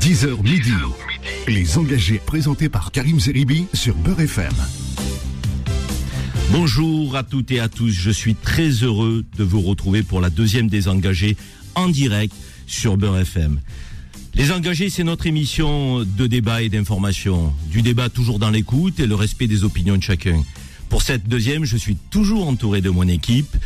[0.00, 0.72] 10h midi.
[1.48, 4.52] Les engagés présentés par Karim Zeribi sur Beurre FM.
[6.52, 10.30] Bonjour à toutes et à tous, je suis très heureux de vous retrouver pour la
[10.30, 11.36] deuxième des engagés
[11.74, 12.32] en direct
[12.66, 13.60] sur Beurre FM.
[14.34, 17.52] Les engagés, c'est notre émission de débat et d'information.
[17.70, 20.44] Du débat toujours dans l'écoute et le respect des opinions de chacun.
[20.88, 23.56] Pour cette deuxième, je suis toujours entouré de mon équipe.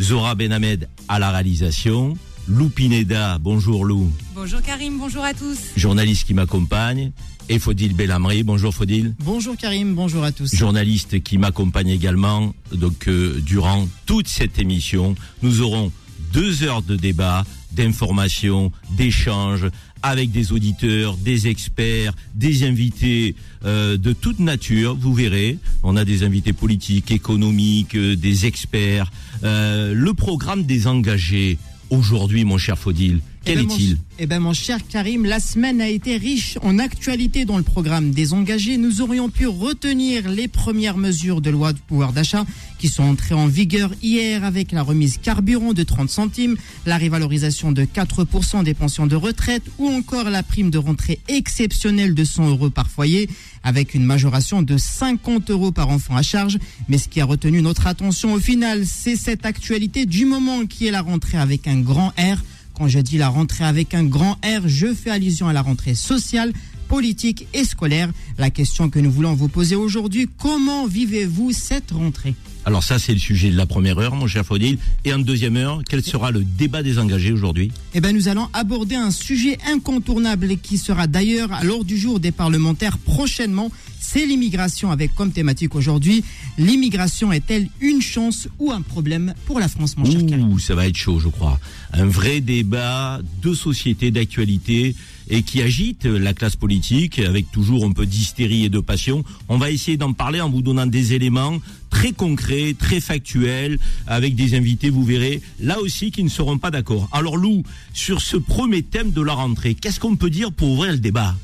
[0.00, 2.18] Zora Benhamed à la réalisation.
[2.48, 4.12] Lou Pineda, bonjour Lou.
[4.34, 5.58] Bonjour Karim, bonjour à tous.
[5.76, 7.10] Journaliste qui m'accompagne.
[7.48, 9.14] Et Fodil Belhamri, bonjour Fodil.
[9.18, 10.54] Bonjour Karim, bonjour à tous.
[10.54, 12.54] Journaliste qui m'accompagne également.
[12.72, 15.90] Donc euh, durant toute cette émission, nous aurons
[16.32, 19.66] deux heures de débat, d'information, d'échange
[20.02, 23.34] avec des auditeurs, des experts, des invités
[23.64, 24.94] euh, de toute nature.
[24.94, 29.10] Vous verrez, on a des invités politiques, économiques, euh, des experts.
[29.42, 31.58] Euh, le programme des engagés
[31.90, 33.90] aujourd'hui, mon cher Faudil, quel Eh ben, est-il?
[33.90, 37.62] mon, Eh ben mon cher Karim, la semaine a été riche en actualité dans le
[37.62, 38.76] programme des engagés.
[38.76, 42.44] Nous aurions pu retenir les premières mesures de loi de pouvoir d'achat
[42.78, 47.72] qui sont entrées en vigueur hier avec la remise carburant de 30 centimes, la révalorisation
[47.72, 52.50] de 4% des pensions de retraite ou encore la prime de rentrée exceptionnelle de 100
[52.50, 53.28] euros par foyer
[53.62, 56.58] avec une majoration de 50 euros par enfant à charge.
[56.88, 60.86] Mais ce qui a retenu notre attention au final, c'est cette actualité du moment qui
[60.86, 62.42] est la rentrée avec un grand R.
[62.76, 65.94] Quand je dis la rentrée avec un grand R, je fais allusion à la rentrée
[65.94, 66.52] sociale,
[66.88, 68.12] politique et scolaire.
[68.36, 72.34] La question que nous voulons vous poser aujourd'hui, comment vivez-vous cette rentrée?
[72.66, 74.78] Alors ça, c'est le sujet de la première heure, mon cher Faudil.
[75.04, 77.70] Et en deuxième heure, quel sera le débat des engagés aujourd'hui?
[77.94, 81.96] Eh bien, nous allons aborder un sujet incontournable et qui sera d'ailleurs à l'ordre du
[81.96, 83.70] jour des parlementaires prochainement.
[84.00, 86.24] C'est l'immigration avec comme thématique aujourd'hui,
[86.58, 90.52] l'immigration est-elle une chance ou un problème pour la France, mon cher Karim?
[90.52, 91.60] Ouh, ça va être chaud, je crois.
[91.92, 94.96] Un vrai débat de société, d'actualité,
[95.28, 99.24] et qui agite la classe politique, avec toujours un peu d'hystérie et de passion.
[99.48, 101.58] On va essayer d'en parler en vous donnant des éléments
[101.90, 106.70] très concrets, très factuels, avec des invités, vous verrez, là aussi, qui ne seront pas
[106.70, 107.08] d'accord.
[107.12, 110.92] Alors Lou, sur ce premier thème de la rentrée, qu'est-ce qu'on peut dire pour ouvrir
[110.92, 111.34] le débat?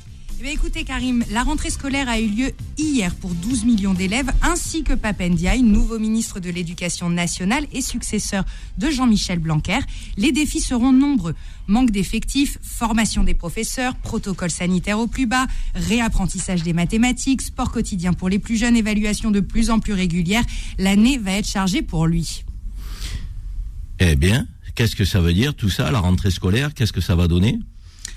[0.45, 4.93] Écoutez Karim, la rentrée scolaire a eu lieu hier pour 12 millions d'élèves, ainsi que
[4.93, 8.45] Papendiaï, nouveau ministre de l'Éducation nationale et successeur
[8.77, 9.79] de Jean-Michel Blanquer.
[10.17, 11.35] Les défis seront nombreux.
[11.69, 18.13] Manque d'effectifs, formation des professeurs, protocole sanitaire au plus bas, réapprentissage des mathématiques, sport quotidien
[18.13, 20.45] pour les plus jeunes, évaluation de plus en plus régulière.
[20.79, 22.45] L'année va être chargée pour lui.
[24.01, 26.75] Eh bien, qu'est-ce que ça veut dire tout ça, la rentrée scolaire?
[26.75, 27.59] Qu'est-ce que ça va donner?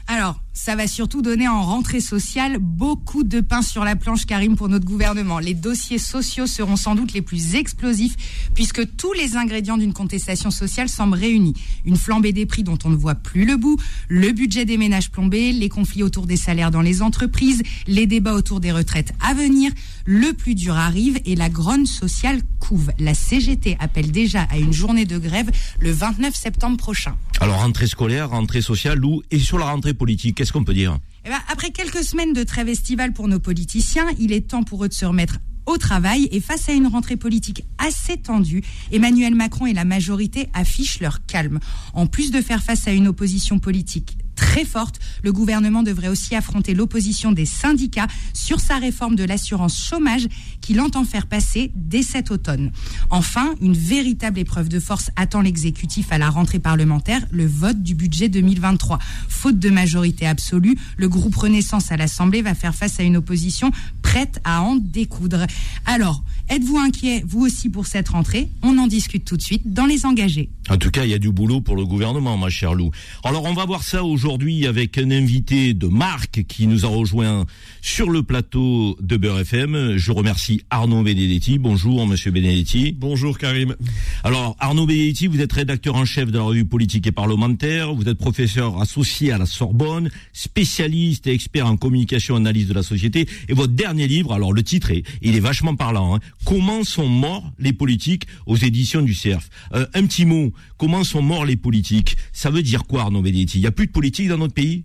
[0.08, 4.56] Alors, ça va surtout donner en rentrée sociale beaucoup de pain sur la planche, Karim,
[4.56, 5.40] pour notre gouvernement.
[5.40, 8.16] Les dossiers sociaux seront sans doute les plus explosifs,
[8.54, 11.56] puisque tous les ingrédients d'une contestation sociale semblent réunis.
[11.86, 13.78] Une flambée des prix dont on ne voit plus le bout,
[14.08, 18.34] le budget des ménages plombé, les conflits autour des salaires dans les entreprises, les débats
[18.34, 19.72] autour des retraites à venir.
[20.06, 22.92] Le plus dur arrive et la grogne sociale couve.
[23.00, 25.50] La CGT appelle déjà à une journée de grève
[25.80, 27.16] le 29 septembre prochain.
[27.42, 31.00] Alors, rentrée scolaire, rentrée sociale, Lou, et sur la rentrée politique, qu'est-ce qu'on peut dire?
[31.26, 34.86] Eh ben, après quelques semaines de trêve estivale pour nos politiciens, il est temps pour
[34.86, 39.34] eux de se remettre au travail et face à une rentrée politique assez tendue, Emmanuel
[39.36, 41.60] Macron et la majorité affichent leur calme.
[41.94, 46.36] En plus de faire face à une opposition politique très forte, le gouvernement devrait aussi
[46.36, 50.28] affronter l'opposition des syndicats sur sa réforme de l'assurance chômage
[50.66, 52.72] qu'il entend faire passer dès cet automne.
[53.12, 57.94] Enfin, une véritable épreuve de force attend l'exécutif à la rentrée parlementaire, le vote du
[57.94, 58.98] budget 2023.
[59.30, 63.70] Faute de majorité absolue, le groupe Renaissance à l'Assemblée va faire face à une opposition
[64.02, 65.46] prête à en découdre.
[65.86, 68.50] Alors, êtes-vous inquiet, vous aussi, pour cette rentrée?
[68.64, 70.50] On en discute tout de suite dans Les Engagés.
[70.70, 72.90] En tout cas, il y a du boulot pour le gouvernement, ma chère Lou.
[73.24, 77.46] Alors, on va voir ça aujourd'hui avec un invité de marque qui nous a rejoint
[77.84, 79.98] sur le plateau de Beurre FM.
[79.98, 81.58] Je remercie Arnaud Benedetti.
[81.58, 82.92] Bonjour, monsieur Benedetti.
[82.92, 83.76] Bonjour, Karim.
[84.24, 87.94] Alors, Arnaud Benedetti, vous êtes rédacteur en chef de la revue politique et parlementaire.
[87.94, 92.74] Vous êtes professeur associé à la Sorbonne, spécialiste et expert en communication et analyse de
[92.74, 93.28] la société.
[93.50, 96.20] Et votre dernier livre, alors le titre est, il est vachement parlant, hein.
[96.46, 99.50] Comment sont morts les politiques aux éditions du CERF?
[99.74, 102.18] Euh, un petit mot, comment sont morts les politiques?
[102.34, 103.58] Ça veut dire quoi, Arnaud Benedetti?
[103.58, 104.84] Il n'y a plus de politique dans notre pays?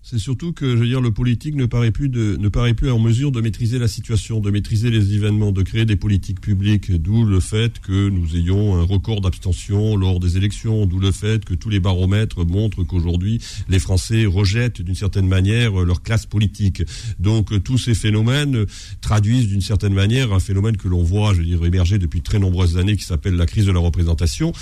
[0.00, 2.90] C'est surtout que, je veux dire, le politique ne paraît plus de, ne paraît plus
[2.90, 6.90] en mesure de maîtriser la situation, de maîtriser les événements, de créer des politiques publiques.
[6.92, 10.86] D'où le fait que nous ayons un record d'abstention lors des élections.
[10.86, 15.72] D'où le fait que tous les baromètres montrent qu'aujourd'hui les Français rejettent d'une certaine manière
[15.84, 16.82] leur classe politique.
[17.18, 18.64] Donc tous ces phénomènes
[19.00, 22.24] traduisent d'une certaine manière un phénomène que l'on voit, je veux dire, émerger depuis de
[22.24, 24.52] très nombreuses années qui s'appelle la crise de la représentation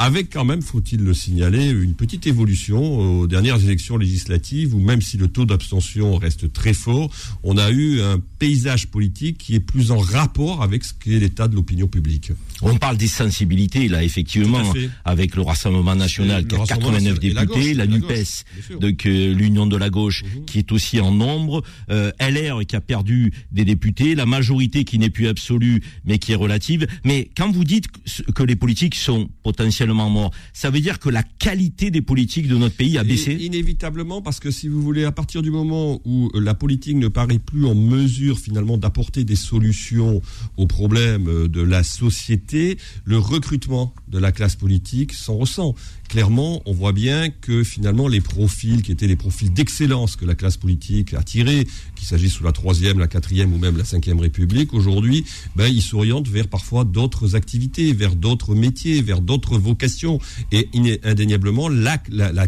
[0.00, 5.02] avec quand même, faut-il le signaler, une petite évolution aux dernières élections législatives, où même
[5.02, 7.10] si le taux d'abstention reste très fort,
[7.42, 11.48] on a eu un paysage politique qui est plus en rapport avec ce qu'est l'état
[11.48, 12.32] de l'opinion publique.
[12.62, 14.72] On parle des sensibilités, là, effectivement,
[15.04, 20.24] avec le Rassemblement National qui a 89 députés, la, NUPES, donc l'Union de la gauche
[20.24, 20.46] mhm.
[20.46, 24.98] qui est aussi en nombre, euh, LR qui a perdu des députés, la majorité qui
[24.98, 26.86] n'est plus absolue mais qui est relative.
[27.04, 27.86] Mais quand vous dites
[28.34, 32.56] que les politiques sont potentiellement morts, ça veut dire que la qualité des politiques de
[32.56, 36.30] notre pays a baissé Inévitablement, parce que si vous voulez, à partir du moment où
[36.34, 40.20] la politique ne paraît plus en mesure finalement d'apporter des solutions
[40.56, 45.74] aux problèmes euh, de la société, le recrutement de la classe politique s'en ressent
[46.10, 50.34] clairement, on voit bien que finalement les profils qui étaient les profils d'excellence que la
[50.34, 54.18] classe politique a tirés, qu'il s'agisse sous la troisième, la quatrième ou même la cinquième
[54.18, 55.24] République, aujourd'hui,
[55.54, 60.18] ben, ils s'orientent vers parfois d'autres activités, vers d'autres métiers, vers d'autres vocations.
[60.50, 60.68] Et
[61.04, 61.96] indéniablement, la,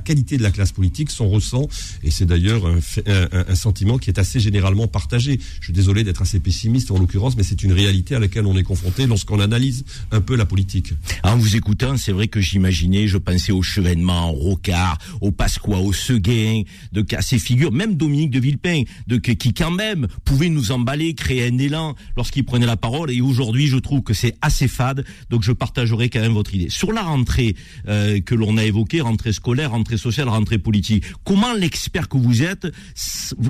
[0.01, 1.69] qualité de la classe politique s'en ressent.
[2.03, 5.39] Et c'est d'ailleurs un, un, sentiment qui est assez généralement partagé.
[5.61, 8.57] Je suis désolé d'être assez pessimiste en l'occurrence, mais c'est une réalité à laquelle on
[8.57, 10.95] est confronté lorsqu'on analyse un peu la politique.
[11.23, 15.79] En vous écoutant, c'est vrai que j'imaginais, je pensais au Chevènement, au Rocard, au Pasqua,
[15.79, 16.63] au Seguin,
[16.93, 21.15] de à ces figures, même Dominique de Villepin, de qui quand même pouvait nous emballer,
[21.15, 23.11] créer un élan lorsqu'il prenait la parole.
[23.11, 25.05] Et aujourd'hui, je trouve que c'est assez fade.
[25.31, 27.55] Donc, je partagerai quand même votre idée sur la rentrée
[27.89, 31.05] euh, que l'on a évoquée, rentrée scolaire, rentrée sociale, rentrée politique.
[31.25, 32.67] Comment l'expert que vous êtes,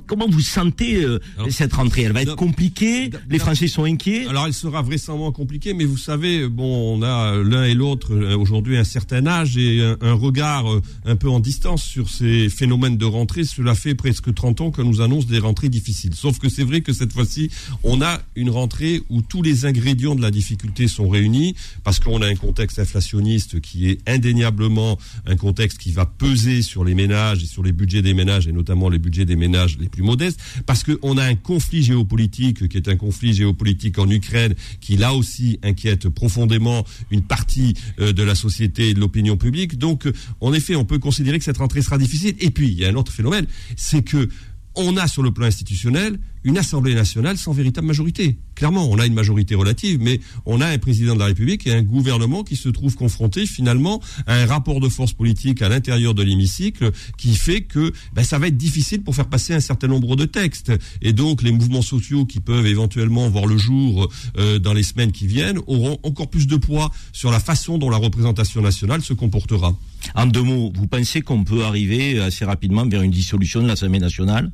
[0.07, 1.19] comment vous sentez euh,
[1.51, 2.03] cette rentrée?
[2.03, 3.11] Elle va être compliquée?
[3.29, 4.27] Les Français sont inquiets?
[4.27, 8.37] Alors, elle sera vraisemblablement compliquée, mais vous savez, bon, on a l'un et l'autre euh,
[8.37, 12.97] aujourd'hui un certain âge et un, regard euh, un peu en distance sur ces phénomènes
[12.97, 13.45] de rentrée.
[13.45, 16.15] Cela fait presque 30 ans que nous annonce des rentrées difficiles.
[16.15, 17.51] Sauf que c'est vrai que cette fois-ci,
[17.83, 21.55] on a une rentrée où tous les ingrédients de la difficulté sont réunis
[21.85, 26.85] parce qu'on a un contexte inflationniste qui est indéniablement un contexte qui va peser sur
[26.85, 29.89] les ménages et sur les budgets des ménages et notamment les budgets des ménages les
[29.89, 34.55] plus modestes parce qu'on a un conflit géopolitique qui est un conflit géopolitique en Ukraine
[34.81, 39.79] qui là aussi inquiète profondément une partie euh, de la société et de l'opinion publique.
[39.83, 42.35] Donc, euh, en effet, on peut considérer que cette rentrée sera difficile.
[42.39, 43.47] Et puis, il y a un autre phénomène,
[43.77, 44.29] c'est que
[44.75, 48.39] on a sur le plan institutionnel une Assemblée nationale sans véritable majorité.
[48.63, 51.73] Clairement, on a une majorité relative, mais on a un président de la République et
[51.73, 56.15] un gouvernement qui se trouve confronté finalement à un rapport de force politique à l'intérieur
[56.15, 59.89] de l'hémicycle qui fait que ben, ça va être difficile pour faire passer un certain
[59.89, 60.71] nombre de textes.
[61.01, 65.11] Et donc les mouvements sociaux qui peuvent éventuellement voir le jour euh, dans les semaines
[65.11, 69.13] qui viennent auront encore plus de poids sur la façon dont la représentation nationale se
[69.13, 69.77] comportera.
[70.15, 73.99] En deux mots, vous pensez qu'on peut arriver assez rapidement vers une dissolution de l'Assemblée
[73.99, 74.53] nationale?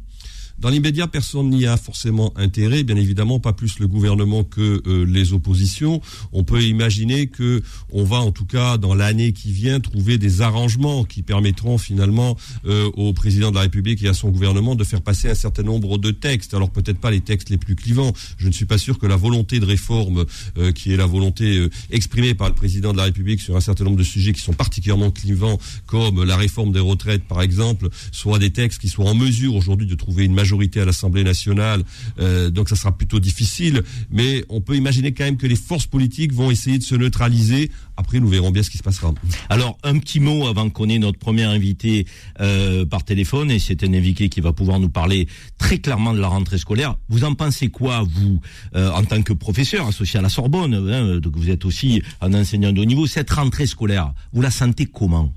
[0.60, 5.04] Dans l'immédiat, personne n'y a forcément intérêt, bien évidemment, pas plus le gouvernement que euh,
[5.04, 6.00] les oppositions.
[6.32, 10.40] On peut imaginer que on va, en tout cas, dans l'année qui vient, trouver des
[10.40, 14.82] arrangements qui permettront finalement euh, au président de la République et à son gouvernement de
[14.82, 16.54] faire passer un certain nombre de textes.
[16.54, 18.12] Alors peut-être pas les textes les plus clivants.
[18.36, 20.24] Je ne suis pas sûr que la volonté de réforme,
[20.58, 23.84] euh, qui est la volonté exprimée par le président de la République sur un certain
[23.84, 28.40] nombre de sujets qui sont particulièrement clivants, comme la réforme des retraites, par exemple, soit
[28.40, 31.82] des textes qui soient en mesure aujourd'hui de trouver une majorité majorité à l'Assemblée nationale,
[32.18, 33.82] euh, donc ça sera plutôt difficile.
[34.10, 37.70] Mais on peut imaginer quand même que les forces politiques vont essayer de se neutraliser.
[37.98, 39.12] Après, nous verrons bien ce qui se passera.
[39.50, 42.06] Alors, un petit mot avant qu'on ait notre premier invité
[42.40, 45.28] euh, par téléphone, et c'est un invité qui va pouvoir nous parler
[45.58, 46.96] très clairement de la rentrée scolaire.
[47.10, 48.40] Vous en pensez quoi, vous,
[48.74, 52.32] euh, en tant que professeur associé à la Sorbonne, hein, donc vous êtes aussi un
[52.32, 55.30] enseignant de haut niveau, cette rentrée scolaire, vous la sentez comment?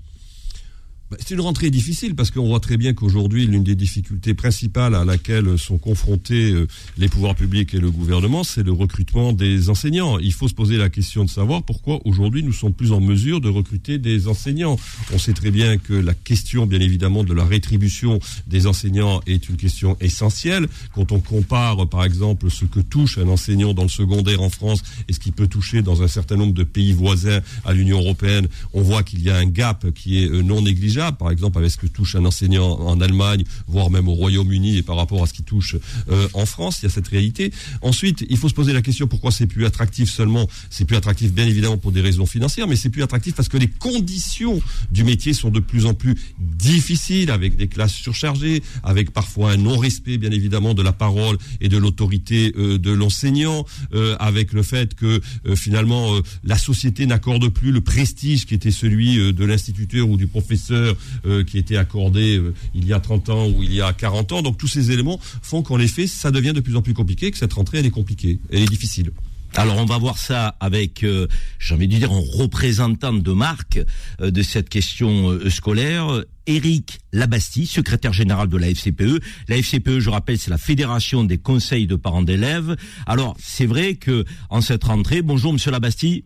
[1.19, 5.03] C'est une rentrée difficile parce qu'on voit très bien qu'aujourd'hui, l'une des difficultés principales à
[5.03, 10.19] laquelle sont confrontés euh, les pouvoirs publics et le gouvernement, c'est le recrutement des enseignants.
[10.19, 13.41] Il faut se poser la question de savoir pourquoi aujourd'hui nous sommes plus en mesure
[13.41, 14.77] de recruter des enseignants.
[15.13, 19.49] On sait très bien que la question, bien évidemment, de la rétribution des enseignants est
[19.49, 20.67] une question essentielle.
[20.93, 24.81] Quand on compare, par exemple, ce que touche un enseignant dans le secondaire en France
[25.09, 28.47] et ce qu'il peut toucher dans un certain nombre de pays voisins à l'Union européenne,
[28.73, 31.71] on voit qu'il y a un gap qui est euh, non négligeable par exemple avec
[31.71, 35.27] ce que touche un enseignant en Allemagne, voire même au Royaume-Uni, et par rapport à
[35.27, 35.75] ce qui touche
[36.09, 37.51] euh, en France, il y a cette réalité.
[37.81, 40.47] Ensuite, il faut se poser la question pourquoi c'est plus attractif seulement.
[40.69, 43.57] C'est plus attractif bien évidemment pour des raisons financières, mais c'est plus attractif parce que
[43.57, 49.11] les conditions du métier sont de plus en plus difficiles, avec des classes surchargées, avec
[49.11, 54.15] parfois un non-respect bien évidemment de la parole et de l'autorité euh, de l'enseignant, euh,
[54.19, 55.21] avec le fait que
[55.55, 60.90] finalement la société n'accorde plus le prestige qui était celui de l'instituteur ou du professeur
[61.25, 64.31] euh, qui était accordé euh, il y a 30 ans ou il y a 40
[64.31, 64.41] ans.
[64.41, 67.37] Donc tous ces éléments font qu'en effet, ça devient de plus en plus compliqué, que
[67.37, 69.11] cette rentrée, elle est compliquée, elle est difficile.
[69.55, 71.27] Alors on va voir ça avec, euh,
[71.59, 73.81] j'ai envie de dire, un représentant de marque
[74.21, 79.21] euh, de cette question euh, scolaire, Éric Labastie, secrétaire général de la FCPE.
[79.49, 82.77] La FCPE, je rappelle, c'est la Fédération des conseils de parents d'élèves.
[83.05, 86.23] Alors c'est vrai que en cette rentrée, bonjour Monsieur Labastie.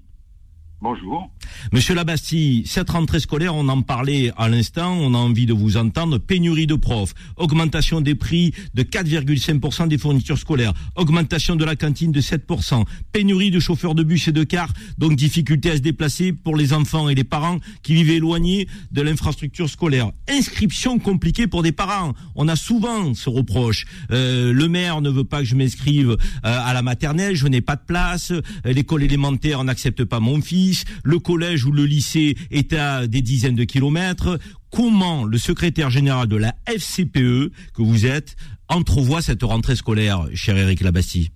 [0.88, 1.32] Bonjour.
[1.74, 5.78] Monsieur Labastille, cette rentrée scolaire, on en parlait à l'instant, on a envie de vous
[5.78, 6.20] entendre.
[6.20, 12.12] Pénurie de profs, augmentation des prix de 4,5% des fournitures scolaires, augmentation de la cantine
[12.12, 16.34] de 7%, pénurie de chauffeurs de bus et de cars, donc difficulté à se déplacer
[16.34, 20.12] pour les enfants et les parents qui vivent éloignés de l'infrastructure scolaire.
[20.30, 22.14] Inscription compliquée pour des parents.
[22.36, 23.88] On a souvent ce reproche.
[24.12, 27.62] Euh, le maire ne veut pas que je m'inscrive euh, à la maternelle, je n'ai
[27.62, 28.30] pas de place.
[28.30, 33.22] Euh, l'école élémentaire n'accepte pas mon fils le collège ou le lycée est à des
[33.22, 34.40] dizaines de kilomètres.
[34.72, 38.36] Comment le secrétaire général de la FCPE que vous êtes
[38.68, 41.32] entrevoit cette rentrée scolaire, cher Eric Labastie?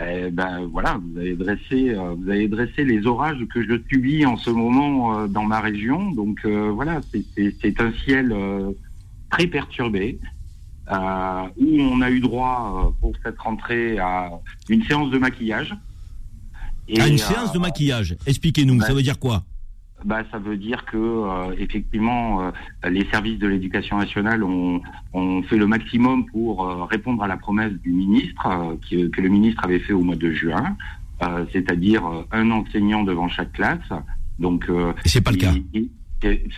[0.00, 4.24] Eh ben voilà, vous avez dressé, euh, vous avez dressé les orages que je subis
[4.26, 6.12] en ce moment euh, dans ma région.
[6.12, 8.34] Donc euh, voilà, c'est un ciel
[9.30, 10.18] très perturbé.
[10.90, 14.30] où on a eu droit pour cette rentrée à
[14.68, 15.74] une séance de maquillage
[16.98, 18.16] à une séance de maquillage.
[18.26, 19.44] Expliquez-nous, ça veut dire quoi
[20.04, 22.50] bah, ça veut dire que euh, effectivement euh,
[22.88, 24.80] les services de l'éducation nationale ont,
[25.12, 29.28] ont, fait le maximum pour euh, répondre à la promesse du ministre que, que, le
[29.28, 30.76] ministre avait fait au mois de juin,
[31.52, 33.88] c'est-à-dire un enseignant devant chaque classe.
[34.38, 34.70] Donc
[35.04, 35.52] c'est pas le cas.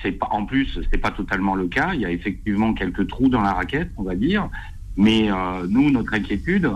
[0.02, 1.94] C'est pas en plus c'est pas totalement le cas.
[1.94, 4.50] Il y a effectivement quelques trous dans la raquette, on va dire.
[4.96, 5.30] Mais
[5.68, 6.70] nous notre inquiétude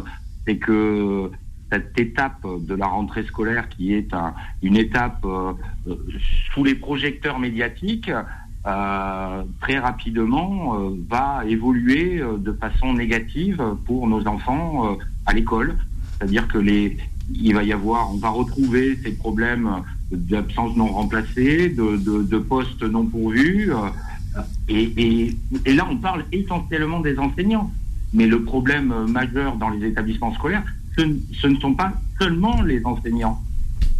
[0.47, 1.31] c'est que
[1.75, 4.11] cette étape de la rentrée scolaire qui est
[4.63, 5.53] une étape euh,
[5.89, 5.97] euh,
[6.53, 8.11] sous les projecteurs médiatiques,
[8.67, 10.79] euh, très rapidement
[11.09, 15.77] va évoluer de façon négative pour nos enfants à l'école.
[16.17, 16.97] C'est-à-dire que les,
[17.35, 23.05] il va y avoir, on va retrouver ces problèmes d'absence non remplacée, de, postes non
[23.05, 23.71] pourvus.
[24.69, 27.71] et, là, on parle essentiellement des enseignants.
[28.15, 30.65] Mais le problème majeur dans les établissements scolaires,
[30.97, 33.43] ce, ne sont pas seulement les enseignants.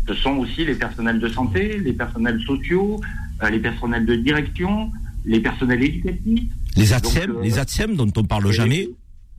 [0.07, 3.01] Ce sont aussi les personnels de santé, les personnels sociaux,
[3.43, 4.91] euh, les personnels de direction,
[5.25, 6.51] les personnels éducatifs.
[6.77, 8.89] Les ATSEM, euh, les ATSEM dont on parle jamais.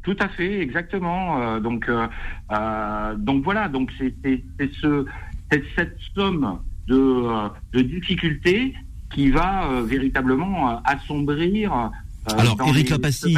[0.04, 1.42] Tout à fait, exactement.
[1.42, 1.90] Euh, donc,
[3.20, 4.14] donc voilà, donc c'est
[4.82, 5.06] ce,
[5.76, 8.74] cette somme de, de difficultés
[9.14, 11.92] qui va véritablement assombrir
[12.38, 13.36] Alors, Eric Lapassi,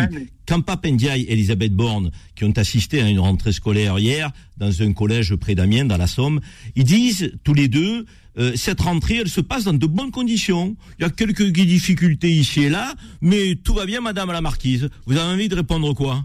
[0.48, 4.94] Kampa Pendiaï et Elisabeth Borne, qui ont assisté à une rentrée scolaire hier dans un
[4.94, 6.40] collège près d'Amiens, dans la Somme,
[6.76, 8.06] ils disent tous les deux,
[8.40, 10.78] euh, cette rentrée, elle se passe dans de bonnes conditions.
[10.98, 14.90] Il y a quelques difficultés ici et là, mais tout va bien, Madame la Marquise.
[15.06, 16.24] Vous avez envie de répondre quoi?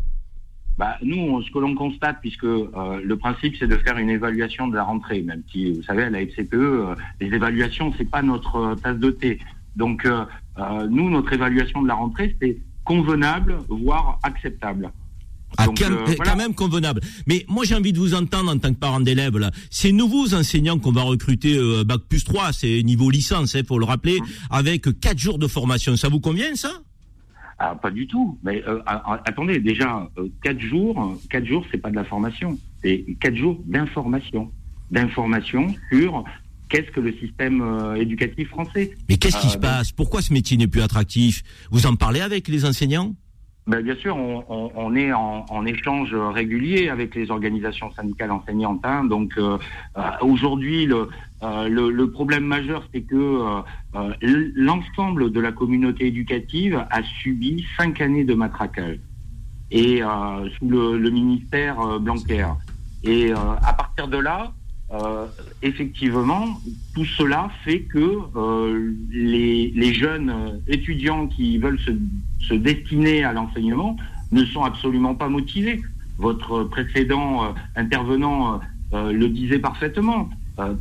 [0.78, 2.68] Bah, nous, ce que l'on constate, puisque euh,
[3.02, 6.10] le principe c'est de faire une évaluation de la rentrée, même si vous savez à
[6.10, 9.40] la FCPE, les évaluations c'est pas notre tasse de thé.
[9.74, 10.24] Donc euh,
[10.88, 14.90] nous, notre évaluation de la rentrée, c'est convenable, voire acceptable.
[15.58, 17.00] Ah, quand, euh, même convenable.
[17.26, 19.36] Mais moi, j'ai envie de vous entendre en tant que parent d'élève.
[19.36, 23.58] Là, ces nouveaux enseignants qu'on va recruter euh, bac plus 3, c'est niveau licence, il
[23.58, 24.24] hein, faut le rappeler, mmh.
[24.50, 25.96] avec 4 jours de formation.
[25.96, 26.70] Ça vous convient ça?
[27.58, 28.38] Ah, Pas du tout.
[28.42, 30.08] Mais attendez, déjà
[30.42, 34.50] 4 jours, 4 jours, c'est pas de la formation, c'est 4 jours d'information,
[34.90, 36.24] d'information sur
[36.72, 38.92] qu'est-ce que le système euh, éducatif français.
[39.08, 39.92] Mais qu'est-ce qui se euh, passe?
[39.92, 41.42] Pourquoi ce métier n'est plus attractif?
[41.70, 43.14] Vous en parlez avec les enseignants?
[43.66, 48.80] Ben, bien sûr, on, est en, échange régulier avec les organisations syndicales enseignantes.
[48.82, 49.04] Hein.
[49.04, 49.56] donc euh,
[50.20, 51.08] aujourd'hui, le,
[51.68, 53.62] le, problème majeur, c'est que
[54.56, 58.98] l'ensemble de la communauté éducative a subi cinq années de matraquage
[59.70, 60.00] et
[60.58, 62.48] sous le, le ministère Blanquer.
[63.04, 64.52] Et à partir de là,
[64.92, 65.26] euh,
[65.62, 66.60] effectivement,
[66.94, 71.92] tout cela fait que euh, les, jeunes étudiants qui veulent se,
[72.46, 73.96] se destiner à l'enseignement
[74.32, 75.80] ne sont absolument pas motivés.
[76.18, 78.60] Votre précédent euh, intervenant
[78.92, 80.28] le disait parfaitement.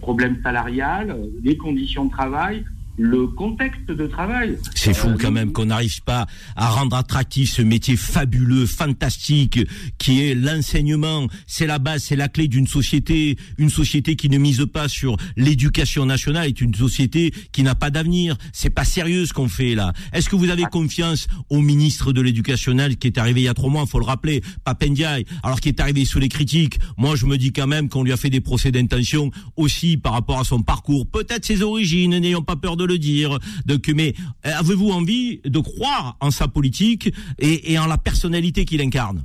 [0.02, 2.66] problème salarial, les conditions de travail,
[3.02, 4.58] le contexte de travail.
[4.76, 9.60] C'est fou euh, quand même qu'on n'arrive pas à rendre attractif ce métier fabuleux, fantastique,
[9.98, 11.28] qui est l'enseignement.
[11.48, 13.38] C'est la base, c'est la clé d'une société.
[13.58, 17.90] Une société qui ne mise pas sur l'éducation nationale est une société qui n'a pas
[17.90, 18.38] d'avenir.
[18.54, 19.94] C'est pas sérieux ce qu'on fait là.
[20.14, 23.54] Est-ce que vous avez confiance au ministre de l'éducation qui est arrivé il y a
[23.54, 26.80] trois mois, faut le rappeler, Papendiaï, alors qu'il est arrivé sous les critiques?
[26.98, 30.14] Moi, je me dis quand même qu'on lui a fait des procès d'intention aussi par
[30.14, 33.40] rapport à son parcours, peut-être ses origines, n'ayons pas peur de le dire.
[33.66, 34.14] Donc, mais
[34.46, 39.24] euh, avez-vous envie de croire en sa politique et, en la personnalité qu'il incarne?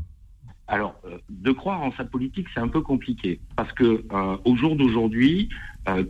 [0.68, 4.56] Alors, euh, de croire en sa politique, c'est un peu compliqué, parce que euh, au
[4.56, 5.48] jour d'aujourd'hui,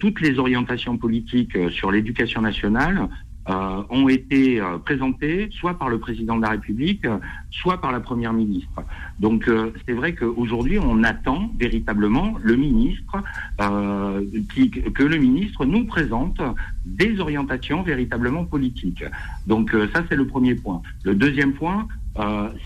[0.00, 3.10] toutes les orientations politiques sur l'éducation nationale
[3.48, 7.18] euh, ont été euh, présentés soit par le président de la République, euh,
[7.52, 8.82] soit par la première ministre.
[9.20, 9.48] Donc
[9.86, 13.22] c'est vrai qu'aujourd'hui on attend véritablement le ministre
[13.58, 16.40] que le ministre nous présente
[16.84, 19.04] des orientations véritablement politiques.
[19.46, 20.82] Donc ça c'est le premier point.
[21.04, 21.86] Le deuxième point,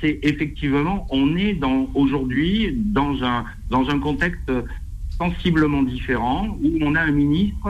[0.00, 1.60] c'est effectivement on est
[1.94, 4.50] aujourd'hui dans un dans un contexte
[5.18, 7.68] sensiblement différent où on a un ministre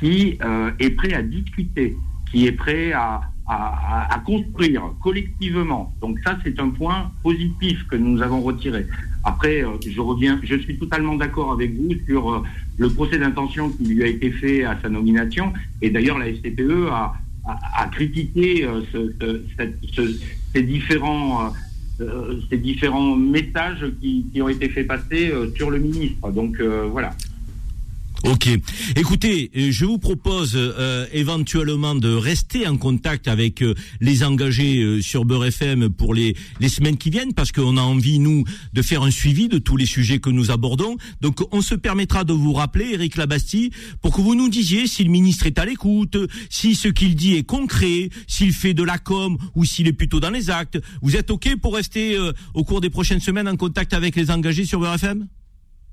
[0.00, 0.38] qui
[0.78, 1.96] est prêt à discuter
[2.30, 5.94] qui est prêt à, à, à, construire collectivement.
[6.00, 8.86] Donc ça, c'est un point positif que nous avons retiré.
[9.24, 12.42] Après, euh, je reviens, je suis totalement d'accord avec vous sur euh,
[12.76, 15.52] le procès d'intention qui lui a été fait à sa nomination.
[15.82, 17.14] Et d'ailleurs, la SCPE a,
[17.46, 19.12] a, a critiqué euh, ce,
[19.92, 20.18] ce,
[20.52, 21.52] ces différents
[22.48, 26.30] ces différents messages qui, qui, ont été faits passer sur le ministre.
[26.30, 27.10] Donc voilà.
[28.24, 28.48] Ok.
[28.96, 35.00] Écoutez, euh, je vous propose euh, éventuellement de rester en contact avec euh, les engagés
[35.02, 38.82] sur Beurre FM pour les, les semaines qui viennent, parce qu'on a envie, nous, de
[38.82, 40.96] faire un suivi de tous les sujets que nous abordons.
[41.20, 43.70] Donc, on se permettra de vous rappeler, Eric Labastie,
[44.02, 46.16] pour que vous nous disiez si le ministre est à l'écoute,
[46.50, 50.18] si ce qu'il dit est concret, s'il fait de la com ou s'il est plutôt
[50.18, 50.80] dans les actes.
[51.02, 52.18] Vous êtes OK pour rester
[52.54, 55.28] au cours des prochaines semaines en contact avec les engagés sur Beurre FM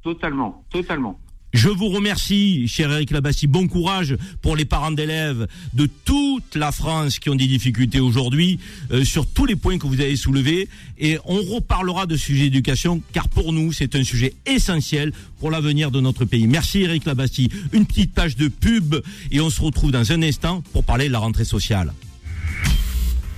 [0.01, 1.19] Totalement, totalement.
[1.55, 3.47] Je vous remercie, cher Eric Labassi.
[3.47, 8.59] Bon courage pour les parents d'élèves de toute la France qui ont des difficultés aujourd'hui
[8.91, 10.67] euh, sur tous les points que vous avez soulevés.
[10.97, 15.91] Et on reparlera de sujet d'éducation car pour nous, c'est un sujet essentiel pour l'avenir
[15.91, 16.45] de notre pays.
[16.45, 17.49] Merci Eric Labassi.
[17.71, 18.95] Une petite page de pub
[19.31, 21.93] et on se retrouve dans un instant pour parler de la rentrée sociale.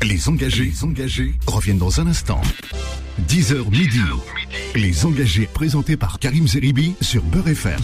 [0.03, 2.41] Les engagés, engagés reviennent dans un instant.
[3.27, 3.99] 10h midi.
[4.75, 7.81] Les engagés présentés par Karim Zeribi sur Beurre FM.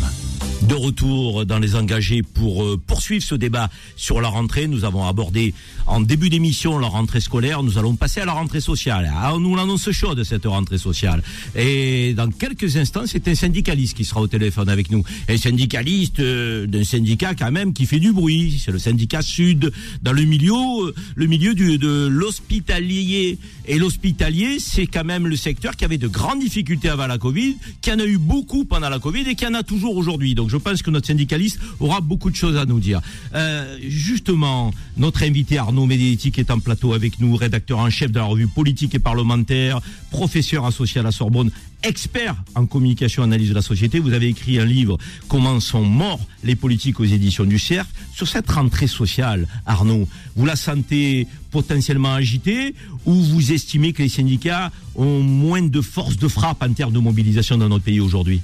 [0.68, 4.68] De retour dans les engagés pour euh, poursuivre ce débat sur la rentrée.
[4.68, 5.54] Nous avons abordé
[5.88, 7.64] en début d'émission la rentrée scolaire.
[7.64, 9.12] Nous allons passer à la rentrée sociale.
[9.14, 11.22] Ah, on nous l'annonce chaude cette rentrée sociale.
[11.54, 15.04] Et dans quelques instants, c'est un syndicaliste qui sera au téléphone avec nous.
[15.28, 18.62] Un syndicaliste euh, d'un syndicat quand même qui fait du bruit.
[18.64, 19.70] C'est le syndicat Sud
[20.02, 23.38] dans le milieu, euh, le milieu du, de l'hospitalier.
[23.68, 27.58] Et l'hospitalier, c'est quand même le secteur qui avait de grandes difficultés avant la Covid,
[27.82, 30.36] qui en a eu beaucoup pendant la Covid et qui en a toujours aujourd'hui.
[30.36, 33.02] Donc je pense que notre syndicaliste aura beaucoup de choses à nous dire.
[33.34, 38.20] Euh, justement, notre invité Arnaud Médéti est en plateau avec nous, rédacteur en chef de
[38.20, 41.50] la revue politique et parlementaire, professeur associé à la Sorbonne,
[41.82, 43.98] expert en communication et analyse de la société.
[43.98, 47.88] Vous avez écrit un livre Comment sont morts les politiques aux éditions du CERF.
[48.14, 54.10] Sur cette rentrée sociale, Arnaud, vous la sentez potentiellement agitée ou vous estimez que les
[54.10, 58.42] syndicats ont moins de force de frappe en termes de mobilisation dans notre pays aujourd'hui?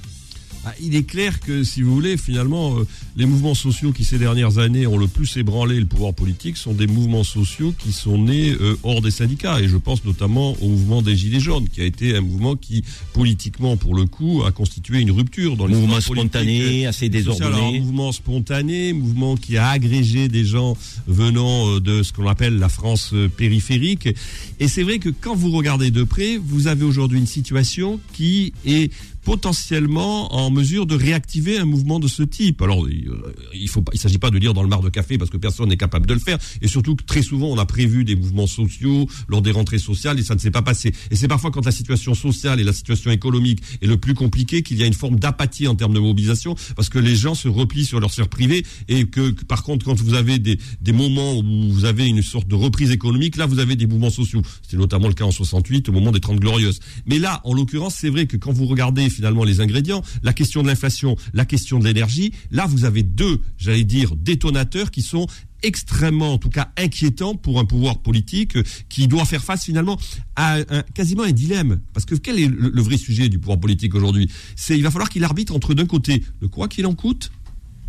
[0.66, 4.18] Ah, il est clair que, si vous voulez, finalement, euh, les mouvements sociaux qui ces
[4.18, 8.18] dernières années ont le plus ébranlé le pouvoir politique sont des mouvements sociaux qui sont
[8.18, 9.58] nés euh, hors des syndicats.
[9.60, 12.84] Et je pense notamment au mouvement des Gilets jaunes, qui a été un mouvement qui,
[13.14, 17.78] politiquement, pour le coup, a constitué une rupture dans les mouvement spontané, assez désordonné.
[17.78, 22.58] Un mouvement spontané, mouvement qui a agrégé des gens venant euh, de ce qu'on appelle
[22.58, 24.10] la France périphérique.
[24.58, 28.52] Et c'est vrai que quand vous regardez de près, vous avez aujourd'hui une situation qui
[28.66, 28.92] est
[29.30, 32.62] potentiellement en mesure de réactiver un mouvement de ce type.
[32.62, 35.36] Alors, il faut il s'agit pas de lire dans le mar de café parce que
[35.36, 36.36] personne n'est capable de le faire.
[36.62, 40.18] Et surtout que très souvent, on a prévu des mouvements sociaux lors des rentrées sociales
[40.18, 40.92] et ça ne s'est pas passé.
[41.12, 44.64] Et c'est parfois quand la situation sociale et la situation économique est le plus compliqué
[44.64, 47.46] qu'il y a une forme d'apathie en termes de mobilisation parce que les gens se
[47.46, 51.38] replient sur leur sphère privée et que, par contre, quand vous avez des, des moments
[51.38, 54.42] où vous avez une sorte de reprise économique, là, vous avez des mouvements sociaux.
[54.62, 56.80] C'était notamment le cas en 68 au moment des 30 glorieuses.
[57.06, 60.62] Mais là, en l'occurrence, c'est vrai que quand vous regardez finalement les ingrédients, la question
[60.62, 62.32] de l'inflation, la question de l'énergie.
[62.50, 65.26] Là, vous avez deux, j'allais dire, détonateurs qui sont
[65.62, 68.56] extrêmement, en tout cas inquiétants pour un pouvoir politique
[68.88, 69.98] qui doit faire face finalement
[70.36, 71.80] à un, quasiment un dilemme.
[71.92, 74.30] Parce que quel est le, le vrai sujet du pouvoir politique aujourd'hui?
[74.56, 77.30] C'est il va falloir qu'il arbitre entre d'un côté le quoi qu'il en coûte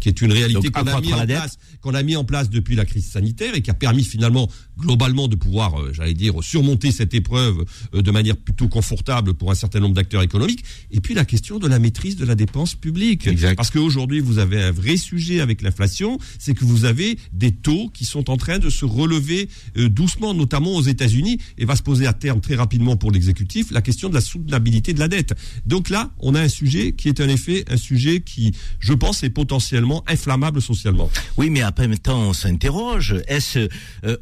[0.01, 2.75] qui est une réalité qu'on a, mis en place, qu'on a mis en place depuis
[2.75, 4.49] la crise sanitaire et qui a permis finalement
[4.81, 7.63] globalement de pouvoir, euh, j'allais dire, surmonter cette épreuve
[7.93, 10.63] euh, de manière plutôt confortable pour un certain nombre d'acteurs économiques.
[10.91, 13.27] Et puis la question de la maîtrise de la dépense publique.
[13.27, 13.55] Exact.
[13.55, 17.89] Parce qu'aujourd'hui, vous avez un vrai sujet avec l'inflation, c'est que vous avez des taux
[17.93, 21.83] qui sont en train de se relever euh, doucement, notamment aux États-Unis, et va se
[21.83, 25.33] poser à terme très rapidement pour l'exécutif la question de la soutenabilité de la dette.
[25.65, 29.23] Donc là, on a un sujet qui est en effet un sujet qui, je pense,
[29.23, 31.09] est potentiellement inflammable socialement.
[31.37, 33.15] Oui, mais après temps, on s'interroge.
[33.27, 33.67] Est-ce
[34.05, 34.17] euh,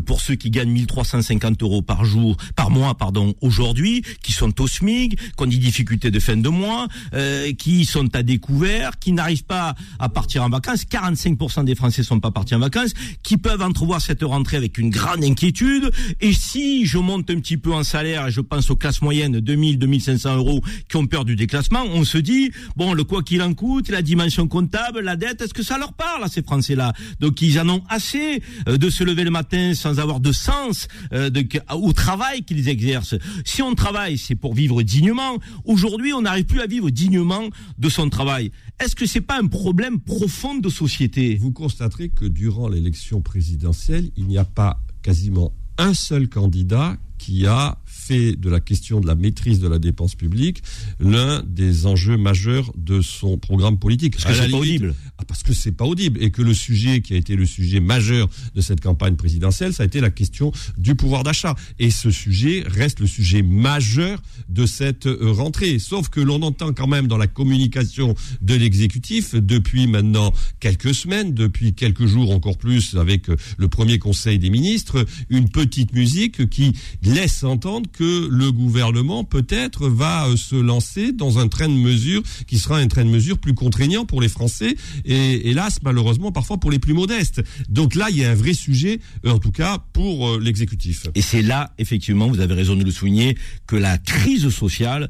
[0.00, 4.66] pour ceux qui gagnent 1350 euros par jour, par mois, pardon, aujourd'hui, qui sont au
[4.66, 9.12] SMIC, qui ont des difficultés de fin de mois, euh, qui sont à découvert, qui
[9.12, 10.84] n'arrivent pas à partir en vacances.
[10.84, 14.90] 45% des Français sont pas partis en vacances, qui peuvent entrevoir cette rentrée avec une
[14.90, 15.90] grande inquiétude.
[16.20, 19.40] Et si je monte un petit peu en salaire et je pense aux classes moyennes,
[19.40, 23.42] 2000, 2500 euros, qui ont peur du déclassement, on se dit, bon, le quoi qu'il
[23.42, 26.92] en coûte, la dimension comptable, la dette, est-ce que ça leur parle à ces Français-là?
[27.20, 30.88] Donc ils en ont assez euh, de se lever le matin sans avoir de sens
[31.12, 31.30] euh,
[31.72, 33.14] au travail qu'ils exercent.
[33.44, 35.38] Si on travaille, c'est pour vivre dignement.
[35.64, 37.44] Aujourd'hui, on n'arrive plus à vivre dignement
[37.78, 38.50] de son travail.
[38.80, 41.36] Est-ce que c'est pas un problème profond de société?
[41.36, 47.46] Vous constaterez que durant l'élection présidentielle, il n'y a pas quasiment un seul candidat qui
[47.46, 50.62] a fait de la question de la maîtrise de la dépense publique
[51.00, 54.16] l'un des enjeux majeurs de son programme politique.
[54.16, 54.94] Parce que c'est pas audible.
[55.18, 57.80] Ah, parce que c'est pas audible et que le sujet qui a été le sujet
[57.80, 61.54] majeur de cette campagne présidentielle, ça a été la question du pouvoir d'achat.
[61.78, 65.78] Et ce sujet reste le sujet majeur de cette rentrée.
[65.78, 71.34] Sauf que l'on entend quand même dans la communication de l'exécutif depuis maintenant quelques semaines,
[71.34, 73.26] depuis quelques jours encore plus avec
[73.58, 79.88] le premier conseil des ministres, une petite musique qui laisse entendre que le gouvernement peut-être
[79.88, 83.38] va euh, se lancer dans un train de mesure qui sera un train de mesure
[83.38, 87.42] plus contraignant pour les Français et hélas malheureusement parfois pour les plus modestes.
[87.68, 91.06] Donc là il y a un vrai sujet euh, en tout cas pour euh, l'exécutif.
[91.14, 95.08] Et c'est là effectivement vous avez raison de le souligner que la crise sociale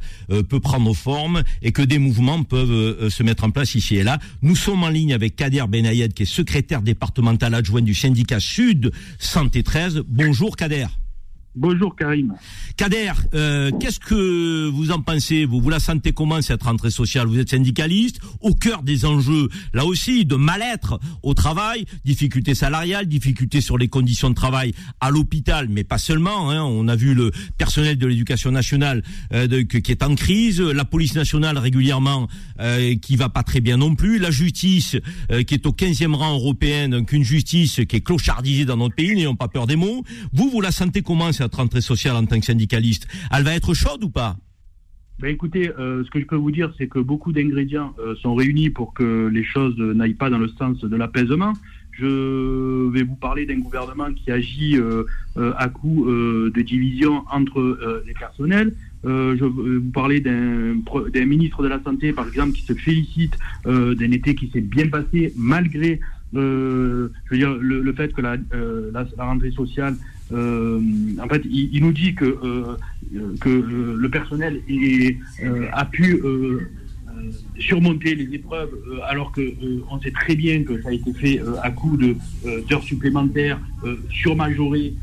[0.48, 4.18] peut prendre forme et que des mouvements peuvent se mettre en place ici et là.
[4.42, 8.92] Nous sommes en ligne avec Kader Benayed qui est secrétaire départemental adjoint du syndicat Sud
[9.18, 10.02] Santé 13.
[10.06, 10.86] Bonjour Kader.
[11.58, 12.34] Bonjour Karim.
[12.76, 15.58] Kader, euh, qu'est-ce que vous en pensez Vous?
[15.58, 17.28] Vous la sentez comment cette rentrée sociale?
[17.28, 23.06] Vous êtes syndicaliste, au cœur des enjeux, là aussi, de mal-être au travail, difficultés salariales,
[23.06, 26.50] difficultés sur les conditions de travail à l'hôpital, mais pas seulement.
[26.50, 26.62] Hein.
[26.62, 31.14] On a vu le personnel de l'éducation nationale euh, qui est en crise, la police
[31.14, 32.28] nationale régulièrement
[32.60, 34.96] euh, qui va pas très bien non plus, la justice
[35.30, 38.94] euh, qui est au 15e rang européen, donc une justice qui est clochardisée dans notre
[38.94, 40.04] pays, n'ayons pas peur des mots.
[40.34, 43.74] Vous, vous la sentez comment cette rentrée sociale en tant que syndicaliste Elle va être
[43.74, 44.36] chaude ou pas?
[45.18, 48.34] Ben écoutez, euh, ce que je peux vous dire, c'est que beaucoup d'ingrédients euh, sont
[48.34, 51.54] réunis pour que les choses n'aillent pas dans le sens de l'apaisement.
[51.92, 55.04] Je vais vous parler d'un gouvernement qui agit euh,
[55.56, 58.74] à coup de division entre les personnels.
[59.02, 64.10] je vais vous parler d'un ministre de la Santé, par exemple, qui se félicite d'un
[64.10, 66.00] été qui s'est bien passé malgré
[66.34, 67.10] le,
[67.96, 68.36] fait que la,
[68.92, 69.96] la, la rentrée sociale
[70.32, 70.80] euh,
[71.22, 72.76] en fait, il, nous dit que, euh,
[73.40, 74.60] que euh, le personnel
[75.72, 76.20] a pu
[77.58, 78.70] surmonter les épreuves
[79.08, 79.54] alors que
[79.90, 82.16] on sait très bien que ça a été fait à coup de
[82.68, 83.60] d'heures supplémentaires
[84.10, 84.94] surmajorées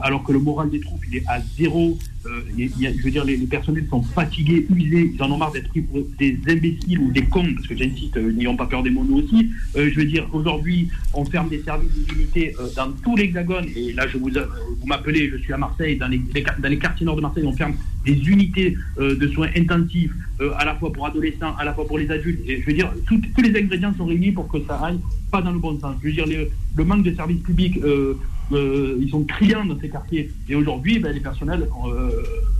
[0.00, 3.36] alors que le moral des troupes il est à zéro euh, je veux dire, les,
[3.38, 7.24] personnels sont fatigués, usés, ils en ont marre d'être pris pour des imbéciles ou des
[7.24, 9.50] cons, parce que j'insiste, euh, n'ayons pas peur des mots nous aussi.
[9.76, 14.06] Euh, je veux dire, aujourd'hui, on ferme des services d'unité dans tout l'hexagone, et là,
[14.08, 17.52] je vous, vous m'appelez, je suis à Marseille, dans les, quartiers nord de Marseille, on
[17.52, 20.12] ferme des unités de soins intensifs,
[20.58, 22.40] à la fois pour adolescents, à la fois pour les adultes.
[22.46, 25.52] Et je veux dire, tous les ingrédients sont réunis pour que ça aille pas dans
[25.52, 25.96] le bon sens.
[26.02, 26.26] Je veux dire,
[26.76, 28.14] le manque de services publics euh,
[28.52, 30.30] ils sont criants dans ces quartiers.
[30.48, 32.10] Et aujourd'hui, ben, les personnels euh,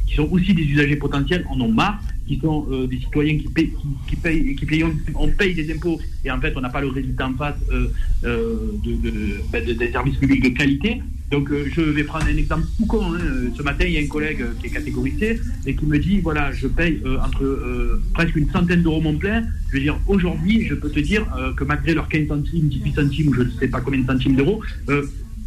[0.06, 3.48] qui sont aussi des usagers potentiels en ont marre, qui sont euh, des citoyens qui
[3.48, 3.72] payent,
[4.08, 6.88] qui, payent, qui payent, on paye des impôts et en fait on n'a pas le
[6.88, 7.54] résultat en face
[8.22, 11.02] ben, de, des services publics de qualité.
[11.30, 13.14] Donc je vais prendre un exemple tout con.
[13.14, 13.50] Hein.
[13.56, 16.52] Ce matin, il y a un collègue qui est catégorisé et qui me dit voilà,
[16.52, 19.42] je paye entre presque une centaine d'euros mon plein.
[19.70, 23.28] Je veux dire, aujourd'hui, je peux te dire que malgré leurs 15 centimes, 18 centimes
[23.28, 24.62] ou je ne sais pas combien de centimes d'euros,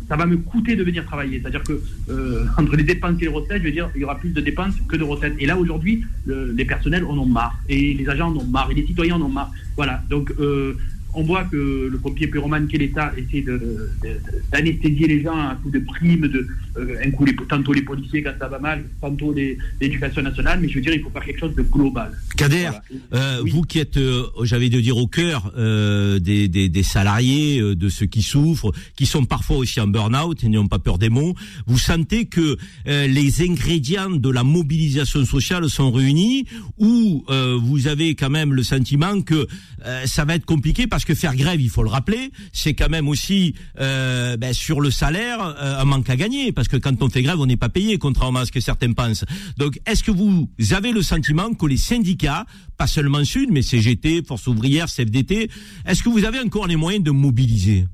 [0.09, 1.39] ça va me coûter de venir travailler.
[1.39, 4.17] C'est-à-dire que euh, entre les dépenses et les recettes, je veux dire, il y aura
[4.17, 5.35] plus de dépenses que de recettes.
[5.39, 7.55] Et là, aujourd'hui, les personnels en ont marre.
[7.69, 8.71] Et les agents en ont marre.
[8.71, 9.51] Et les citoyens en ont marre.
[9.77, 10.03] Voilà.
[10.09, 10.75] Donc, euh,
[11.13, 13.43] on voit que le pompier pyromane qu'est l'État essaie
[14.51, 18.33] d'anesthésier les gens à coup de primes, de, euh, un coup tantôt les policiers quand
[18.39, 21.55] ça va mal, tantôt l'éducation nationale, mais je veux dire, il faut faire quelque chose
[21.55, 22.11] de global.
[22.37, 22.69] Kader,
[23.13, 28.05] euh, vous qui êtes, euh, j'avais de dire, au cœur des, des, salariés, de ceux
[28.05, 31.33] qui souffrent, qui sont parfois aussi en burn-out, et n'ont pas peur des mots,
[31.67, 36.45] vous sentez que les ingrédients de la mobilisation sociale sont réunis,
[36.77, 37.25] ou
[37.61, 39.47] vous avez quand même le sentiment que
[40.05, 42.89] ça va être compliqué parce parce que faire grève, il faut le rappeler, c'est quand
[42.89, 47.01] même aussi euh, ben, sur le salaire euh, un manque à gagner, parce que quand
[47.01, 49.23] on fait grève, on n'est pas payé, contrairement à ce que certains pensent.
[49.57, 54.23] Donc, est-ce que vous avez le sentiment que les syndicats, pas seulement Sud, mais CGT,
[54.27, 55.49] Force ouvrière, CFDT,
[55.85, 57.85] est-ce que vous avez encore les moyens de mobiliser?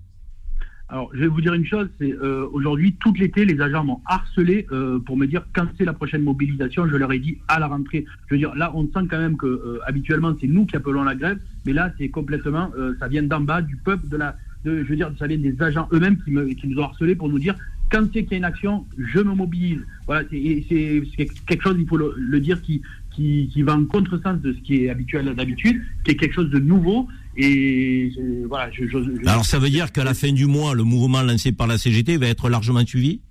[0.88, 4.02] Alors, je vais vous dire une chose, c'est euh, aujourd'hui, tout l'été, les agents m'ont
[4.06, 6.88] harcelé euh, pour me dire quand c'est la prochaine mobilisation.
[6.88, 8.06] Je leur ai dit à la rentrée.
[8.28, 11.04] Je veux dire, là, on sent quand même que euh, habituellement, c'est nous qui appelons
[11.04, 14.72] la grève, mais là, c'est complètement, ça vient d'en bas, du peuple, de la, je
[14.72, 16.32] veux dire, ça vient des agents eux-mêmes qui,
[16.68, 17.56] nous ont harcelé pour nous dire
[17.92, 19.80] quand c'est qu'il y a une action, je me mobilise.
[20.06, 20.64] Voilà, c'est
[21.48, 22.82] quelque chose, il faut le dire, qui,
[23.16, 26.50] qui, qui, va en contresens de ce qui est habituel d'habitude, qui est quelque chose
[26.50, 27.08] de nouveau.
[27.38, 28.12] Et
[28.48, 28.70] voilà.
[28.72, 28.86] Je,
[29.28, 32.18] Alors ça veut dire qu'à la fin du mois, le mouvement lancé par la CGT
[32.18, 33.22] va être largement suivi?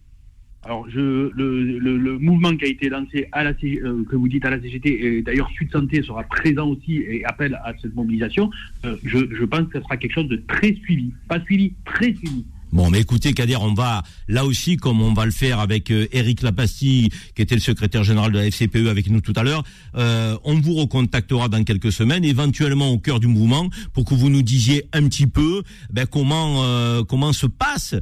[0.66, 4.46] Alors, je, le, le, mouvement qui a été lancé à la euh, que vous dites
[4.46, 8.50] à la CGT, et d'ailleurs Sud Santé sera présent aussi et appelle à cette mobilisation.
[8.86, 12.14] Euh, je, je pense que ce sera quelque chose de très suivi, pas suivi, très
[12.14, 12.46] suivi.
[12.74, 16.08] Bon, mais écoutez, Kader, on va là aussi, comme on va le faire avec euh,
[16.10, 19.62] Eric Lapastille, qui était le secrétaire général de la FCPE avec nous tout à l'heure,
[19.94, 24.28] euh, on vous recontactera dans quelques semaines, éventuellement au cœur du mouvement, pour que vous
[24.28, 27.94] nous disiez un petit peu ben, comment euh, comment se passe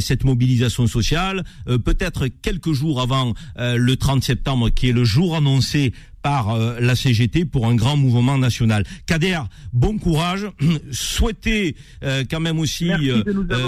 [0.00, 1.44] cette mobilisation sociale.
[1.64, 6.94] Peut-être quelques jours avant le 30 septembre, qui est le jour annoncé par euh, la
[6.94, 8.84] CGT pour un grand mouvement national.
[9.06, 9.40] Kader,
[9.72, 10.46] bon courage.
[10.90, 13.22] Souhaitez euh, quand même aussi euh,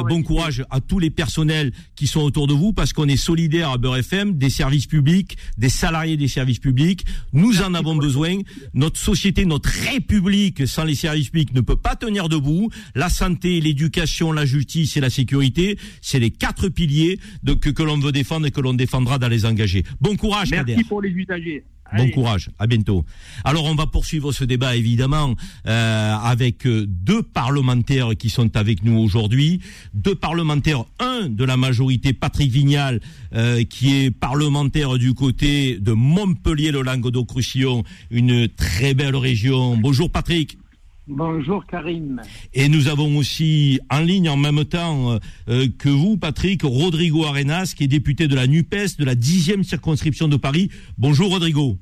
[0.09, 3.71] bon courage à tous les personnels qui sont autour de vous parce qu'on est solidaire
[3.71, 7.05] à Beurre FM, des services publics, des salariés des services publics.
[7.33, 8.39] Nous en avons besoin.
[8.75, 12.71] Notre société, notre république sans les services publics ne peut pas tenir debout.
[12.95, 17.83] La santé, l'éducation, la justice et la sécurité, c'est les quatre piliers de, que, que
[17.83, 19.85] l'on veut défendre et que l'on défendra dans les engagés.
[20.01, 20.75] Bon courage, Kader.
[20.75, 21.65] Merci pour les usagers.
[21.97, 23.05] Bon courage, à bientôt.
[23.45, 25.35] Alors on va poursuivre ce débat évidemment
[25.67, 29.61] euh, avec euh, deux parlementaires qui sont avec nous aujourd'hui,
[29.95, 33.01] deux parlementaires, un de la majorité, Patrick Vignal,
[33.35, 39.77] euh, qui est parlementaire du côté de Montpellier, le Languedoc-Roussillon, une très belle région.
[39.77, 40.59] Bonjour Patrick.
[41.09, 42.21] Bonjour Karim.
[42.55, 47.75] Et nous avons aussi en ligne en même temps euh, que vous, Patrick, Rodrigo Arenas,
[47.77, 50.71] qui est député de la NUPES de la dixième circonscription de Paris.
[50.99, 51.77] Bonjour Rodrigo.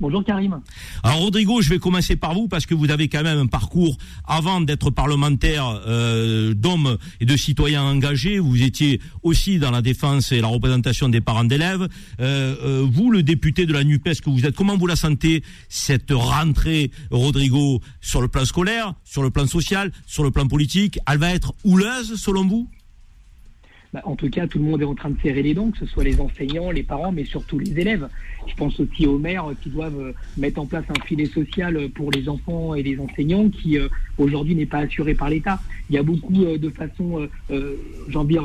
[0.00, 0.62] Bonjour Karim.
[1.02, 3.98] Alors Rodrigo, je vais commencer par vous parce que vous avez quand même un parcours
[4.26, 8.38] avant d'être parlementaire euh, d'hommes et de citoyens engagés.
[8.38, 11.86] Vous étiez aussi dans la défense et la représentation des parents d'élèves.
[12.18, 15.44] Euh, euh, vous, le député de la NUPES que vous êtes, comment vous la sentez
[15.68, 20.98] cette rentrée, Rodrigo, sur le plan scolaire, sur le plan social, sur le plan politique?
[21.10, 22.70] Elle va être houleuse selon vous?
[23.92, 25.78] Bah, en tout cas, tout le monde est en train de serrer les dents, que
[25.78, 28.08] ce soit les enseignants, les parents, mais surtout les élèves.
[28.46, 32.12] Je pense aussi aux maires qui doivent euh, mettre en place un filet social pour
[32.12, 35.60] les enfants et les enseignants qui euh, aujourd'hui n'est pas assuré par l'État.
[35.88, 38.38] Il y a beaucoup euh, de façons, j'ai envie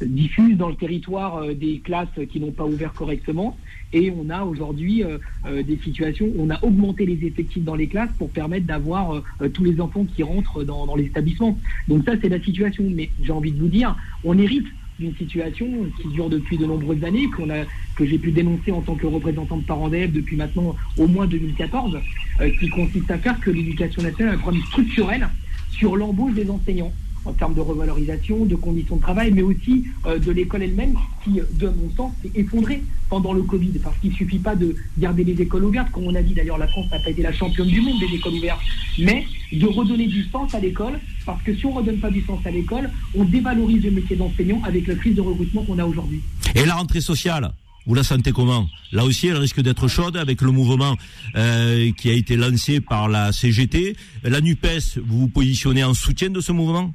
[0.00, 3.56] de diffuses dans le territoire des classes qui n'ont pas ouvert correctement.
[3.92, 5.02] Et on a aujourd'hui
[5.44, 9.64] des situations où on a augmenté les effectifs dans les classes pour permettre d'avoir tous
[9.64, 11.58] les enfants qui rentrent dans, dans les établissements.
[11.88, 12.84] Donc ça, c'est la situation.
[12.88, 14.66] Mais j'ai envie de vous dire, on hérite
[15.00, 15.66] d'une situation
[16.00, 17.64] qui dure depuis de nombreuses années, qu'on a,
[17.96, 21.26] que j'ai pu dénoncer en tant que représentant de parents d'élèves depuis maintenant au moins
[21.26, 21.98] 2014,
[22.40, 25.28] euh, qui consiste à faire que l'éducation nationale a un problème structurel
[25.70, 26.92] sur l'embauche des enseignants
[27.24, 31.40] en termes de revalorisation, de conditions de travail, mais aussi euh, de l'école elle-même qui,
[31.52, 33.72] de mon sens, s'est effondrée pendant le Covid.
[33.82, 36.58] Parce qu'il ne suffit pas de garder les écoles ouvertes, comme on a dit d'ailleurs,
[36.58, 38.60] la France n'a pas été la championne du monde des écoles ouvertes,
[38.98, 42.22] mais de redonner du sens à l'école, parce que si on ne redonne pas du
[42.22, 45.84] sens à l'école, on dévalorise le métier d'enseignant avec la crise de recrutement qu'on a
[45.84, 46.20] aujourd'hui.
[46.54, 47.52] Et la rentrée sociale
[47.86, 48.68] vous la sentez comment?
[48.92, 50.96] Là aussi, elle risque d'être chaude avec le mouvement
[51.34, 53.96] euh, qui a été lancé par la CGT.
[54.22, 56.94] La NUPES, vous vous positionnez en soutien de ce mouvement?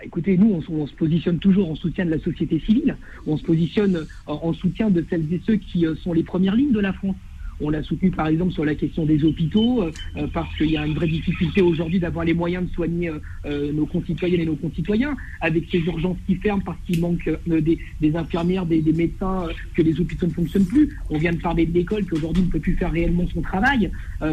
[0.00, 3.42] Bah, écoutez, nous, on, se positionne toujours en soutien de la société civile, on se
[3.42, 6.94] positionne en soutien de celles et ceux qui euh, sont les premières lignes de la
[6.94, 7.16] France.
[7.62, 10.76] On l'a soutenu par exemple sur la question des hôpitaux, euh, euh, parce qu'il y
[10.76, 13.10] a une vraie difficulté aujourd'hui d'avoir les moyens de soigner
[13.44, 18.16] euh, nos concitoyennes et nos concitoyens, avec ces urgences qui ferment parce qu'il manque des,
[18.16, 20.96] infirmières, des, médecins, que les hôpitaux ne fonctionnent plus.
[21.10, 23.90] On vient de parler de l'école qui aujourd'hui ne peut plus faire réellement son travail.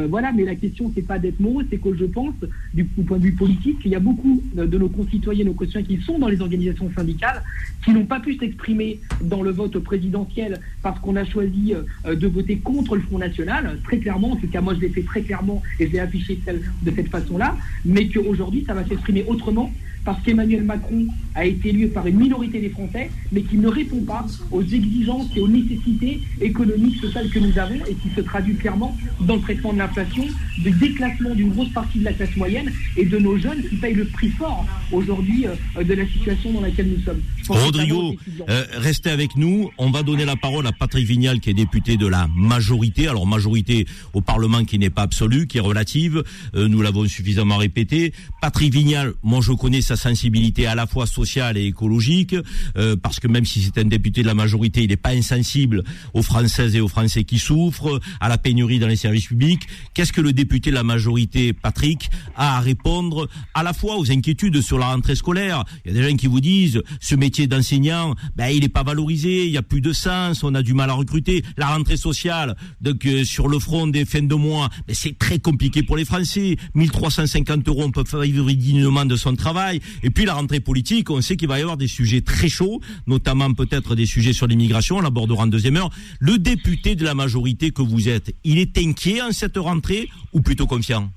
[0.09, 2.35] voilà, mais la question c'est pas d'être morose, c'est que je pense,
[2.73, 6.01] du, point de vue politique, qu'il y a beaucoup de nos concitoyens nos concitoyens qui
[6.01, 7.43] sont dans les organisations syndicales,
[7.83, 11.73] qui n'ont pas pu s'exprimer dans le vote présidentiel parce qu'on a choisi
[12.05, 15.03] de voter contre le Front national, très clairement, en tout cas moi je l'ai fait
[15.03, 16.39] très clairement et je l'ai affiché
[16.81, 19.71] de cette façon-là, mais qu'aujourd'hui ça va s'exprimer autrement
[20.07, 23.99] parce qu'Emmanuel Macron a été élu par une minorité des Français, mais qui ne répond
[24.05, 28.55] pas aux exigences et aux nécessités économiques, sociales que nous avons et qui se traduit
[28.55, 30.23] clairement dans le traitement de l'inflation,
[30.59, 33.95] du déclassement d'une grosse partie de la classe moyenne et de nos jeunes qui payent
[33.95, 37.21] le prix fort aujourd'hui euh, de la situation dans laquelle nous sommes.
[37.49, 38.15] Rodrigo,
[38.47, 39.69] euh, restez avec nous.
[39.77, 43.09] On va donner la parole à Patrick Vignal, qui est député de la majorité.
[43.09, 46.23] Alors majorité au Parlement qui n'est pas absolue, qui est relative.
[46.55, 48.13] Euh, nous l'avons suffisamment répété.
[48.41, 52.35] Patrick Vignal, moi je connais sa sensibilité à la fois sociale et écologique,
[52.77, 55.83] euh, parce que même si c'est un député de la majorité, il n'est pas insensible
[56.13, 59.63] aux Françaises et aux Français qui souffrent, à la pénurie dans les services publics.
[59.93, 64.11] Qu'est-ce que le député de la majorité, Patrick, a à répondre à la fois aux
[64.11, 65.63] inquiétudes sur la rentrée scolaire?
[65.85, 68.83] Il y a des gens qui vous disent ce métier d'enseignant, ben il n'est pas
[68.83, 71.43] valorisé, il y a plus de sens, on a du mal à recruter.
[71.57, 75.39] La rentrée sociale, donc euh, sur le front des fins de mois, ben, c'est très
[75.39, 76.57] compliqué pour les Français.
[76.75, 79.79] 1350 euros, on peut vivre dignement de son travail.
[80.03, 82.81] Et puis la rentrée politique, on sait qu'il va y avoir des sujets très chauds,
[83.05, 85.89] notamment peut-être des sujets sur l'immigration, on l'abordera en deuxième heure.
[86.19, 90.41] Le député de la majorité que vous êtes, il est inquiet en cette rentrée ou
[90.41, 91.09] plutôt confiant?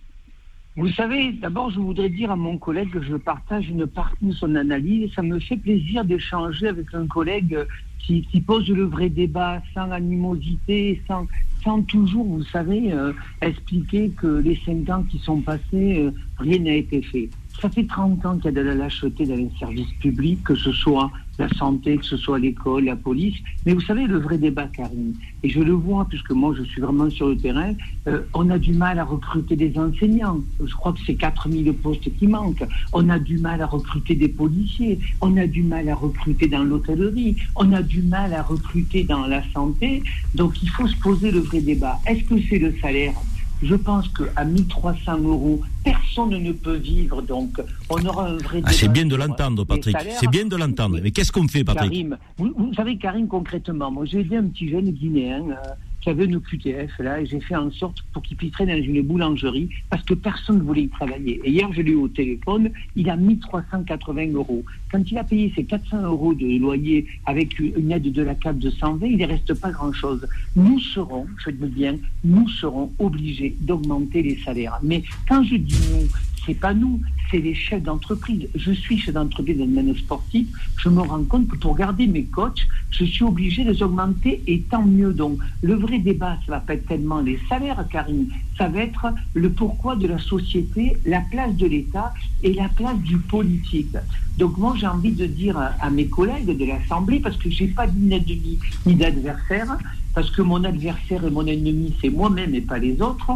[0.77, 4.33] Vous savez, d'abord, je voudrais dire à mon collègue que je partage une partie de
[4.33, 5.13] son analyse.
[5.15, 7.59] Ça me fait plaisir d'échanger avec un collègue
[7.99, 11.27] qui, pose le vrai débat sans animosité, sans,
[11.63, 16.59] sans toujours, vous savez, euh, expliquer que les cinq ans qui sont passés, euh, rien
[16.59, 17.29] n'a été fait.
[17.61, 20.55] Ça fait 30 ans qu'il y a de la lâcheté dans les services publics, que
[20.55, 21.11] ce soit
[21.41, 23.37] la santé, que ce soit l'école, la police.
[23.65, 26.81] Mais vous savez, le vrai débat, Karine, et je le vois puisque moi je suis
[26.81, 27.73] vraiment sur le terrain,
[28.07, 30.41] euh, on a du mal à recruter des enseignants.
[30.63, 32.67] Je crois que c'est 4000 postes qui manquent.
[32.93, 34.99] On a du mal à recruter des policiers.
[35.21, 37.37] On a du mal à recruter dans l'hôtellerie.
[37.57, 40.03] On a du mal à recruter dans la santé.
[40.35, 41.99] Donc il faut se poser le vrai débat.
[42.07, 43.15] Est-ce que c'est le salaire
[43.63, 47.23] je pense qu'à 1300 euros, personne ne peut vivre.
[47.23, 48.63] Donc, on aura un vrai.
[48.65, 49.97] Ah, c'est bien de l'entendre, Patrick.
[50.19, 50.99] C'est bien de l'entendre.
[51.03, 51.91] Mais qu'est-ce qu'on fait, Patrick?
[51.91, 55.51] Karim, vous, savez, Karim, concrètement, moi, j'ai aidé un petit jeune guinéen.
[55.51, 55.55] Euh,
[56.01, 59.03] qui avait une QTF là et j'ai fait en sorte pour qu'il puisse dans une
[59.03, 61.41] boulangerie parce que personne ne voulait y travailler.
[61.45, 64.65] Et hier, je l'ai eu au téléphone, il a mis 380 euros.
[64.91, 68.59] Quand il a payé ses 400 euros de loyer avec une aide de la CAP
[68.59, 70.27] de 120, il ne reste pas grand-chose.
[70.57, 74.79] Nous serons, je dis bien, nous serons obligés d'augmenter les salaires.
[74.83, 76.09] Mais quand je dis nous,
[76.51, 78.49] c'est pas nous, c'est les chefs d'entreprise.
[78.57, 80.49] Je suis chef d'entreprise dans le domaine sportif.
[80.79, 84.43] Je me rends compte que pour garder mes coachs, je suis obligé de les augmenter
[84.49, 85.13] et tant mieux.
[85.13, 88.27] Donc, le vrai débat, ça va pas être tellement les salaires, Karine.
[88.59, 92.99] Ça va être le pourquoi de la société, la place de l'État et la place
[92.99, 93.97] du politique.
[94.37, 97.87] Donc, moi, j'ai envie de dire à, mes collègues de l'Assemblée, parce que j'ai pas
[97.87, 99.79] d'ennemi ni d'adversaire,
[100.15, 103.31] parce que mon adversaire et mon ennemi, c'est moi-même et pas les autres,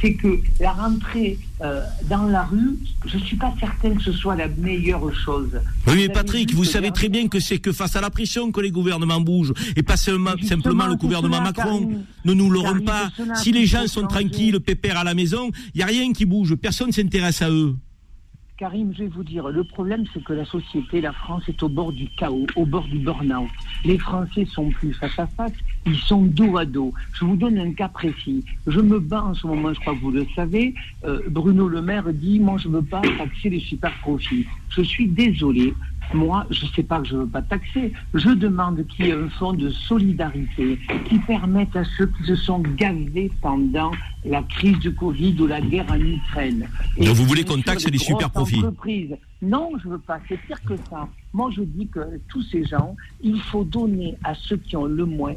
[0.00, 4.12] c'est que la rentrée euh, dans la rue, je ne suis pas certain que ce
[4.12, 5.50] soit la meilleure chose.
[5.86, 8.60] Oui, mais Patrick, vous savez très bien que c'est que face à la pression que
[8.60, 12.04] les gouvernements bougent, et pas seulement, simplement le gouvernement Macron.
[12.24, 13.10] ne nous l'aurons pas.
[13.34, 16.54] Si les gens sont tranquilles, pépères à la maison, il n'y a rien qui bouge,
[16.54, 17.74] personne ne s'intéresse à eux.
[18.60, 21.70] Karim, je vais vous dire, le problème, c'est que la société, la France, est au
[21.70, 23.48] bord du chaos, au bord du burn-out.
[23.86, 25.54] Les Français sont plus face à face,
[25.86, 26.92] ils sont dos à dos.
[27.14, 28.44] Je vous donne un cas précis.
[28.66, 30.74] Je me bats en ce moment, je crois que vous le savez.
[31.06, 34.46] Euh, Bruno Le Maire dit, moi, je ne veux pas taxer les super profits.
[34.68, 35.72] Je suis désolé.
[36.12, 37.92] Moi, je ne sais pas que je ne veux pas taxer.
[38.14, 42.36] Je demande qu'il y ait un fonds de solidarité qui permette à ceux qui se
[42.36, 43.92] sont gavés pendant
[44.24, 46.68] la crise du Covid ou la guerre en Ukraine.
[46.96, 48.62] Et Donc vous voulez qu'on taxe les super profits
[49.42, 50.20] Non, je ne veux pas.
[50.28, 51.08] C'est pire que ça.
[51.32, 55.06] Moi, je dis que tous ces gens, il faut donner à ceux qui ont le
[55.06, 55.36] moins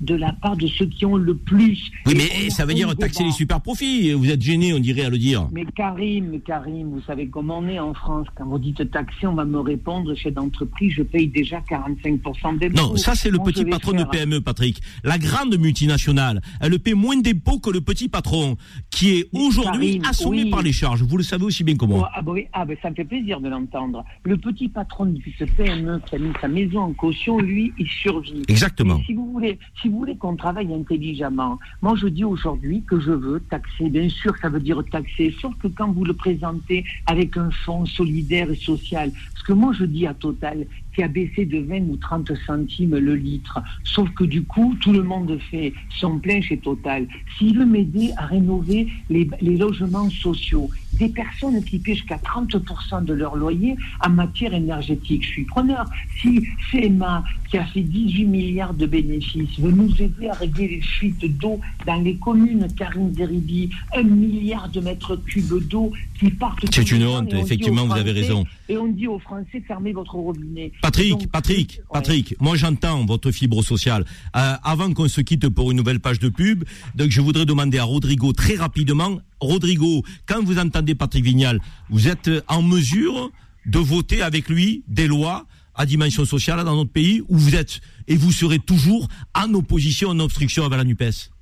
[0.00, 1.90] de la part de ceux qui ont le plus.
[2.06, 4.12] Oui, mais ça veut dire taxer les super profits.
[4.12, 5.48] Vous êtes gêné, on dirait, à le dire.
[5.52, 8.26] Mais Karim, Karim, vous savez comment on est en France.
[8.34, 12.76] Quand vous dites taxer, on va me répondre, chef d'entreprise, je paye déjà 45% d'impôts.
[12.76, 14.80] Non, ça, c'est le petit patron de PME, Patrick.
[15.04, 18.56] La grande multinationale, elle paie moins d'impôts que le petit patron,
[18.90, 21.02] qui est aujourd'hui assommé par les charges.
[21.02, 22.08] Vous le savez aussi bien que moi.
[22.08, 24.04] Oh, ah, bah oui, ah, bah, ça me fait plaisir de l'entendre.
[24.24, 28.42] Le petit patron ce PME qui a mis sa maison en caution, lui, il survit.
[28.48, 29.00] Exactement.
[29.06, 33.12] si vous voulez, si vous voulez qu'on travaille intelligemment, moi je dis aujourd'hui que je
[33.12, 33.90] veux taxer.
[33.90, 37.86] Bien sûr, ça veut dire taxer, sauf que quand vous le présentez avec un fonds
[37.86, 41.90] solidaire et social, parce que moi je dis à Total, qui a baissé de 20
[41.90, 43.60] ou 30 centimes le litre.
[43.82, 47.06] Sauf que du coup, tout le monde fait son plein chez Total.
[47.36, 53.12] S'il veut m'aider à rénover les, logements sociaux, des personnes qui paient jusqu'à 30% de
[53.12, 55.22] leur loyer en matière énergétique.
[55.24, 55.84] Je suis preneur.
[56.20, 60.80] Si CMA, qui a fait 18 milliards de bénéfices, veut nous aider à régler les
[60.80, 66.64] fuites d'eau dans les communes, Karine Deribi, un milliard de mètres cubes d'eau qui partent.
[66.72, 68.44] C'est une honte, effectivement, vous avez raison.
[68.68, 70.72] Et on dit aux Français, fermez votre robinet.
[70.80, 74.04] Patrick, Patrick, Patrick, moi j'entends votre fibre sociale.
[74.36, 76.64] Euh, avant qu'on se quitte pour une nouvelle page de pub,
[76.94, 82.08] donc je voudrais demander à Rodrigo très rapidement, Rodrigo, quand vous entendez Patrick Vignal, vous
[82.08, 83.30] êtes en mesure
[83.66, 87.80] de voter avec lui des lois à dimension sociale dans notre pays où vous êtes
[88.06, 91.33] et vous serez toujours en opposition, en obstruction avec la NUPES?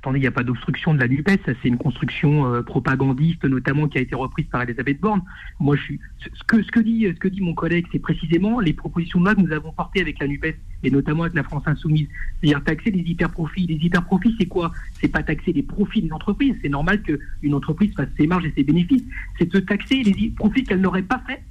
[0.00, 3.86] Attendez, il n'y a pas d'obstruction de la NUPES, c'est une construction euh, propagandiste notamment
[3.86, 5.22] qui a été reprise par Elisabeth Borne.
[5.58, 8.60] Moi, je suis, ce que, ce que dit, ce que dit mon collègue, c'est précisément
[8.60, 11.42] les propositions de loi que nous avons portées avec la NUPES et notamment avec la
[11.42, 12.08] France Insoumise.
[12.40, 13.66] C'est-à-dire taxer les hyperprofits.
[13.66, 14.72] Les hyperprofits, c'est quoi?
[15.00, 16.54] C'est pas taxer les profits des entreprises.
[16.62, 19.04] C'est normal qu'une entreprise fasse ses marges et ses bénéfices.
[19.38, 21.42] C'est de taxer les profits qu'elle n'aurait pas fait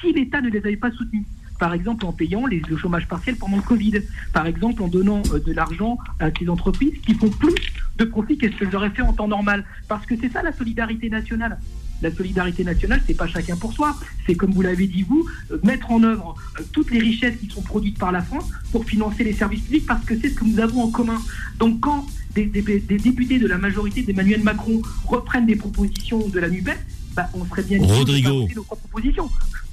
[0.00, 1.24] si l'État ne les avait pas soutenus
[1.58, 4.00] par exemple en payant les, le chômage partiel pendant le Covid,
[4.32, 7.54] par exemple en donnant euh, de l'argent à ces entreprises qui font plus
[7.98, 9.64] de profits qu'est-ce qu'elles auraient fait en temps normal.
[9.88, 11.58] Parce que c'est ça la solidarité nationale.
[12.00, 13.96] La solidarité nationale, c'est pas chacun pour soi.
[14.26, 17.48] C'est comme vous l'avez dit vous, euh, mettre en œuvre euh, toutes les richesses qui
[17.48, 20.44] sont produites par la France pour financer les services publics parce que c'est ce que
[20.44, 21.20] nous avons en commun.
[21.58, 26.78] Donc quand des, députés de la majorité d'Emmanuel Macron reprennent des propositions de la NUPES,
[27.16, 28.46] bah, on serait bien Rodrigo.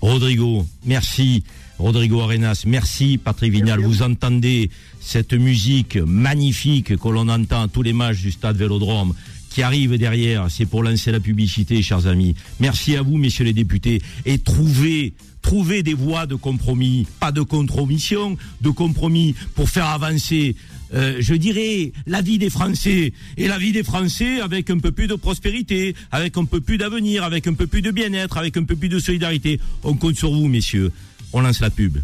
[0.02, 1.44] Rodrigo, merci.
[1.78, 3.80] Rodrigo Arenas, merci Patrick Vignal.
[3.82, 4.70] Vous entendez
[5.02, 9.14] cette musique magnifique que l'on entend à tous les matchs du stade Vélodrome
[9.50, 12.36] qui arrive derrière, c'est pour lancer la publicité, chers amis.
[12.60, 17.42] Merci à vous, messieurs les députés, et trouvez trouver des voies de compromis, pas de
[17.42, 20.56] compromission, de compromis pour faire avancer,
[20.94, 23.14] euh, je dirais, la vie des Français.
[23.38, 26.78] Et la vie des Français avec un peu plus de prospérité, avec un peu plus
[26.78, 29.60] d'avenir, avec un peu plus de bien-être, avec un peu plus de solidarité.
[29.84, 30.92] On compte sur vous, messieurs.
[31.38, 31.98] On lance la pub.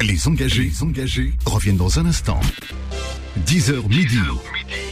[0.00, 2.40] Les engagés, les engagés reviennent dans un instant.
[3.46, 4.16] 10h midi.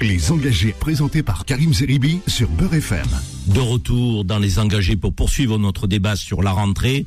[0.02, 3.06] Les engagés présentés par Karim Zeribi sur Beurre FM.
[3.46, 7.06] De retour dans les engagés pour poursuivre notre débat sur la rentrée.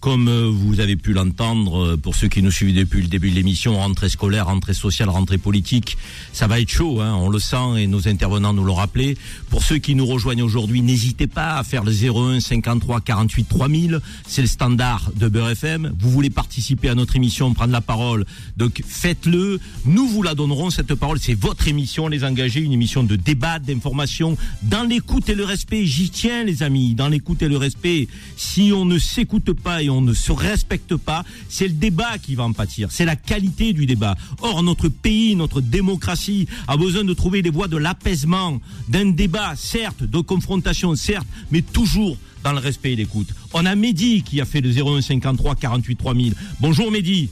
[0.00, 3.28] Comme euh, vous avez pu l'entendre, euh, pour ceux qui nous suivent depuis le début
[3.28, 5.98] de l'émission, rentrée scolaire, rentrée sociale, rentrée politique,
[6.32, 9.18] ça va être chaud, hein, on le sent et nos intervenants nous l'ont rappelé.
[9.50, 14.00] Pour ceux qui nous rejoignent aujourd'hui, n'hésitez pas à faire le 01 53 48 3000,
[14.26, 15.92] c'est le standard de Beurre FM.
[15.98, 18.24] Vous voulez participer à notre émission, prendre la parole,
[18.56, 19.60] donc faites-le.
[19.84, 23.58] Nous vous la donnerons cette parole, c'est votre émission, les engagés, une émission de débat,
[23.58, 25.84] d'information, dans l'écoute et le respect.
[25.84, 28.08] J'y tiens, les amis, dans l'écoute et le respect.
[28.38, 32.44] Si on ne s'écoute pas on ne se respecte pas, c'est le débat qui va
[32.44, 34.16] en pâtir, c'est la qualité du débat.
[34.42, 39.54] Or, notre pays, notre démocratie a besoin de trouver les voies de l'apaisement, d'un débat,
[39.56, 43.28] certes, de confrontation, certes, mais toujours dans le respect et l'écoute.
[43.52, 46.34] On a Mehdi qui a fait le 0153 48 3000.
[46.60, 47.30] Bonjour Mehdi.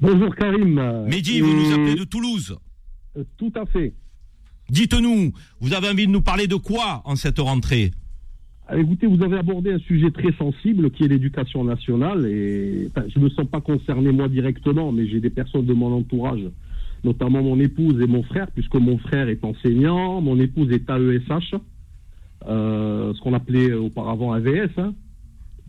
[0.00, 1.04] Bonjour Karim.
[1.06, 2.56] Mehdi, vous nous appelez de Toulouse.
[3.16, 3.92] Euh, tout à fait.
[4.70, 7.90] Dites-nous, vous avez envie de nous parler de quoi en cette rentrée?
[8.76, 12.26] Écoutez, vous avez abordé un sujet très sensible qui est l'éducation nationale.
[12.26, 15.92] Et je ne me sens pas concerné moi directement, mais j'ai des personnes de mon
[15.96, 16.42] entourage,
[17.04, 21.54] notamment mon épouse et mon frère, puisque mon frère est enseignant, mon épouse est AESH,
[22.46, 24.70] euh, ce qu'on appelait auparavant AVS.
[24.78, 24.94] Hein.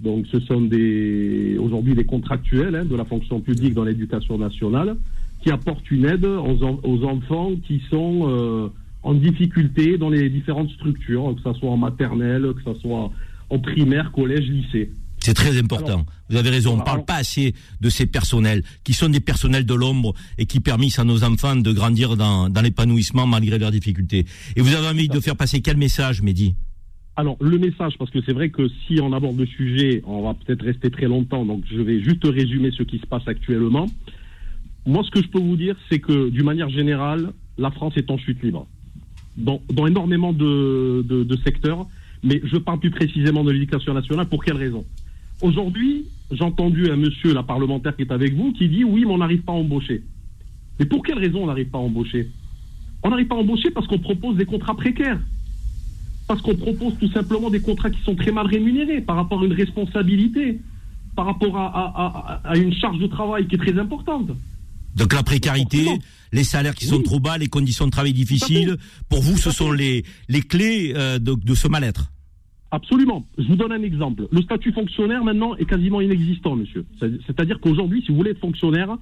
[0.02, 4.95] Donc, ce sont des aujourd'hui des contractuels hein, de la fonction publique dans l'éducation nationale
[5.41, 8.70] qui apportent une aide aux, enfants qui sont euh,
[9.04, 13.12] en difficulté dans les différentes structures, que ce soit en maternelle, que ce soit
[13.50, 14.91] en primaire, collège, lycée.
[15.20, 16.06] C'est très important.
[16.30, 16.74] Vous avez raison.
[16.74, 20.45] On ne parle pas assez de ces personnels qui sont des personnels de l'ombre et
[20.45, 24.26] qui permettent à nos enfants de grandir dans, dans l'épanouissement malgré leurs difficultés.
[24.56, 26.56] Et vous avez envie de faire passer quel message, Mehdi?
[27.18, 30.34] Alors, le message, parce que c'est vrai que si on aborde le sujet, on va
[30.36, 33.88] peut-être rester très longtemps, donc je vais juste résumer ce qui se passe actuellement.
[34.86, 38.10] Moi, ce que je peux vous dire, c'est que d'une manière générale, la France est
[38.10, 38.68] en chute libre
[39.38, 41.88] dans, énormément de, secteurs,
[42.23, 44.27] mais je parle plus précisément de l'éducation nationale.
[44.27, 44.86] Pour quelle raison?
[45.41, 49.13] Aujourd'hui, j'ai entendu un monsieur, la parlementaire qui est avec vous, qui dit oui, mais
[49.13, 50.03] on n'arrive pas à embaucher.
[50.80, 52.30] Mais pour quelle raison on n'arrive pas à embaucher?
[53.03, 55.19] On n'arrive pas à embaucher parce qu'on propose des contrats précaires.
[56.27, 59.45] Parce qu'on propose tout simplement des contrats qui sont très mal rémunérés par rapport à
[59.45, 60.59] une responsabilité,
[61.15, 64.32] par rapport à une charge de travail qui est très importante.
[64.95, 65.87] Donc la précarité,
[66.31, 68.77] les salaires qui sont trop bas, les conditions de travail difficiles,
[69.07, 72.11] pour vous, ce sont les, les clés euh, de, ce mal-être.
[72.71, 73.25] Absolument.
[73.37, 74.27] Je vous donne un exemple.
[74.31, 76.85] Le statut fonctionnaire maintenant est quasiment inexistant, monsieur.
[76.99, 78.95] C'est-à-dire qu'aujourd'hui, si vous voulez être fonctionnaire,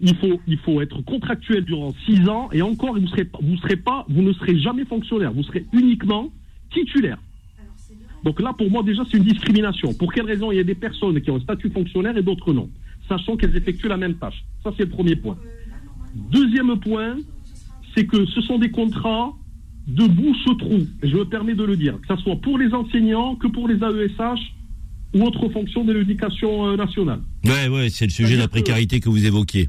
[0.00, 3.76] il faut, il faut être contractuel durant six ans et encore, vous, serez, vous, serez
[3.76, 5.32] pas, vous ne serez jamais fonctionnaire.
[5.32, 6.30] Vous serez uniquement
[6.72, 7.18] titulaires.
[8.22, 9.94] Donc là, pour moi, déjà, c'est une discrimination.
[9.94, 10.52] Pour quelle raison?
[10.52, 12.68] Il y a des personnes qui ont un statut fonctionnaire et d'autres non,
[13.10, 14.44] sachant qu'elles effectuent la même tâche.
[14.62, 15.36] Ça, c'est le premier point.
[16.14, 17.16] Deuxième point,
[17.94, 19.32] c'est que ce sont des contrats
[19.86, 20.86] de bouche-trou.
[21.02, 23.66] Et je me permets de le dire, que ce soit pour les enseignants que pour
[23.68, 24.40] les AESH
[25.14, 27.20] ou autres fonctions de l'éducation euh, nationale.
[27.44, 29.68] Ouais, ouais, c'est le sujet de la précarité que vous évoquiez.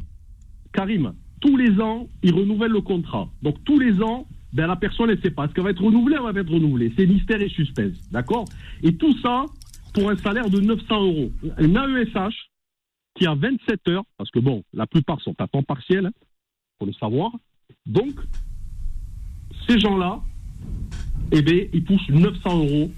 [0.72, 3.28] Karim, tous les ans, ils renouvellent le contrat.
[3.42, 5.46] Donc tous les ans, ben, la personne ne sait pas.
[5.46, 7.98] Est-ce qu'elle va être renouvelée ou elle va être renouvelée C'est mystère et suspense.
[8.12, 8.46] D'accord?
[8.84, 9.46] Et tout ça
[9.94, 11.32] pour un salaire de 900 euros.
[11.58, 12.51] Un AESH
[13.16, 16.86] qui a 27 heures, parce que bon, la plupart sont à temps partiel, il faut
[16.86, 17.32] le savoir.
[17.86, 18.16] Donc,
[19.68, 20.22] ces gens-là,
[21.32, 22.91] eh bien, ils touchent 900 euros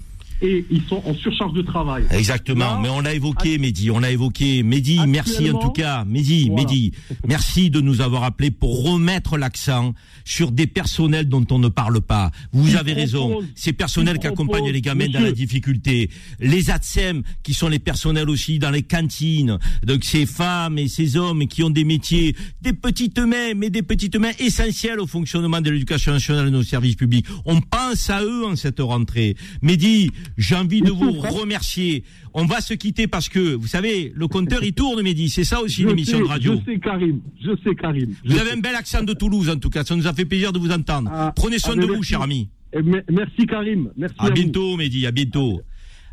[0.44, 2.04] et ils sont en surcharge de travail.
[2.10, 4.62] Exactement, mais on l'a évoqué, Mehdi, on l'a évoqué.
[4.62, 6.04] Mehdi, merci en tout cas.
[6.04, 6.92] Mehdi, Mehdi,
[7.26, 12.00] merci de nous avoir appelé pour remettre l'accent sur des personnels dont on ne parle
[12.00, 12.30] pas.
[12.52, 16.10] Vous avez raison, ces personnels qui accompagnent les gamins dans la difficulté.
[16.40, 19.58] Les ATSEM, qui sont les personnels aussi dans les cantines.
[19.84, 23.82] Donc ces femmes et ces hommes qui ont des métiers, des petites mains, mais des
[23.82, 27.26] petites mains essentielles au fonctionnement de l'éducation nationale et de nos services publics.
[27.44, 29.36] On pense à eux en cette rentrée.
[29.62, 32.04] Mehdi, j'ai envie de vous remercier.
[32.32, 35.28] On va se quitter parce que, vous savez, le compteur, il tourne, Mehdi.
[35.28, 36.54] C'est ça aussi l'émission de radio.
[36.66, 37.20] Je sais, Karim.
[37.42, 38.14] Je sais, Karim.
[38.24, 39.84] vous avez un bel accent de Toulouse, en tout cas.
[39.84, 41.10] Ça nous a fait plaisir de vous entendre.
[41.12, 42.48] Ah, Prenez soin ah, de mais vous, cher ami.
[42.74, 43.90] Merci, Karim.
[43.96, 44.34] Merci À à vous.
[44.34, 45.60] bientôt, Mehdi, à bientôt.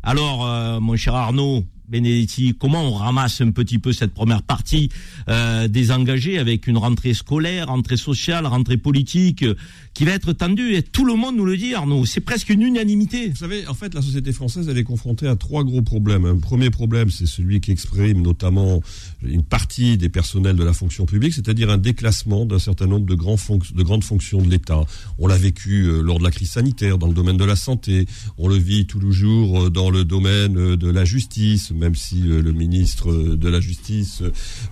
[0.02, 4.88] Alors, euh, mon cher Arnaud Benedetti, comment on ramasse un petit peu cette première partie
[5.28, 9.54] euh, des engagés avec une rentrée scolaire, rentrée sociale, rentrée politique euh,
[9.94, 12.06] qui va être tendue Et tout le monde nous le dit, Arnaud.
[12.06, 13.28] C'est presque une unanimité.
[13.28, 16.24] Vous savez, en fait, la société française, elle est confrontée à trois gros problèmes.
[16.24, 18.80] Un premier problème, c'est celui qui exprime notamment
[19.22, 23.14] une partie des personnels de la fonction publique, c'est-à-dire un déclassement d'un certain nombre de,
[23.14, 24.80] grandes fonctions de l'État.
[25.18, 28.06] On l'a vécu euh, lors de la crise sanitaire, dans le domaine de la santé.
[28.38, 32.22] On le vit tous les jours euh, dans le domaine de la justice, même si
[32.28, 34.22] euh, le ministre euh, de la Justice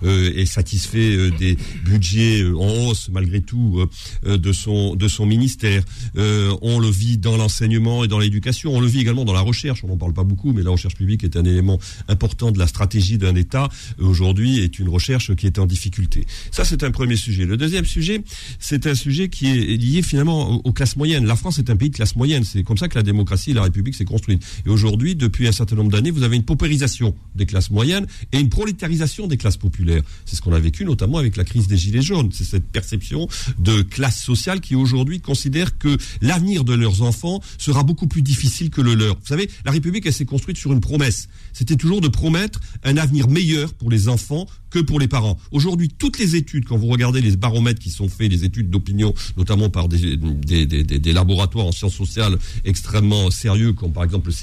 [0.03, 3.85] euh, est satisfait des budgets en hausse, malgré tout,
[4.25, 5.83] de son de son ministère.
[6.15, 8.73] On le vit dans l'enseignement et dans l'éducation.
[8.73, 9.83] On le vit également dans la recherche.
[9.83, 12.67] On n'en parle pas beaucoup, mais la recherche publique est un élément important de la
[12.67, 13.69] stratégie d'un État.
[13.99, 16.25] Aujourd'hui, est une recherche qui est en difficulté.
[16.51, 17.45] Ça, c'est un premier sujet.
[17.45, 18.23] Le deuxième sujet,
[18.59, 21.25] c'est un sujet qui est lié finalement aux, aux classes moyennes.
[21.25, 22.43] La France est un pays de classe moyenne.
[22.43, 24.43] C'est comme ça que la démocratie et la République s'est construite.
[24.65, 26.90] Et aujourd'hui, depuis un certain nombre d'années, vous avez une paupérisation
[27.35, 30.01] des classes moyennes et une prolétarisation des classes populaires.
[30.25, 32.31] C'est ce qu'on a vécu notamment avec la crise des Gilets jaunes.
[32.33, 33.27] C'est cette perception
[33.59, 38.69] de classe sociale qui aujourd'hui considère que l'avenir de leurs enfants sera beaucoup plus difficile
[38.69, 39.15] que le leur.
[39.15, 41.27] Vous savez, la République, elle s'est construite sur une promesse.
[41.53, 45.37] C'était toujours de promettre un avenir meilleur pour les enfants que pour les parents.
[45.51, 49.13] Aujourd'hui, toutes les études, quand vous regardez les baromètres qui sont faits, les études d'opinion,
[49.37, 54.27] notamment par des, des, des, des- laboratoires en sciences sociales extrêmement sérieux, comme par exemple
[54.29, 54.33] le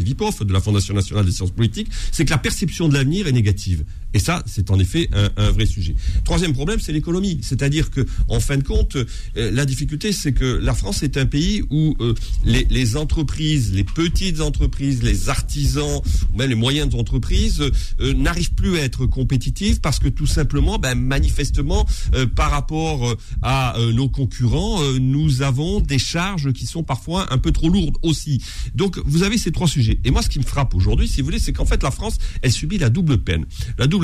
[0.44, 3.84] de la Fondation nationale des sciences politiques, c'est que la perception de l'avenir est négative.
[4.14, 5.94] Et ça, c'est en effet un, un vrai sujet.
[6.24, 7.38] Troisième problème, c'est l'économie.
[7.42, 11.26] C'est-à-dire que, en fin de compte, euh, la difficulté, c'est que la France est un
[11.26, 16.00] pays où euh, les, les entreprises, les petites entreprises, les artisans,
[16.36, 17.60] même les moyennes entreprises,
[18.00, 23.08] euh, n'arrivent plus à être compétitives parce que tout simplement, ben, manifestement, euh, par rapport
[23.08, 27.52] euh, à euh, nos concurrents, euh, nous avons des charges qui sont parfois un peu
[27.52, 28.40] trop lourdes aussi.
[28.74, 30.00] Donc, vous avez ces trois sujets.
[30.04, 32.16] Et moi, ce qui me frappe aujourd'hui, si vous voulez, c'est qu'en fait, la France,
[32.42, 33.44] elle subit la double peine.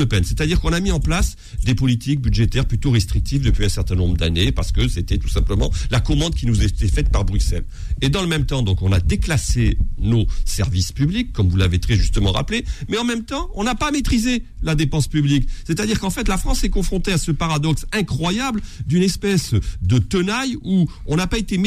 [0.03, 3.95] Peine, c'est-à-dire qu'on a mis en place des politiques budgétaires plutôt restrictives depuis un certain
[3.95, 7.65] nombre d'années parce que c'était tout simplement la commande qui nous était faite par Bruxelles.
[8.01, 11.79] Et dans le même temps, donc, on a déclassé nos services publics, comme vous l'avez
[11.79, 15.49] très justement rappelé, mais en même temps, on n'a pas maîtrisé la dépense publique.
[15.65, 20.57] C'est-à-dire qu'en fait, la France est confrontée à ce paradoxe incroyable d'une espèce de tenaille
[20.63, 21.59] où on n'a pas été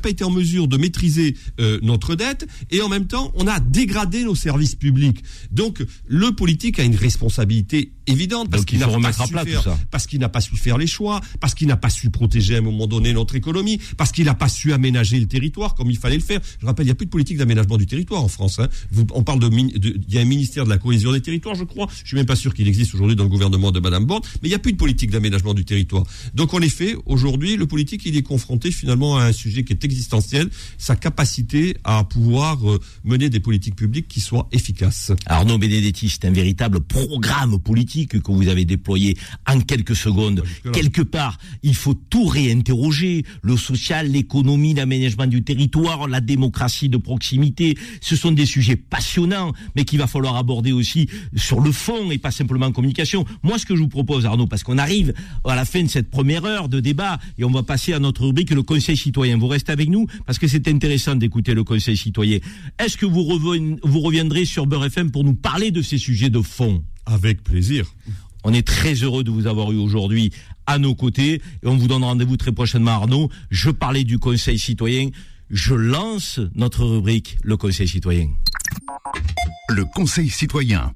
[0.00, 3.60] pas été en mesure de maîtriser euh, notre dette et en même temps, on a
[3.60, 5.22] dégradé nos services publics.
[5.52, 8.96] Donc, le politique a une responsabilité été évidente parce Donc, qu'il il n'a faut pas
[8.98, 9.78] remettre à su plat faire- tout ça.
[9.90, 12.58] parce qu'il n'a pas su faire les choix, parce qu'il n'a pas su protéger à
[12.58, 15.98] un moment donné notre économie, parce qu'il n'a pas su aménager le territoire comme il
[15.98, 16.40] fallait le faire.
[16.60, 18.58] Je rappelle, il n'y a plus de politique d'aménagement du territoire en France.
[18.58, 18.68] hein.
[18.92, 21.64] Vous- on parle de, il y a un ministère de la cohésion des territoires, je
[21.64, 21.88] crois.
[22.02, 24.48] Je suis même pas sûr qu'il existe aujourd'hui dans le gouvernement de Madame Borne, mais
[24.48, 26.04] il n'y a plus de politique d'aménagement du territoire.
[26.34, 29.84] Donc en effet, aujourd'hui, le politique, il est confronté finalement à un sujet qui est
[29.84, 30.48] existentiel,
[30.78, 35.12] sa capacité à pouvoir euh, mener des politiques publiques qui soient efficaces.
[35.26, 40.42] Arnaud Benedetti, c'est un véritable programme politique que vous avez déployé en quelques secondes.
[40.72, 43.24] Quelque part, il faut tout réinterroger.
[43.42, 47.76] Le social, l'économie, l'aménagement du territoire, la démocratie de proximité.
[48.00, 52.18] Ce sont des sujets passionnants, mais qu'il va falloir aborder aussi sur le fond et
[52.18, 53.24] pas simplement en communication.
[53.42, 55.12] Moi, ce que je vous propose, Arnaud, parce qu'on arrive
[55.44, 58.24] à la fin de cette première heure de débat et on va passer à notre
[58.24, 59.38] rubrique, le Conseil citoyen.
[59.38, 62.38] Vous restez avec nous parce que c'est intéressant d'écouter le Conseil citoyen.
[62.78, 63.24] Est-ce que vous,
[63.82, 66.82] vous reviendrez sur Beurre FM pour nous parler de ces sujets de fond?
[67.06, 67.86] Avec plaisir.
[68.44, 70.32] On est très heureux de vous avoir eu aujourd'hui
[70.66, 73.30] à nos côtés et on vous donne rendez-vous très prochainement, Arnaud.
[73.50, 75.10] Je parlais du Conseil citoyen.
[75.50, 78.28] Je lance notre rubrique, le Conseil citoyen.
[79.68, 80.92] Le Conseil citoyen.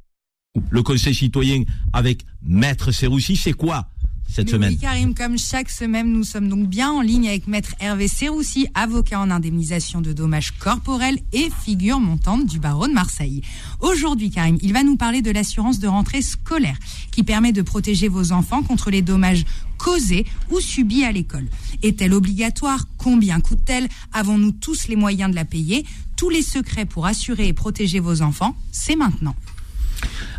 [0.71, 3.89] Le Conseil citoyen avec Maître Serroussi, c'est quoi
[4.29, 4.71] cette semaine.
[4.71, 8.67] Oui, Karim, comme chaque semaine, nous sommes donc bien en ligne avec Maître Hervé Serroussi,
[8.75, 13.43] avocat en indemnisation de dommages corporels et figure montante du barreau de Marseille.
[13.81, 16.79] Aujourd'hui, Karim, il va nous parler de l'assurance de rentrée scolaire
[17.13, 19.45] qui permet de protéger vos enfants contre les dommages
[19.79, 21.47] causés ou subis à l'école.
[21.83, 22.87] Est-elle obligatoire?
[22.97, 23.89] Combien coûte-t-elle?
[24.13, 25.85] Avons-nous tous les moyens de la payer?
[26.17, 29.35] Tous les secrets pour assurer et protéger vos enfants, c'est maintenant.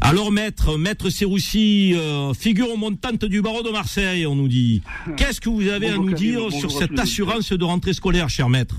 [0.01, 4.81] Alors maître, maître Serroussi, euh, figure montante du barreau de Marseille, on nous dit.
[5.17, 8.75] Qu'est-ce que vous avez à nous dire sur cette assurance de rentrée scolaire, cher maître?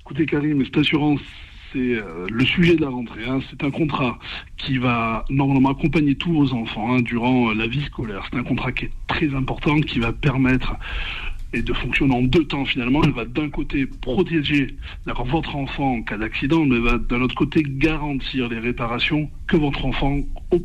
[0.00, 1.20] Écoutez Karim, cette assurance,
[1.72, 3.24] c'est euh, le sujet de la rentrée.
[3.26, 3.40] Hein.
[3.50, 4.18] C'est un contrat
[4.56, 8.24] qui va normalement accompagner tous vos enfants hein, durant euh, la vie scolaire.
[8.30, 10.74] C'est un contrat qui est très important, qui va permettre
[11.52, 13.02] et de fonctionner en deux temps finalement.
[13.04, 14.76] Elle va d'un côté protéger
[15.06, 19.84] votre enfant en cas d'accident, mais va d'un autre côté garantir les réparations que votre
[19.84, 20.20] enfant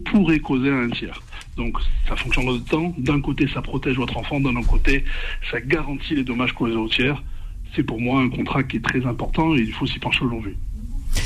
[0.05, 1.21] pourrait causer à un tiers.
[1.57, 1.77] Donc
[2.07, 2.93] ça fonctionne en deux temps.
[2.97, 5.03] D'un côté, ça protège votre enfant, d'un autre côté,
[5.49, 7.21] ça garantit les dommages causés au tiers.
[7.75, 10.55] C'est pour moi un contrat qui est très important et il faut s'y pencher aujourd'hui.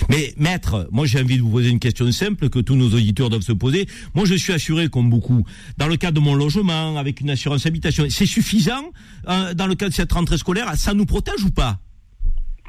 [0.09, 3.29] Mais maître, moi j'ai envie de vous poser une question simple que tous nos auditeurs
[3.29, 3.87] doivent se poser.
[4.13, 5.45] Moi je suis assuré comme beaucoup
[5.77, 8.05] dans le cadre de mon logement avec une assurance habitation.
[8.09, 8.91] C'est suffisant
[9.27, 10.73] euh, dans le cadre de cette rentrée scolaire?
[10.75, 11.79] Ça nous protège ou pas?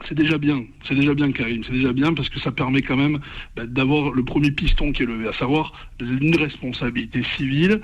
[0.09, 2.97] C'est déjà bien, c'est déjà bien Karim, c'est déjà bien parce que ça permet quand
[2.97, 3.19] même
[3.57, 7.81] bah, d'avoir le premier piston qui est levé, à savoir une responsabilité civile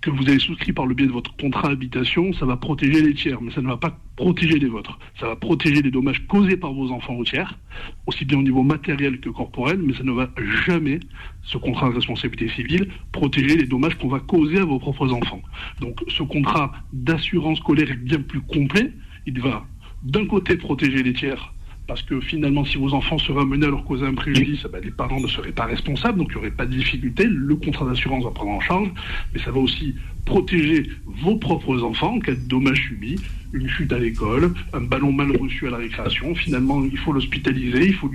[0.00, 3.14] que vous avez souscrit par le biais de votre contrat habitation, ça va protéger les
[3.14, 4.98] tiers, mais ça ne va pas protéger les vôtres.
[5.18, 7.58] Ça va protéger les dommages causés par vos enfants aux tiers,
[8.06, 10.30] aussi bien au niveau matériel que corporel, mais ça ne va
[10.66, 11.00] jamais,
[11.42, 15.42] ce contrat de responsabilité civile, protéger les dommages qu'on va causer à vos propres enfants.
[15.80, 18.92] Donc ce contrat d'assurance scolaire est bien plus complet.
[19.26, 19.66] Il va
[20.02, 21.52] d'un côté protéger les tiers
[21.86, 24.82] parce que finalement, si vos enfants seraient amenés à leur causer un préjudice, eh ben,
[24.82, 27.24] les parents ne seraient pas responsables, donc il n'y aurait pas de difficulté.
[27.24, 28.88] Le contrat d'assurance va prendre en charge,
[29.32, 33.16] mais ça va aussi protéger vos propres enfants en cas de dommages subis,
[33.52, 36.34] une chute à l'école, un ballon mal reçu à la récréation.
[36.34, 38.10] Finalement, il faut l'hospitaliser, il faut,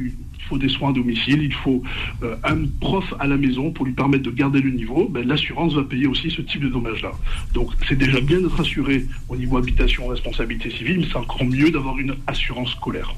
[0.57, 1.81] des soins à domicile, il faut
[2.23, 5.07] euh, un prof à la maison pour lui permettre de garder le niveau.
[5.07, 7.11] Ben, L'assurance va payer aussi ce type de dommages-là.
[7.53, 11.71] Donc c'est déjà bien d'être assuré au niveau habitation, responsabilité civile, mais c'est encore mieux
[11.71, 13.15] d'avoir une assurance scolaire.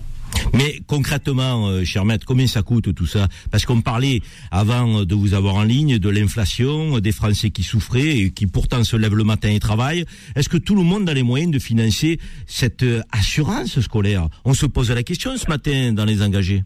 [0.54, 3.28] Mais concrètement, euh, cher maître, combien ça coûte tout ça?
[3.52, 4.22] Parce qu'on parlait
[4.52, 8.84] avant de vous avoir en ligne de l'inflation, des Français qui souffraient et qui pourtant
[8.84, 10.06] se lèvent le matin et travaillent.
[10.36, 14.28] Est-ce que tout le monde a les moyens de financer cette euh, assurance scolaire?
[14.46, 16.64] On se pose la question ce matin dans les engagés.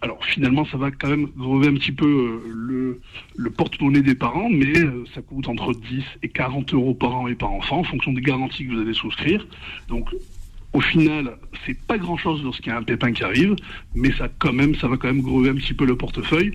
[0.00, 3.00] Alors finalement, ça va quand même relever un petit peu euh,
[3.36, 4.72] le, porte-monnaie des parents, mais
[5.12, 8.20] ça coûte entre 10 et 40 euros par an et par enfant en fonction des
[8.20, 9.44] garanties que vous allez souscrire.
[9.88, 10.08] Donc
[10.78, 13.56] au final, c'est pas grand chose lorsqu'il y a un pépin qui arrive,
[13.96, 16.52] mais ça quand même, ça va quand même grever un petit peu le portefeuille.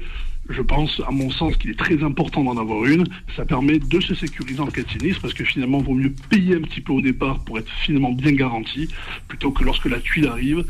[0.48, 3.04] Je pense, à mon sens, qu'il est très important d'en avoir une.
[3.36, 6.14] Ça permet de se sécuriser en cas de sinistre, parce que finalement, il vaut mieux
[6.30, 8.88] payer un petit peu au départ pour être finalement bien garanti,
[9.28, 10.64] plutôt que lorsque la tuile arrive,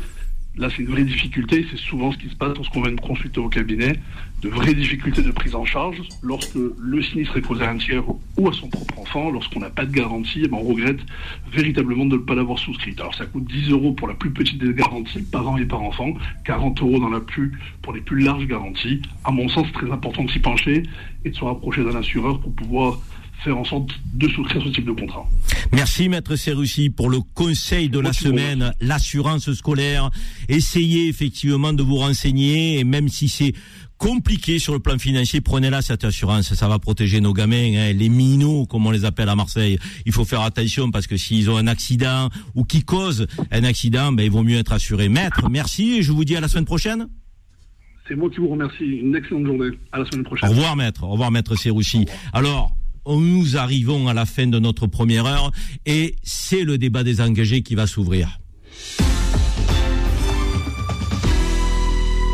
[0.56, 1.66] Là, c'est une vraie difficulté.
[1.70, 3.98] C'est souvent ce qui se passe lorsqu'on vient de consulter au cabinet.
[4.40, 8.04] De vraies difficultés de prise en charge lorsque le sinistre est causé à un tiers
[8.36, 9.30] ou à son propre enfant.
[9.30, 11.00] Lorsqu'on n'a pas de garantie, eh ben, on regrette
[11.50, 13.00] véritablement de ne pas l'avoir souscrite.
[13.00, 15.82] Alors, ça coûte 10 euros pour la plus petite des garanties, par an et par
[15.82, 16.14] enfant.
[16.44, 17.52] 40 euros dans la plus,
[17.82, 19.02] pour les plus larges garanties.
[19.24, 20.84] À mon sens, c'est très important de s'y pencher
[21.24, 23.00] et de se rapprocher d'un assureur pour pouvoir
[23.44, 25.24] faire en sorte de souscrire ce type de contrat.
[25.72, 30.10] Merci Maître Serussi pour le conseil de la semaine, l'assurance scolaire.
[30.48, 33.52] Essayez effectivement de vous renseigner et même si c'est
[33.98, 38.08] compliqué sur le plan financier, prenez-la cette assurance, ça va protéger nos gamins, hein, les
[38.08, 39.78] minots comme on les appelle à Marseille.
[40.04, 44.12] Il faut faire attention parce que s'ils ont un accident ou qui causent un accident,
[44.12, 45.08] ben, il vaut mieux être assuré.
[45.08, 47.08] Maître, merci et je vous dis à la semaine prochaine.
[48.06, 48.84] C'est moi qui vous remercie.
[48.84, 49.70] Une excellente journée.
[49.92, 50.48] À la semaine prochaine.
[50.48, 51.04] Au revoir, maître.
[51.04, 52.04] Au revoir, maître Serussi.
[52.34, 52.76] Alors,
[53.06, 55.52] nous arrivons à la fin de notre première heure
[55.86, 58.38] et c'est le débat des engagés qui va s'ouvrir.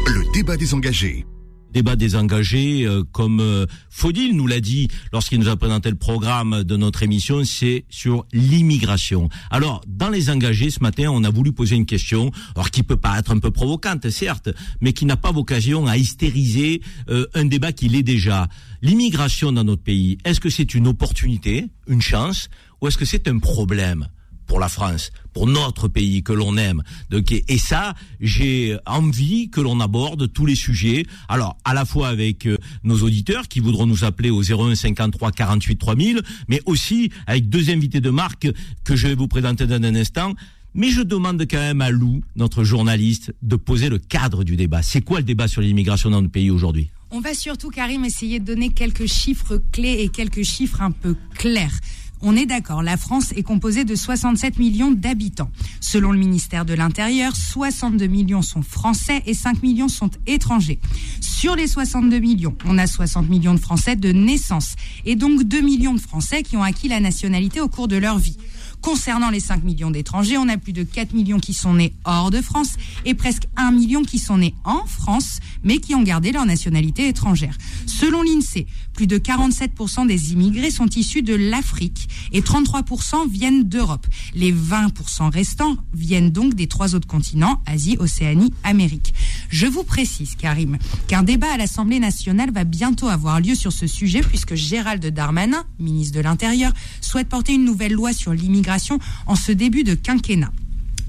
[0.07, 1.27] Le débat des engagés.
[1.73, 6.65] Débat désengagé, euh, comme euh, Faudil nous l'a dit lorsqu'il nous a présenté le programme
[6.65, 9.29] de notre émission, c'est sur l'immigration.
[9.51, 12.97] Alors, dans les engagés, ce matin, on a voulu poser une question, alors qui peut
[12.97, 14.51] pas être un peu provocante, certes,
[14.81, 18.49] mais qui n'a pas vocation à hystériser euh, un débat qui l'est déjà.
[18.83, 22.49] L'immigration dans notre pays, est-ce que c'est une opportunité, une chance,
[22.81, 24.09] ou est-ce que c'est un problème?
[24.51, 26.83] Pour la France, pour notre pays que l'on aime.
[27.09, 31.07] Donc, et ça, j'ai envie que l'on aborde tous les sujets.
[31.29, 35.31] Alors, à la fois avec euh, nos auditeurs qui voudront nous appeler au 01 53
[35.31, 38.49] 48 3000, mais aussi avec deux invités de marque
[38.83, 40.35] que je vais vous présenter dans un instant.
[40.75, 44.83] Mais je demande quand même à Lou, notre journaliste, de poser le cadre du débat.
[44.83, 46.91] C'est quoi le débat sur l'immigration dans notre pays aujourd'hui?
[47.13, 51.15] On va surtout, Karim, essayer de donner quelques chiffres clés et quelques chiffres un peu
[51.37, 51.79] clairs.
[52.23, 55.51] On est d'accord, la France est composée de 67 millions d'habitants.
[55.81, 60.79] Selon le ministère de l'Intérieur, 62 millions sont français et 5 millions sont étrangers.
[61.21, 65.63] Sur les 62 millions, on a 60 millions de Français de naissance et donc 2
[65.63, 68.37] millions de Français qui ont acquis la nationalité au cours de leur vie.
[68.83, 72.31] Concernant les 5 millions d'étrangers, on a plus de 4 millions qui sont nés hors
[72.31, 76.33] de France et presque 1 million qui sont nés en France, mais qui ont gardé
[76.33, 77.57] leur nationalité étrangère.
[77.87, 84.07] Selon l'INSEE, plus de 47% des immigrés sont issus de l'Afrique et 33% viennent d'Europe.
[84.35, 89.15] Les 20% restants viennent donc des trois autres continents, Asie, Océanie, Amérique.
[89.49, 90.79] Je vous précise, Karim,
[91.09, 95.65] qu'un débat à l'Assemblée nationale va bientôt avoir lieu sur ce sujet puisque Gérald Darmanin,
[95.79, 100.53] ministre de l'Intérieur, souhaite porter une nouvelle loi sur l'immigration en ce début de quinquennat.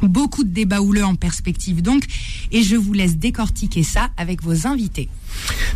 [0.01, 2.05] Beaucoup de débats houleux en perspective donc,
[2.51, 5.09] et je vous laisse décortiquer ça avec vos invités.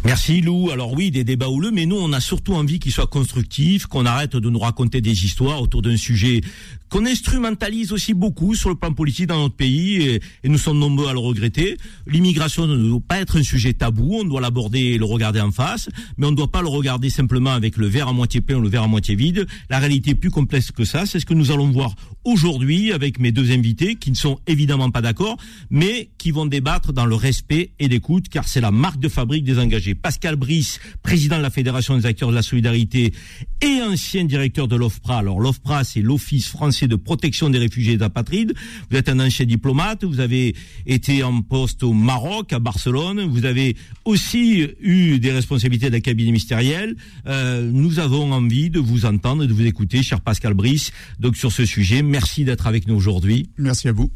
[0.03, 0.69] Merci Lou.
[0.71, 4.05] Alors oui, des débats houleux, mais nous on a surtout envie qu'ils soient constructifs, qu'on
[4.05, 6.41] arrête de nous raconter des histoires autour d'un sujet
[6.89, 11.07] qu'on instrumentalise aussi beaucoup sur le plan politique dans notre pays, et, nous sommes nombreux
[11.07, 11.77] à le regretter.
[12.07, 15.51] L'immigration ne doit pas être un sujet tabou, on doit l'aborder et le regarder en
[15.51, 18.57] face, mais on ne doit pas le regarder simplement avec le verre à moitié plein
[18.57, 19.47] ou le verre à moitié vide.
[19.69, 23.19] La réalité est plus complexe que ça, c'est ce que nous allons voir aujourd'hui avec
[23.19, 25.37] mes deux invités qui ne sont évidemment pas d'accord,
[25.69, 29.43] mais qui vont débattre dans le respect et l'écoute, car c'est la marque de fabrique
[29.45, 29.95] des engagés.
[29.95, 33.13] Pascal Brice, président de la Fédération des acteurs de la solidarité
[33.61, 35.19] et ancien directeur de l'OFPRA.
[35.19, 38.53] Alors l'OFPRA, c'est l'Office français de protection des réfugiés et des apatrides.
[38.91, 43.45] Vous êtes un ancien diplomate, vous avez été en poste au Maroc, à Barcelone, vous
[43.45, 46.95] avez aussi eu des responsabilités la cabinet ministériel.
[47.25, 51.37] Euh, nous avons envie de vous entendre et de vous écouter, cher Pascal Brice, donc
[51.37, 52.01] sur ce sujet.
[52.01, 53.49] Merci d'être avec nous aujourd'hui.
[53.57, 54.11] Merci à vous.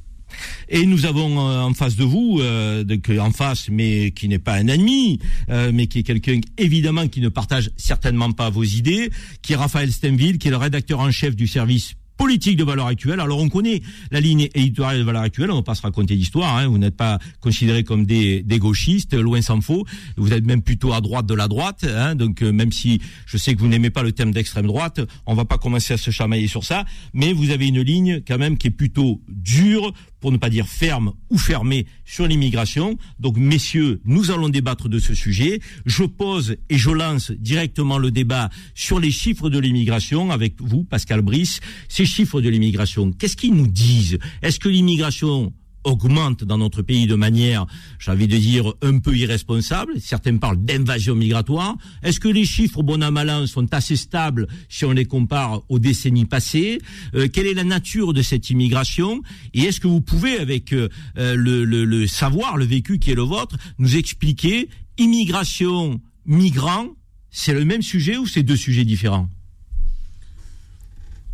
[0.70, 4.40] Et nous avons euh, en face de vous, euh, donc, en face, mais qui n'est
[4.40, 5.20] pas un ennemi,
[5.50, 9.10] euh, mais qui est quelqu'un évidemment qui ne partage certainement pas vos idées,
[9.42, 12.88] qui est Raphaël Stenville, qui est le rédacteur en chef du service politique de valeur
[12.88, 13.22] actuelle.
[13.22, 16.18] Alors on connaît la ligne éditoriale de valeur actuelle, on ne va pas se raconter
[16.18, 16.68] d'histoire, hein.
[16.68, 19.86] vous n'êtes pas considérés comme des, des, gauchistes, loin s'en faut,
[20.18, 22.16] vous êtes même plutôt à droite de la droite, hein.
[22.16, 25.34] donc euh, même si je sais que vous n'aimez pas le thème d'extrême droite, on
[25.34, 28.58] va pas commencer à se chamailler sur ça, mais vous avez une ligne quand même
[28.58, 32.98] qui est plutôt dure, pour ne pas dire ferme ou fermée sur l'immigration.
[33.20, 35.60] Donc, messieurs, nous allons débattre de ce sujet.
[35.86, 40.84] Je pose et je lance directement le débat sur les chiffres de l'immigration avec vous,
[40.84, 41.60] Pascal Brice.
[41.88, 44.20] Ces chiffres de l'immigration, qu'est-ce qu'ils nous disent?
[44.42, 45.54] Est-ce que l'immigration
[45.90, 47.66] augmente dans notre pays de manière,
[48.00, 49.94] j'ai envie de dire, un peu irresponsable.
[50.00, 51.76] Certains parlent d'invasion migratoire.
[52.04, 53.00] Est-ce que les chiffres, bon
[53.48, 56.80] sont assez stables si on les compare aux décennies passées?
[57.16, 59.22] Euh, Quelle est la nature de cette immigration?
[59.54, 63.16] Et est-ce que vous pouvez, avec euh, le, le, le savoir, le vécu qui est
[63.16, 66.88] le vôtre, nous expliquer immigration, migrant,
[67.32, 69.30] c'est le même sujet ou c'est deux sujets différents?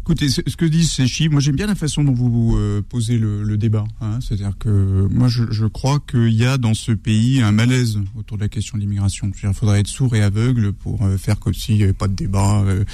[0.05, 3.17] Écoutez, ce que disent ces chiffres, moi j'aime bien la façon dont vous euh, posez
[3.17, 3.85] le, débat.
[4.01, 4.19] Hein.
[4.21, 8.43] C'est-à-dire que moi je, crois qu'il y a dans ce pays un malaise autour de
[8.43, 9.31] la question de l'immigration.
[9.43, 12.13] Il faudrait être sourd et aveugle pour euh, faire comme s'il n'y avait pas de
[12.13, 12.61] débat.
[12.61, 12.85] Euh,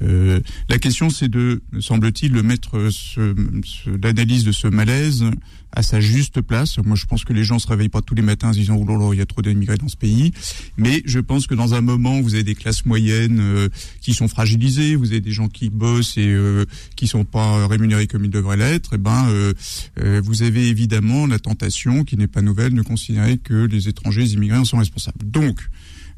[0.00, 2.78] la question c'est de, semble-t-il, de mettre
[4.02, 5.24] l'analyse de ce malaise
[5.76, 6.78] à sa juste place.
[6.78, 8.76] Moi, je pense que les gens se réveillent pas tous les matins en se disant
[8.76, 10.32] oh là là, il y a trop d'immigrés dans ce pays.
[10.78, 13.68] Mais je pense que dans un moment, vous avez des classes moyennes euh,
[14.00, 16.64] qui sont fragilisées, vous avez des gens qui bossent et euh,
[16.96, 18.94] qui sont pas rémunérés comme ils devraient l'être.
[18.94, 19.52] Et eh ben, euh,
[20.00, 24.22] euh, vous avez évidemment la tentation, qui n'est pas nouvelle, de considérer que les étrangers,
[24.22, 25.30] les immigrés en sont responsables.
[25.30, 25.60] Donc,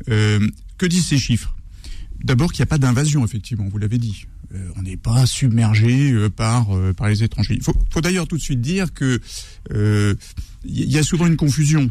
[0.07, 1.57] que disent ces chiffres?
[2.25, 4.27] D'abord qu'il n'y a pas d'invasion, effectivement, vous l'avez dit.
[4.55, 7.55] Euh, on n'est pas submergé euh, par euh, par les étrangers.
[7.55, 9.21] Il faut, faut d'ailleurs tout de suite dire que
[10.64, 11.91] il y a souvent une confusion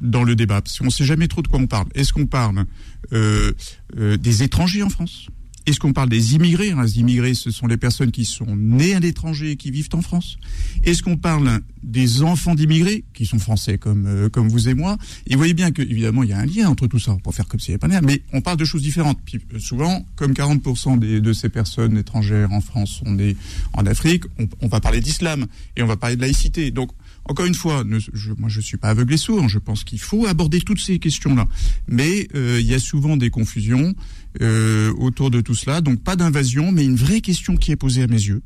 [0.00, 1.88] dans le débat parce qu'on ne sait jamais trop de quoi on parle.
[1.94, 2.64] Est-ce qu'on parle
[3.12, 5.28] des étrangers en France?
[5.66, 8.94] Est-ce qu'on parle des immigrés hein, Les immigrés, ce sont les personnes qui sont nées
[8.94, 10.38] à l'étranger et qui vivent en France.
[10.84, 14.96] Est-ce qu'on parle des enfants d'immigrés, qui sont français comme, euh, comme vous et moi?
[15.26, 17.46] Et vous voyez bien qu'évidemment, il y a un lien entre tout ça, pour faire
[17.46, 19.18] comme s'il n'y avait pas de mais on parle de choses différentes.
[19.24, 23.36] Puis euh, souvent, comme 40% des, de ces personnes étrangères en France sont nées
[23.72, 25.46] en Afrique, on, on va parler d'islam
[25.76, 26.70] et on va parler de laïcité.
[26.70, 26.90] Donc,
[27.24, 29.48] encore une fois, ne, je, moi je suis pas aveugle et sourd.
[29.48, 31.46] Je pense qu'il faut aborder toutes ces questions-là,
[31.88, 33.94] mais euh, il y a souvent des confusions
[34.40, 35.80] euh, autour de tout cela.
[35.80, 38.42] Donc pas d'invasion, mais une vraie question qui est posée à mes yeux.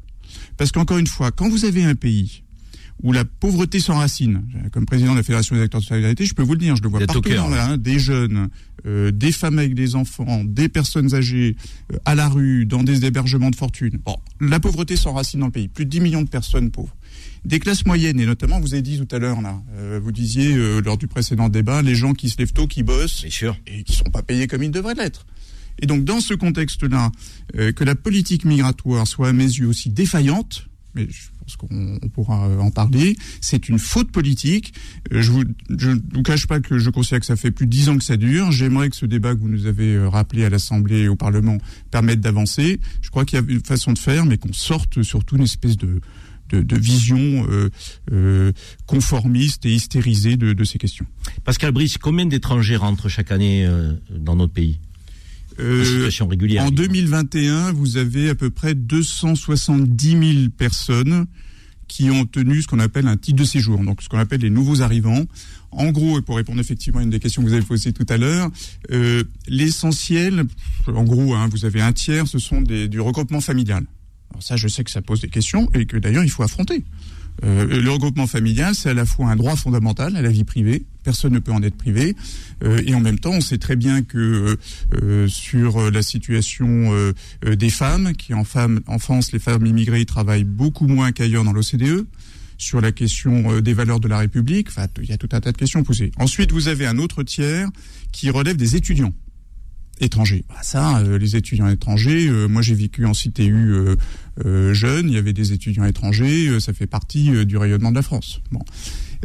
[0.57, 2.43] Parce qu'encore une fois, quand vous avez un pays
[3.03, 6.43] où la pauvreté s'enracine, comme président de la Fédération des acteurs de solidarité, je peux
[6.43, 8.49] vous le dire, je le vois partout dans là, hein, des jeunes,
[8.87, 11.57] euh, des femmes avec des enfants, des personnes âgées
[11.93, 13.99] euh, à la rue, dans des hébergements de fortune.
[14.05, 16.95] Bon, la pauvreté s'enracine dans le pays, plus de 10 millions de personnes pauvres
[17.45, 20.55] des classes moyennes, et notamment, vous avez dit tout à l'heure, là, euh, vous disiez
[20.55, 23.25] euh, lors du précédent débat, les gens qui se lèvent tôt, qui bossent,
[23.67, 25.27] et qui sont pas payés comme ils devraient l'être.
[25.81, 27.13] Et donc, dans ce contexte-là,
[27.57, 32.09] euh, que la politique migratoire soit à mes yeux aussi défaillante, mais je pense qu'on
[32.09, 34.73] pourra en parler, c'est une faute politique.
[35.11, 35.43] je vous,
[35.77, 37.99] je ne vous cache pas que je considère que ça fait plus de dix ans
[37.99, 38.53] que ça dure.
[38.53, 41.59] J'aimerais que ce débat que vous nous avez rappelé à l'Assemblée et au Parlement
[41.91, 42.79] permette d'avancer.
[43.03, 45.77] Je crois qu'il y a une façon de faire, mais qu'on sorte surtout une espèce
[45.77, 46.01] de,
[46.51, 47.71] de, de vision euh,
[48.13, 48.53] euh,
[48.87, 51.07] conformiste et hystérisée de, de, ces questions.
[51.45, 54.79] Pascal Brice, combien d'étrangers rentrent chaque année euh, dans notre pays?
[55.61, 56.11] Euh.
[56.59, 61.27] En 2021, vous avez à peu près 270 000 personnes
[61.87, 64.51] qui ont obtenu ce qu'on appelle un titre de séjour, donc ce qu'on appelle les
[64.51, 65.25] nouveaux arrivants.
[65.71, 68.07] En gros, et pour répondre effectivement à une des questions que vous avez posées tout
[68.09, 68.51] à l'heure,
[68.91, 70.45] euh, l'essentiel,
[70.87, 73.85] en gros, hein, vous avez un tiers, ce sont des, du regroupement familial.
[74.35, 76.83] Alors ça, je sais que ça pose des questions et que d'ailleurs, il faut affronter.
[77.45, 80.85] Euh, le regroupement familial, c'est à la fois un droit fondamental à la vie privée,
[81.05, 82.17] personne ne peut en être privé,
[82.65, 84.57] euh, et en même temps, on sait très bien que
[84.95, 86.93] euh, sur la situation
[87.45, 91.53] des femmes, qui en, femme, en France, les femmes immigrées travaillent beaucoup moins qu'ailleurs dans
[91.53, 92.07] l'OCDE,
[92.59, 94.69] sur la question des valeurs de la République,
[95.03, 96.13] il y a tout un tas de questions posées.
[96.19, 97.69] Ensuite, vous avez un autre tiers
[98.13, 99.13] qui relève des étudiants
[100.01, 100.45] étrangers.
[100.49, 103.97] Bah ça, euh, les étudiants étrangers, euh, moi j'ai vécu en CTU euh,
[104.45, 108.03] euh, jeune, il y avait des étudiants étrangers, ça fait partie du rayonnement de la
[108.03, 108.41] France.
[108.51, 108.63] Bon.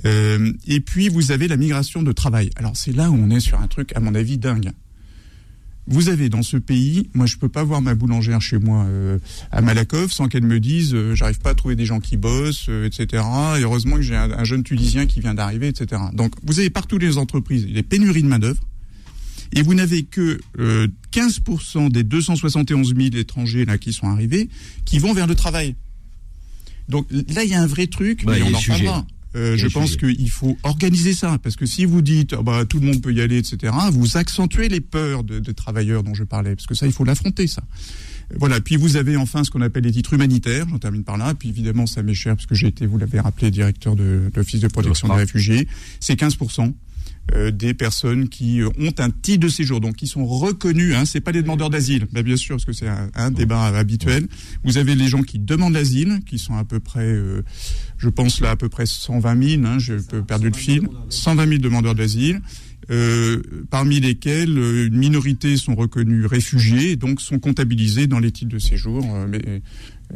[0.05, 2.49] et puis vous avez la migration de travail.
[2.55, 4.71] Alors c'est là où on est sur un truc, à mon avis, dingue.
[5.87, 8.85] Vous avez dans ce pays, moi je peux pas voir ma boulangère chez moi
[9.51, 13.23] à Malakoff sans qu'elle me dise j'arrive pas à trouver des gens qui bossent, etc.
[13.57, 15.99] Et heureusement que j'ai un, un, jeune Tunisien qui vient d'arriver, etc.
[16.13, 18.61] Donc vous avez partout les entreprises, les pénuries de main d'œuvre
[19.53, 24.49] et vous n'avez que euh, 15% des 271 000 étrangers là qui sont arrivés
[24.85, 25.75] qui vont vers le travail.
[26.87, 29.07] Donc là, il y a un vrai truc, bah, mais on en parlera.
[29.35, 32.79] Euh, je pense qu'il faut organiser ça, parce que si vous dites oh, bah, tout
[32.79, 36.23] le monde peut y aller, etc., vous accentuez les peurs de, de travailleurs dont je
[36.23, 37.61] parlais, parce que ça, il faut l'affronter, ça.
[38.35, 38.61] Voilà.
[38.61, 40.67] Puis vous avez enfin ce qu'on appelle les titres humanitaires.
[40.69, 41.33] J'en termine par là.
[41.33, 44.61] Puis évidemment, ça m'est cher parce que j'ai été, vous l'avez rappelé, directeur de l'Office
[44.61, 45.67] de protection des réfugiés.
[45.99, 46.37] C'est 15
[47.33, 50.95] euh, des personnes qui euh, ont un titre de séjour, donc qui sont reconnus.
[50.95, 54.27] Hein, c'est pas les demandeurs d'asile, bah, bien sûr, parce que c'est un, débat habituel.
[54.63, 57.43] Vous avez les gens qui demandent l'asile, qui sont à peu près, euh,
[57.97, 59.65] je pense là à peu près 120 000.
[59.65, 60.87] Hein, j'ai perdu le fil.
[61.09, 62.41] 120 000 demandeurs d'asile.
[63.69, 69.05] Parmi lesquels une minorité sont reconnus réfugiés donc sont comptabilisés dans les titres de séjour.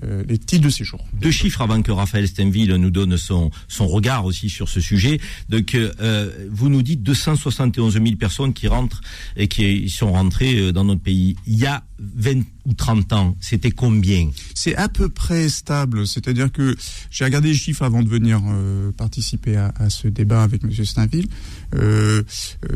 [0.03, 1.05] Euh, les titres de séjour.
[1.21, 5.19] Deux chiffres avant que Raphaël Stenville nous donne son, son regard aussi sur ce sujet.
[5.49, 9.01] Donc, euh, vous nous dites 271 000 personnes qui rentrent
[9.35, 11.35] et qui sont rentrées dans notre pays.
[11.45, 14.29] Il y a 20 ou 30 ans, c'était combien?
[14.55, 16.07] C'est à peu près stable.
[16.07, 16.75] C'est-à-dire que
[17.11, 20.71] j'ai regardé les chiffres avant de venir euh, participer à, à, ce débat avec M.
[20.71, 21.27] Steinville.
[21.75, 22.23] Euh,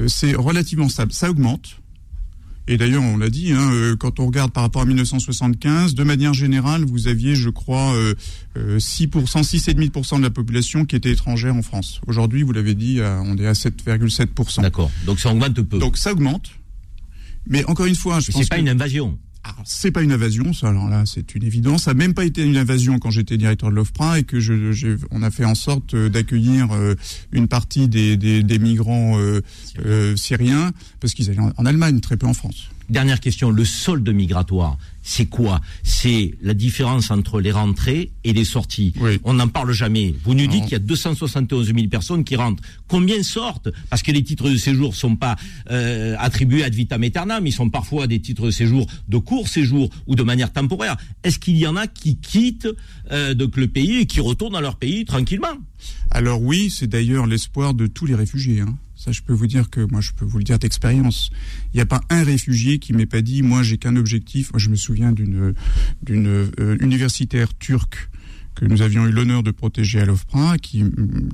[0.07, 1.13] c'est relativement stable.
[1.13, 1.79] Ça augmente.
[2.69, 6.03] Et d'ailleurs, on l'a dit, hein, euh, quand on regarde par rapport à 1975, de
[6.03, 8.13] manière générale, vous aviez, je crois, euh,
[8.77, 12.01] 6%, 6,5% de la population qui était étrangère en France.
[12.07, 14.61] Aujourd'hui, vous l'avez dit, euh, on est à 7,7%.
[14.61, 14.91] D'accord.
[15.05, 15.79] Donc ça augmente peu.
[15.79, 16.51] Donc ça augmente.
[17.47, 18.61] Mais encore une fois, je pense c'est pas que...
[18.61, 19.17] une invasion.
[19.65, 20.69] C'est pas une invasion, ça.
[20.69, 21.83] Alors là, c'est une évidence.
[21.83, 24.97] Ça n'a même pas été une invasion quand j'étais directeur de l'OFPRA et que je,
[25.11, 26.95] on a fait en sorte d'accueillir euh,
[27.31, 29.41] une partie des, migrants euh,
[29.85, 32.69] euh, syriens parce qu'ils allaient en, en Allemagne, très peu en France.
[32.89, 35.59] Dernière question, le solde migratoire, c'est quoi?
[35.83, 38.93] C'est la différence entre les rentrées et les sorties.
[39.01, 39.19] Oui.
[39.25, 40.15] On n'en parle jamais.
[40.23, 42.63] Vous nous dites qu'il y a 271 000 personnes qui rentrent.
[42.87, 43.69] Combien sortent?
[43.89, 45.35] Parce que les titres de séjour sont pas
[45.69, 49.89] euh, attribués ad vitam aeternam, ils sont parfois des titres de séjour de court séjour
[50.07, 50.95] ou de manière temporaire.
[51.23, 52.69] Est-ce qu'il y en a qui quittent
[53.11, 55.57] euh, donc le pays et qui retournent dans leur pays tranquillement?
[56.09, 58.61] Alors oui, c'est d'ailleurs l'espoir de tous les réfugiés.
[58.61, 58.77] Hein.
[58.97, 61.29] Ça, je peux vous dire que moi, je peux vous le dire d'expérience.
[61.73, 64.51] Il n'y a pas un réfugié qui m'ait pas dit, moi, j'ai qu'un objectif.
[64.51, 65.53] Moi, je me souviens d'une
[66.03, 68.09] d'une euh, universitaire turque
[68.55, 70.83] que nous avions eu l'honneur de protéger à l'OFPRA, qui,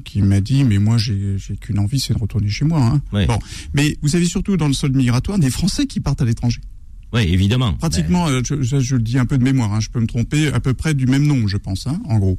[0.04, 2.84] qui m'a dit, mais moi, j'ai j'ai qu'une envie, c'est de retourner chez moi.
[2.86, 3.02] Hein.
[3.14, 3.26] Ouais.
[3.28, 3.40] Bon,
[3.74, 6.60] mais vous avez surtout dans le solde migratoire des Français qui partent à l'étranger.
[7.14, 7.76] Oui, évidemment.
[7.76, 10.08] Pratiquement, euh, je, je- je le dis un peu de mémoire, hein, je peux me
[10.08, 12.38] tromper, à peu près du même nombre, je pense, hein, en gros.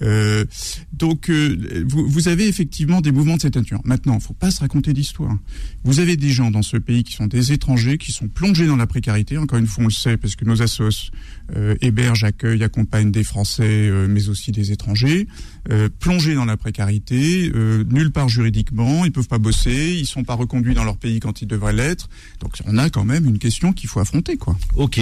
[0.00, 0.44] Euh,
[0.92, 3.80] donc, euh, vous, vous avez effectivement des mouvements de cette nature.
[3.84, 5.36] Maintenant, faut pas se raconter d'histoire.
[5.84, 8.76] Vous avez des gens dans ce pays qui sont des étrangers, qui sont plongés dans
[8.76, 9.36] la précarité.
[9.36, 11.10] Encore une fois, on le sait, parce que nos assos
[11.56, 15.26] euh, hébergent, accueillent, accompagnent des Français, euh, mais aussi des étrangers,
[15.70, 17.50] euh, plongés dans la précarité,
[17.90, 21.42] nulle part juridiquement, ils peuvent pas bosser, ils sont pas reconduits dans leur pays quand
[21.42, 22.08] ils devraient l'être.
[22.40, 24.56] Donc, on a quand même une question qu'il faut affronter, quoi.
[24.76, 25.00] Ok.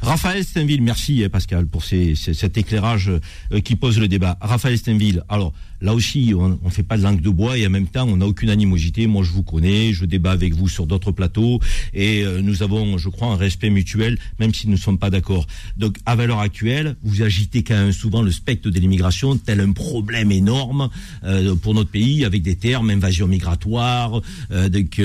[0.00, 3.12] Raphaël Steinville, merci Pascal pour cet éclairage
[3.64, 4.31] qui pose le débat.
[4.40, 5.52] Raphaël Steinville, alors
[5.82, 8.16] là aussi, on ne fait pas de langue de bois et en même temps, on
[8.16, 9.06] n'a aucune animosité.
[9.06, 11.60] Moi, je vous connais, je débat avec vous sur d'autres plateaux
[11.92, 15.10] et euh, nous avons, je crois, un respect mutuel, même si nous ne sommes pas
[15.10, 15.46] d'accord.
[15.76, 19.72] Donc, à l'heure actuelle, vous agitez quand même souvent le spectre de l'immigration tel un
[19.72, 20.88] problème énorme
[21.24, 24.20] euh, pour notre pays, avec des termes invasion migratoire,
[24.52, 25.00] euh, donc,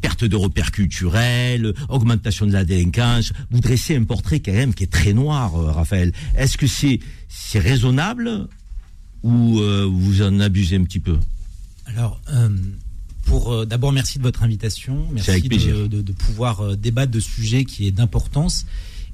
[0.00, 3.32] perte de repères culturels, augmentation de la délinquance.
[3.50, 6.12] Vous dressez un portrait quand même qui est très noir, Raphaël.
[6.36, 8.48] Est-ce que c'est raisonnable
[9.22, 11.16] ou euh, vous en abusez un petit peu
[11.86, 12.48] Alors, euh,
[13.24, 15.06] pour euh, d'abord, merci de votre invitation.
[15.12, 15.88] Merci de, plaisir.
[15.88, 18.66] de- de pouvoir débattre de sujet qui est d'importance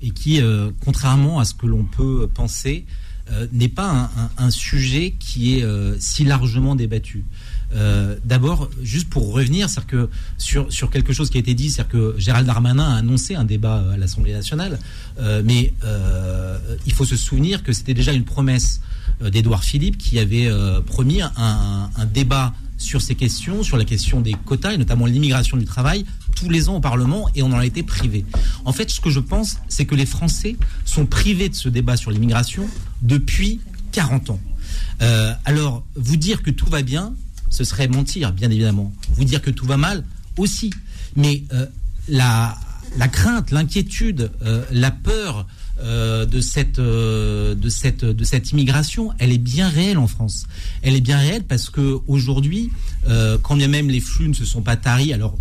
[0.02, 0.40] et qui,
[0.84, 2.84] contrairement à ce que l'on peut penser,
[3.52, 5.64] n'est pas un, un- un sujet qui est
[5.98, 7.24] si largement débattu.
[7.74, 11.92] Euh, D'abord, juste pour revenir, que sur, sur quelque chose qui a été dit, c'est-à-dire
[11.92, 14.78] que Gérald Darmanin a annoncé un débat à l'Assemblée nationale,
[15.18, 18.80] euh, mais euh, il faut se souvenir que c'était déjà une promesse
[19.22, 24.20] euh, d'Édouard Philippe qui avait euh, promis un, débat sur ces questions, sur la question
[24.20, 26.04] des quotas et notamment l'immigration du travail,
[26.36, 28.24] tous les ans au Parlement et on en a été privé.
[28.64, 31.96] En fait, ce que je pense, c'est que les Français sont privés de ce débat
[31.96, 32.68] sur l'immigration
[33.02, 33.60] depuis
[33.92, 34.40] 40 ans.
[35.02, 37.14] Euh, alors, vous dire que tout va bien,
[37.48, 38.92] ce serait mentir, bien évidemment.
[39.10, 40.04] Vous dire que tout va mal,
[40.36, 40.70] aussi.
[41.16, 41.44] Mais
[42.08, 42.58] la,
[43.12, 44.32] crainte, l'inquiétude,
[44.72, 45.46] la peur
[45.80, 50.46] euh, de cette euh, de cette de cette immigration, elle est bien réelle en France.
[50.82, 52.70] Elle est bien réelle parce que aujourd'hui,
[53.08, 55.36] euh, quand bien même les flux ne se sont pas taris, alors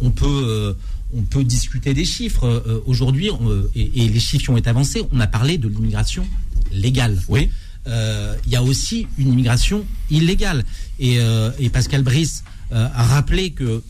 [0.00, 0.74] on peut
[1.14, 2.46] on peut discuter des chiffres.
[2.46, 3.30] Euh, aujourd'hui,
[3.74, 6.26] et, et les chiffres ont été avancés, on a parlé de l'immigration
[6.72, 7.20] légale.
[7.28, 7.50] Oui.
[7.86, 10.64] Euh, Il y a aussi une immigration illégale.
[10.98, 13.82] Et, euh, et Pascal Brice a rappelé que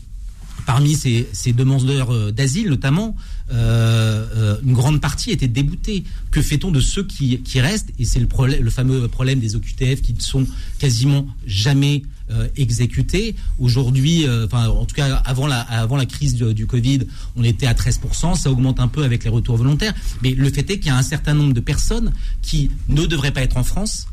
[0.67, 3.15] parmi ces, ces demandeurs d'asile, notamment,
[3.49, 6.03] euh, euh, une grande partie était déboutée.
[6.31, 7.89] Que fait-on de ceux qui, restent?
[7.99, 10.45] Et c'est le, fameux problème des OQTF qui ne sont
[10.79, 13.35] quasiment jamais euh, exécutés.
[13.59, 17.01] Aujourd'hui, enfin, en tout cas, avant la, crise du, du Covid,
[17.35, 18.35] on était à 13%.
[18.35, 19.93] Ça augmente un peu avec les retours volontaires.
[20.23, 23.31] Mais le fait est qu'il y a un certain nombre de personnes qui ne devraient
[23.31, 24.07] pas être en France.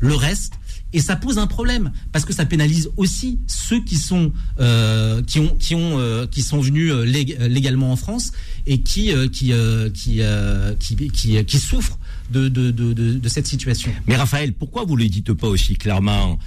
[0.00, 0.54] Le reste,
[0.92, 5.38] et ça pose un problème parce que ça pénalise aussi ceux qui sont euh, qui
[5.40, 8.32] ont qui ont euh, qui sont venus euh, lég- légalement en France
[8.66, 9.52] et qui qui,
[9.94, 10.20] qui,
[11.10, 11.98] qui qui souffrent
[12.30, 13.92] de de, de, cette situation.
[14.06, 16.38] Mais Raphaël, pourquoi vous ne le dites pas aussi clairement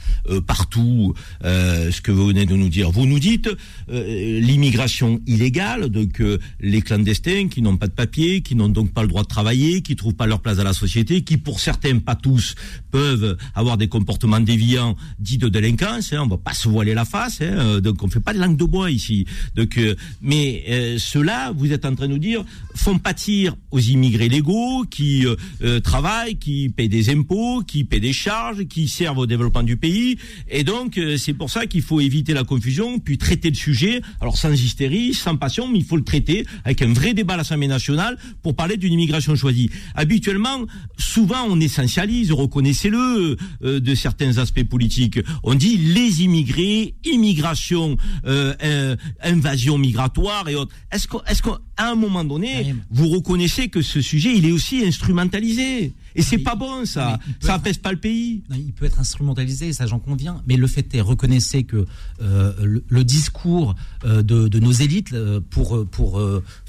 [0.47, 2.89] partout ce que vous venez de nous dire?
[2.91, 3.49] Vous nous dites
[3.89, 6.21] l'immigration illégale, donc
[6.59, 9.81] les clandestins qui n'ont pas de papier, qui n'ont donc pas le droit de travailler,
[9.81, 12.55] qui trouvent pas leur place à la société, qui pour certains, pas tous,
[12.91, 16.13] peuvent avoir des comportements déviants dits de délinquance.
[16.13, 18.39] Hein, on va pas se voiler la face, hein, euh, donc on fait pas de
[18.39, 19.25] langue de bois ici.
[19.55, 23.79] Donc, euh, mais euh, ceux-là, vous êtes en train de nous dire, font pâtir aux
[23.79, 29.19] immigrés légaux qui euh, travaillent, qui paient des impôts, qui paient des charges, qui servent
[29.19, 30.17] au développement du pays.
[30.49, 34.37] Et donc, c'est pour ça qu'il faut éviter la confusion, puis traiter le sujet, alors
[34.37, 37.67] sans hystérie, sans passion, mais il faut le traiter avec un vrai débat à l'Assemblée
[37.67, 39.69] nationale pour parler d'une immigration choisie.
[39.95, 40.65] Habituellement,
[40.97, 45.19] souvent, on essentialise, reconnaissez-le, de certains aspects politiques.
[45.43, 50.73] On dit les immigrés, immigration, euh, euh, invasion migratoire et autres.
[50.91, 54.85] Est-ce qu'à est qu'à un moment donné, vous reconnaissez que ce sujet, il est aussi
[54.85, 55.93] instrumentalisé?
[56.15, 57.19] Et c'est pas bon, ça.
[57.41, 58.43] Ça apaise pas le pays.
[58.49, 61.85] Non, il peut être instrumentalisé, ça j'en conviens, mais le fait est, reconnaissez que
[62.21, 66.21] euh, le, le discours euh, de, de nos élites euh, pour, pour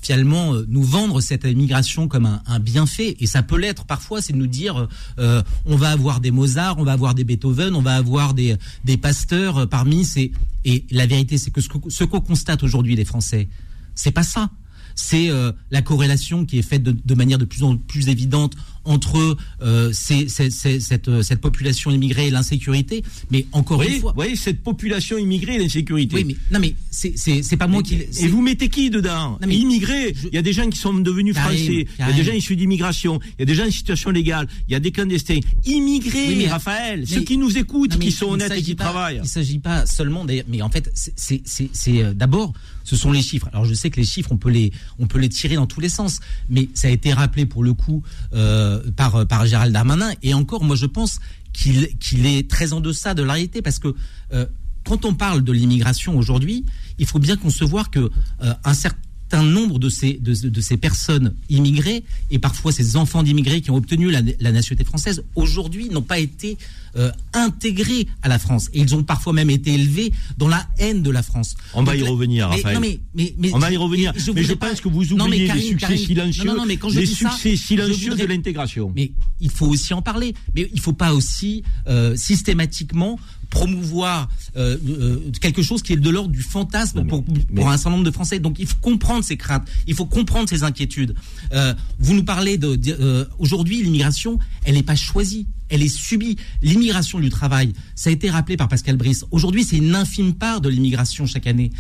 [0.03, 4.32] finalement nous vendre cette immigration comme un, un bienfait, et ça peut l'être parfois, c'est
[4.32, 4.88] de nous dire
[5.18, 8.97] on va avoir des Mozart, on va avoir des Beethoven, on va avoir des, des
[8.97, 10.32] pasteurs parmi ces...
[10.64, 13.49] Et la vérité, c'est que ce qu'on constate aujourd'hui les Français,
[13.94, 14.51] c'est pas ça
[14.99, 15.28] c'est
[15.70, 18.57] la corrélation qui est faite de, de manière de plus en plus évidente
[18.87, 23.03] entre euh, ces- ces- ces- cette, euh, cette population immigrée et l'insécurité.
[23.30, 26.16] Mais encore Oui, une fois, oui, cette population immigrée et l'insécurité.
[26.16, 27.95] Oui, mais non, mais c'est pas moi qui.
[28.20, 30.14] Et vous mettez qui dedans Non, mais- Immigrés.
[30.30, 31.87] Il y a des gens qui sont devenus français.
[31.99, 33.20] Il y a des gens issus d'immigration.
[33.39, 34.47] Il y a des gens en situation légale.
[34.68, 35.41] Il y a des clandestins.
[35.64, 37.01] Immigrés, Oui, mais- Raphaël.
[37.01, 39.20] mais- ceux qui nous écoutent, Non, qui sont honnêtes et qui pas- travaillent.
[39.22, 41.43] Il s'agit pas seulement, d'ailleurs, mais en fait, c'est,
[41.89, 42.53] euh, d'abord,
[42.87, 43.49] ce sont les chiffres.
[43.53, 45.80] Alors je sais que les chiffres, on peut les, on peut les tirer dans tous
[45.80, 50.12] les sens, mais ça a été rappelé pour le coup euh, par par Gérald Darmanin.
[50.22, 51.18] Et encore, moi, je pense
[51.53, 53.95] qu'il est très en deçà de la réalité parce que
[54.32, 54.47] euh,
[54.84, 56.64] quand on parle de l'immigration aujourd'hui,
[56.99, 58.11] il faut bien concevoir que
[58.43, 59.01] euh, certain
[59.35, 63.77] nombre de ces, de, de ces personnes immigrées et parfois ces enfants d'immigrés qui ont
[63.77, 66.57] obtenu la, la nationalité française aujourd'hui n'ont pas été
[66.97, 71.03] euh, intégrés à la France et ils ont parfois même été élevés dans la haine
[71.03, 71.55] de la France.
[71.74, 72.74] On va y revenir, mais- Raphaël.
[72.77, 74.12] non, mais- mais- mais- On va y revenir.
[74.16, 76.66] et mais je pas- pense que vous Non, oubliez les succès silencieux, non, non, non,
[76.66, 78.93] mais quand je les dis ça, succès je silencieux voudrais- de l'intégration.
[78.97, 80.35] Mais il faut aussi en parler.
[80.55, 83.18] Mais il faut pas aussi euh, systématiquement
[83.51, 87.90] promouvoir euh, euh, quelque chose qui est de l'ordre du fantasme pour, pour un certain
[87.90, 88.38] nombre de Français.
[88.38, 91.14] Donc il faut comprendre ces craintes, il faut comprendre ces inquiétudes.
[91.53, 95.47] Euh, vous nous parlez de, de- aujourd'hui l'immigration, elle n'est pas choisie.
[95.68, 96.36] Elle est subie.
[96.62, 99.24] L'immigration du travail, ça a été rappelé par Pascal Brice.
[99.32, 101.72] Aujourd'hui, c'est une infime part de l'immigration chaque année.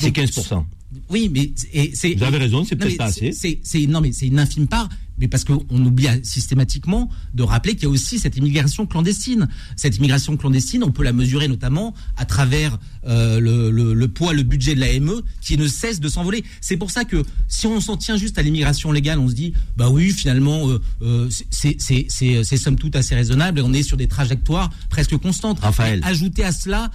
[0.00, 0.64] C'est donc, 15%.
[1.10, 1.52] oui, mais
[1.94, 2.14] c'est.
[2.14, 3.30] Vous avez raison, c'est peut-être pas assez.
[3.32, 4.88] C'est non, mais c'est une infime part.
[5.18, 9.48] Mais parce qu'on oublie systématiquement de rappeler qu'il y a aussi cette immigration clandestine.
[9.76, 14.32] Cette immigration clandestine, on peut la mesurer notamment à travers euh, le, le, le poids,
[14.32, 16.44] le budget de la ME qui ne cesse de s'envoler.
[16.60, 19.52] C'est pour ça que si on s'en tient juste à l'immigration légale, on se dit
[19.76, 24.06] bah oui, finalement, euh, euh, c'est, somme toute assez raisonnable et on est sur des
[24.06, 25.60] trajectoires presque constantes.
[25.60, 26.00] Raphaël.
[26.02, 26.90] Ajouter à cela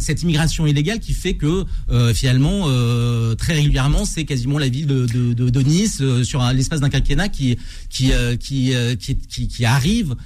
[0.00, 1.64] cette immigration illégale qui fait que
[2.14, 2.66] finalement
[3.36, 7.28] très régulièrement c'est quasiment la ville de, de, de, de Nice sur l'espace d'un quinquennat
[7.28, 7.58] qui
[7.90, 10.16] qui qui, qui qui arrive.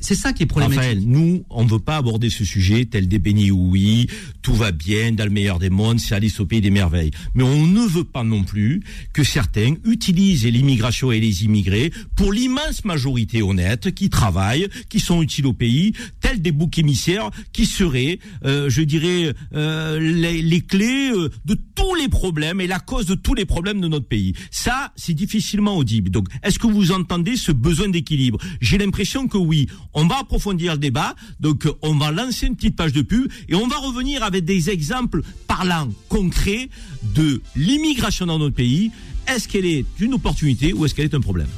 [0.00, 1.06] C'est ça qui est problématique.
[1.06, 4.08] Nous, on ne veut pas aborder ce sujet tel des bénis oui,
[4.42, 7.10] tout va bien, dans le meilleur des mondes, c'est Alice au pays des merveilles.
[7.34, 8.82] Mais on ne veut pas non plus
[9.12, 15.22] que certains utilisent l'immigration et les immigrés pour l'immense majorité honnête qui travaillent, qui sont
[15.22, 20.60] utiles au pays, tels des boucs émissaires qui seraient, euh, je dirais, euh, les, les
[20.60, 24.06] clés euh, de tous les problèmes et la cause de tous les problèmes de notre
[24.06, 24.34] pays.
[24.50, 26.10] Ça, c'est difficilement audible.
[26.10, 28.38] Donc, est-ce que vous entendez ce besoin d'équilibre?
[28.60, 29.68] J'ai l'impression que oui.
[29.94, 31.14] On va approfondir le débat.
[31.40, 34.70] Donc, on va lancer une petite page de pub et on va revenir avec des
[34.70, 36.68] exemples parlants, concrets
[37.14, 38.90] de l'immigration dans notre pays.
[39.26, 41.48] Est-ce qu'elle est une opportunité ou est-ce qu'elle est un problème?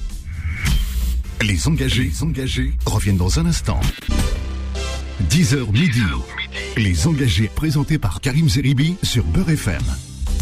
[1.43, 3.81] Les engagés, les engagés reviennent dans un instant.
[5.31, 6.03] 10h midi.
[6.77, 9.83] Les engagés présentés par Karim Zeribi sur Beurre FM.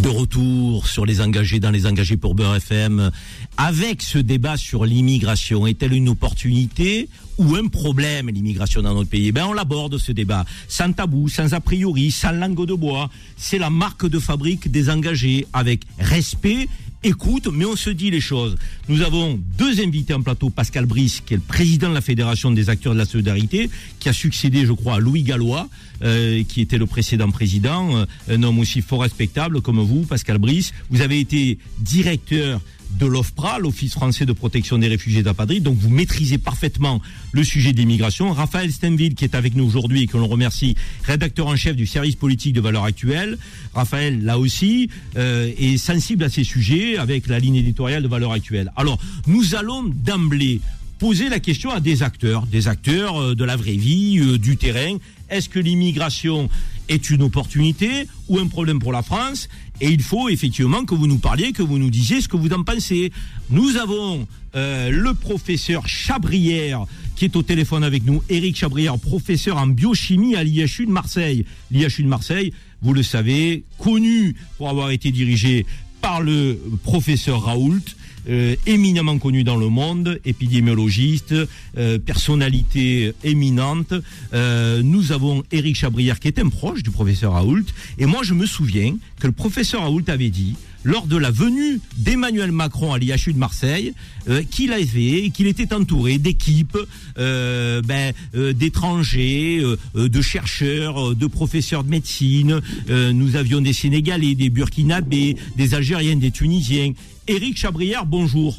[0.00, 3.10] de retour sur les engagés dans les engagés pour Beurre FM
[3.56, 7.08] avec ce débat sur l'immigration est-elle une opportunité
[7.38, 11.28] ou un problème l'immigration dans notre pays Eh ben on l'aborde ce débat sans tabou,
[11.28, 13.10] sans a priori, sans langue de bois.
[13.36, 16.68] C'est la marque de fabrique des engagés avec respect
[17.02, 18.56] écoute, mais on se dit les choses.
[18.88, 22.50] Nous avons deux invités en plateau, Pascal Brice, qui est le président de la Fédération
[22.50, 23.70] des acteurs de la solidarité,
[24.00, 25.68] qui a succédé, je crois, à Louis Gallois,
[26.02, 30.38] euh, qui était le précédent président, euh, un homme aussi fort respectable comme vous, Pascal
[30.38, 30.72] Brice.
[30.90, 32.60] Vous avez été directeur
[32.90, 35.62] de l'OFPRA, l'Office français de protection des réfugiés d'apatrides.
[35.62, 37.00] Donc vous maîtrisez parfaitement
[37.32, 38.32] le sujet de l'immigration.
[38.32, 41.86] Raphaël Stenville, qui est avec nous aujourd'hui et que l'on remercie, rédacteur en chef du
[41.86, 43.38] service politique de valeur actuelle.
[43.74, 48.32] Raphaël, là aussi, euh, est sensible à ces sujets avec la ligne éditoriale de valeur
[48.32, 48.72] actuelle.
[48.76, 50.60] Alors, nous allons d'emblée
[50.98, 54.56] poser la question à des acteurs, des acteurs euh, de la vraie vie, euh, du
[54.56, 54.96] terrain.
[55.30, 56.48] Est-ce que l'immigration
[56.88, 59.48] est une opportunité ou un problème pour la France?
[59.80, 62.52] Et il faut effectivement que vous nous parliez, que vous nous disiez ce que vous
[62.52, 63.12] en pensez.
[63.50, 64.26] Nous avons
[64.56, 70.36] euh, le professeur Chabrière qui est au téléphone avec nous, Éric Chabrière, professeur en biochimie
[70.36, 71.44] à l'IHU de Marseille.
[71.70, 75.66] L'IHU de Marseille, vous le savez, connu pour avoir été dirigé
[76.00, 77.82] par le professeur Raoult,
[78.28, 81.34] euh, éminemment connu dans le monde, épidémiologiste,
[81.76, 83.94] euh, personnalité éminente.
[84.34, 87.64] Euh, nous avons Éric Chabrière qui est un proche du professeur Raoult.
[87.98, 90.54] Et moi, je me souviens que le professeur Raoult avait dit,
[90.84, 93.94] lors de la venue d'Emmanuel Macron à l'IHU de Marseille,
[94.28, 96.78] euh, qu'il avait, qu'il était entouré d'équipes,
[97.18, 99.62] euh, ben, d'étrangers,
[99.94, 102.60] de chercheurs, de professeurs de médecine.
[102.88, 106.92] Nous avions des Sénégalais, des Burkinabés, des Algériens, des Tunisiens.
[107.28, 108.58] Éric Chabrière, bonjour.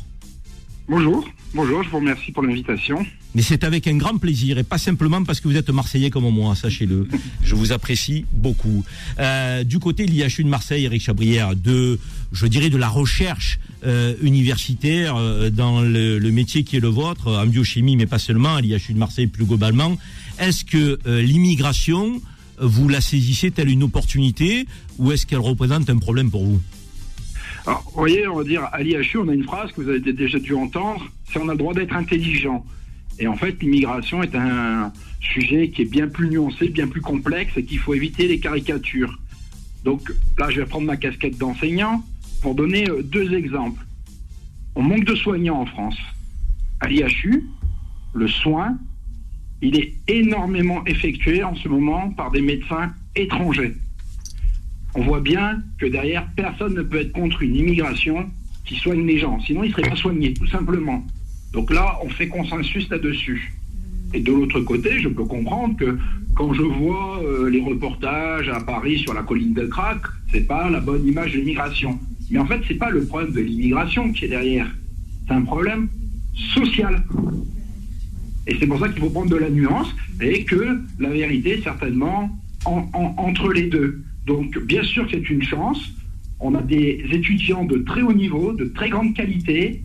[0.87, 3.03] Bonjour, bonjour, je vous remercie pour l'invitation.
[3.33, 6.29] Mais c'est avec un grand plaisir et pas simplement parce que vous êtes Marseillais comme
[6.29, 7.07] moi, sachez-le.
[7.43, 8.83] Je vous apprécie beaucoup.
[9.17, 11.99] Euh, du côté de l'IHU de Marseille, Eric Chabrière, de,
[12.31, 16.89] je dirais, de la recherche euh, universitaire euh, dans le, le métier qui est le
[16.89, 19.97] vôtre, en biochimie, mais pas seulement, à l'IHU de Marseille plus globalement,
[20.37, 22.21] est-ce que l'immigration,
[22.59, 24.67] vous la saisissez telle une opportunité
[24.99, 26.61] ou est-ce qu'elle représente un problème pour vous?
[27.85, 30.39] Vous voyez, on va dire, à l'IHU, on a une phrase que vous avez déjà
[30.39, 32.65] dû entendre, c'est on a le droit d'être intelligent.
[33.19, 37.51] Et en fait, l'immigration est un sujet qui est bien plus nuancé, bien plus complexe
[37.57, 39.19] et qu'il faut éviter les caricatures.
[39.83, 42.03] Donc là, je vais prendre ma casquette d'enseignant
[42.41, 43.85] pour donner euh, deux exemples.
[44.75, 45.97] On manque de soignants en France.
[46.79, 47.45] À l'IHU,
[48.13, 48.77] le soin,
[49.61, 53.75] il est énormément effectué en ce moment par des médecins étrangers.
[54.95, 58.29] On voit bien que derrière, personne ne peut être contre une immigration
[58.65, 59.39] qui soigne les gens.
[59.41, 61.05] Sinon, ils ne seraient pas soignés, tout simplement.
[61.53, 63.53] Donc là, on fait consensus là-dessus.
[64.13, 65.97] Et de l'autre côté, je peux comprendre que
[66.35, 69.99] quand je vois euh, les reportages à Paris sur la colline de Crac,
[70.31, 71.99] c'est pas la bonne image de l'immigration.
[72.31, 74.67] Mais en fait, c'est pas le problème de l'immigration qui est derrière.
[75.27, 75.87] C'est un problème
[76.55, 77.03] social.
[78.47, 82.29] Et c'est pour ça qu'il faut prendre de la nuance et que la vérité certainement
[82.65, 84.01] en- en- entre les deux.
[84.25, 85.79] Donc, bien sûr c'est une chance.
[86.39, 89.83] On a des étudiants de très haut niveau, de très grande qualité,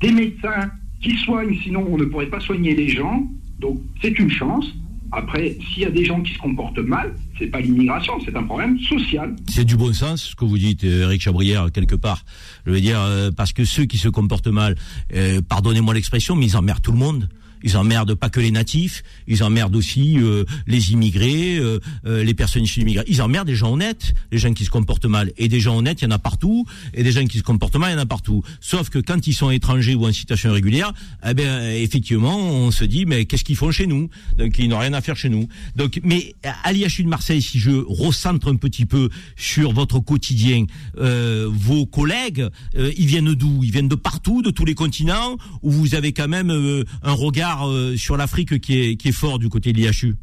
[0.00, 0.70] des médecins
[1.00, 3.26] qui soignent, sinon on ne pourrait pas soigner les gens.
[3.58, 4.66] Donc, c'est une chance.
[5.12, 8.44] Après, s'il y a des gens qui se comportent mal, c'est pas l'immigration, c'est un
[8.44, 9.36] problème social.
[9.46, 12.24] C'est du bon sens ce que vous dites, euh, Eric Chabrière, quelque part.
[12.66, 14.74] Je veux dire, euh, parce que ceux qui se comportent mal,
[15.14, 17.28] euh, pardonnez-moi l'expression, mais ils emmerdent tout le monde.
[17.62, 22.34] Ils emmerdent pas que les natifs, ils emmerdent aussi euh, les immigrés, euh, euh, les
[22.34, 23.04] personnes issues d'immigrés.
[23.08, 25.32] Ils emmerdent des gens honnêtes, les gens qui se comportent mal.
[25.36, 26.66] Et des gens honnêtes, il y en a partout.
[26.94, 28.42] Et des gens qui se comportent mal, il y en a partout.
[28.60, 30.92] Sauf que quand ils sont étrangers ou en situation irrégulière,
[31.26, 34.08] eh bien, effectivement, on se dit, mais qu'est-ce qu'ils font chez nous?
[34.38, 35.48] Donc, ils n'ont rien à faire chez nous.
[35.76, 36.34] Donc, mais
[36.64, 40.66] à l'IHU de Marseille, si je recentre un petit peu sur votre quotidien,
[40.98, 43.62] euh, vos collègues, euh, ils viennent d'où?
[43.62, 47.12] Ils viennent de partout, de tous les continents, ou vous avez quand même euh, un
[47.12, 50.14] regard euh, sur l'Afrique qui est, fort du côté de l'IHU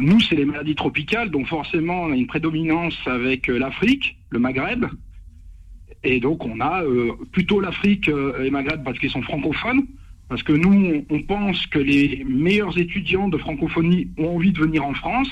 [0.00, 4.38] Nous, c'est les maladies tropicales, donc forcément, on a une prédominance avec euh, l'Afrique, le
[4.38, 4.86] Maghreb.
[6.04, 9.84] Et donc, on a euh, plutôt l'Afrique et le Maghreb parce qu'ils sont francophones.
[10.28, 14.84] Parce que nous, on, pense que les meilleurs étudiants de francophonie ont envie de venir
[14.84, 15.30] en France,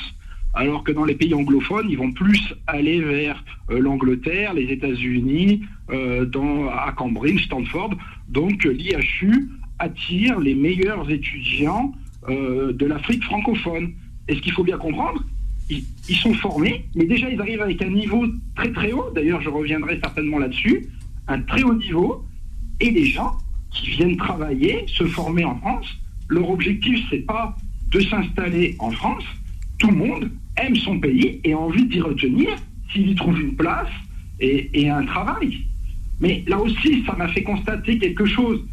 [0.55, 6.93] alors que dans les pays anglophones, ils vont plus aller vers l'Angleterre, les États-Unis, à
[6.97, 7.91] Cambridge, Stanford.
[8.29, 11.93] Donc, l'IHU attire les meilleurs étudiants
[12.29, 13.93] euh, de l'Afrique francophone.
[14.29, 15.23] Et ce qu'il faut bien comprendre,
[15.69, 18.25] ils, sont formés, mais déjà ils arrivent avec un niveau
[18.55, 19.11] très très haut.
[19.15, 20.87] D'ailleurs, je reviendrai certainement là-dessus,
[21.29, 22.25] un très haut niveau.
[22.81, 23.33] Et les gens
[23.71, 25.87] qui viennent travailler, se former en France,
[26.29, 27.57] leur objectif c'est pas
[27.91, 29.25] de s'installer en France.
[29.79, 32.51] Tout le monde aime son pays et a envie d'y retenir
[32.93, 33.91] s'il y trouve une place
[34.39, 35.67] et un travail.
[36.21, 38.65] Mais là aussi, ça m'a fait constater quelque chose.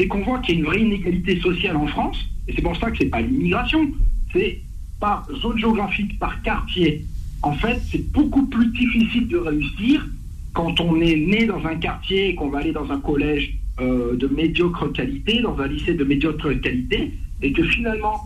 [0.00, 2.16] C'est qu'on voit qu'il y a une vraie inégalité sociale en France,
[2.48, 3.86] et c'est pour ça que c'est pas l'immigration,
[4.32, 4.62] c'est
[4.98, 7.04] par zone géographique, par quartier.
[7.42, 10.08] En fait, c'est beaucoup plus difficile de réussir
[10.54, 14.16] quand on est né dans un quartier et qu'on va aller dans un collège euh,
[14.16, 17.12] de médiocre qualité, dans un lycée de médiocre qualité,
[17.42, 18.22] et que finalement,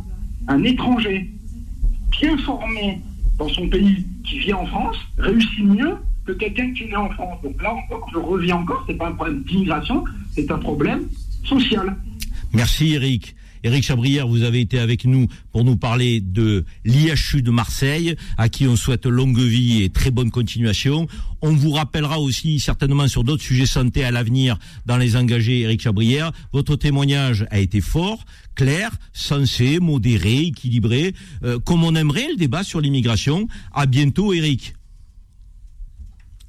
[0.46, 1.28] un étranger
[2.12, 3.00] bien formé
[3.36, 7.42] dans son pays qui vit en France réussit mieux que quelqu'un qui est en France.
[7.42, 11.08] Donc là encore, je reviens encore, c'est pas un problème d'immigration, c'est un problème
[11.44, 11.96] social.
[12.52, 13.34] Merci Eric.
[13.64, 18.50] Eric Chabrière, vous avez été avec nous pour nous parler de l'IHU de Marseille, à
[18.50, 21.08] qui on souhaite longue vie et très bonne continuation.
[21.40, 25.80] On vous rappellera aussi certainement sur d'autres sujets santé à l'avenir dans les engagés Eric
[25.80, 26.30] Chabrière.
[26.52, 32.64] Votre témoignage a été fort, clair, sensé, modéré, équilibré, euh, comme on aimerait le débat
[32.64, 33.48] sur l'immigration.
[33.72, 34.74] À bientôt Eric.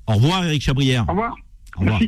[0.07, 1.05] Au revoir Eric Chabrière.
[1.07, 1.35] Au revoir.
[1.77, 2.01] Au revoir.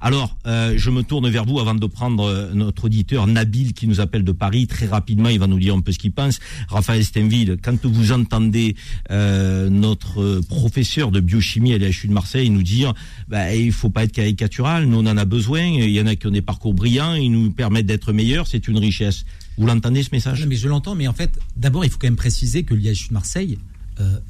[0.00, 3.86] Alors, euh, je me tourne vers vous avant de prendre euh, notre auditeur Nabil qui
[3.86, 4.66] nous appelle de Paris.
[4.66, 6.40] Très rapidement, il va nous dire un peu ce qu'il pense.
[6.68, 8.76] Raphaël Stenville, quand vous entendez
[9.10, 12.92] euh, notre professeur de biochimie à l'HU de Marseille nous dire
[13.28, 16.16] bah, il faut pas être caricatural, nous on en a besoin, il y en a
[16.16, 19.24] qui ont des parcours brillants, ils nous permettent d'être meilleurs, c'est une richesse.
[19.56, 20.40] Vous l'entendez ce message?
[20.40, 23.08] Non, mais je l'entends, mais en fait, d'abord, il faut quand même préciser que l'IHU
[23.08, 23.58] de Marseille,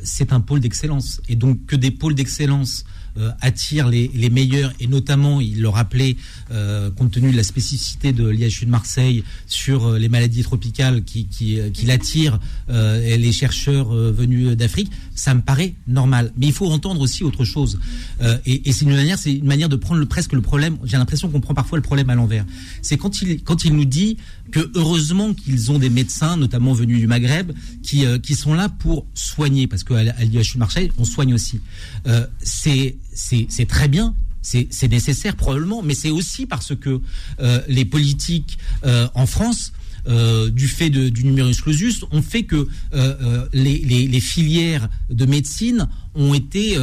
[0.02, 1.22] c'est un pôle d'excellence.
[1.30, 2.84] Et donc, que des pôles d'excellence
[3.18, 6.16] euh, attire les, les meilleurs et notamment, il le rappelait,
[6.50, 11.04] euh, compte tenu de la spécificité de l'IHU de Marseille sur euh, les maladies tropicales
[11.04, 16.32] qui, qui, euh, qui l'attirent euh, et les chercheurs venus d'Afrique, ça me paraît normal.
[16.36, 17.78] Mais il faut entendre aussi autre chose.
[18.46, 20.78] Et et c'est une manière, c'est une manière de prendre le, presque le problème.
[20.84, 22.44] J'ai l'impression qu'on prend parfois le problème à l'envers.
[22.82, 24.16] C'est quand il quand il nous dit
[24.50, 29.06] que heureusement qu'ils ont des médecins, notamment venus du Maghreb, qui qui sont là pour
[29.14, 31.60] soigner, parce qu'à l'IHU de Marseille, on soigne aussi.
[32.42, 34.14] C'est c'est très bien.
[34.42, 37.00] C'est nécessaire probablement, mais c'est aussi parce que
[37.40, 39.72] euh, les politiques euh, en France
[40.06, 42.68] euh, du fait de, du numerus clausus ont fait que
[43.54, 46.76] les, filières de médecine ont été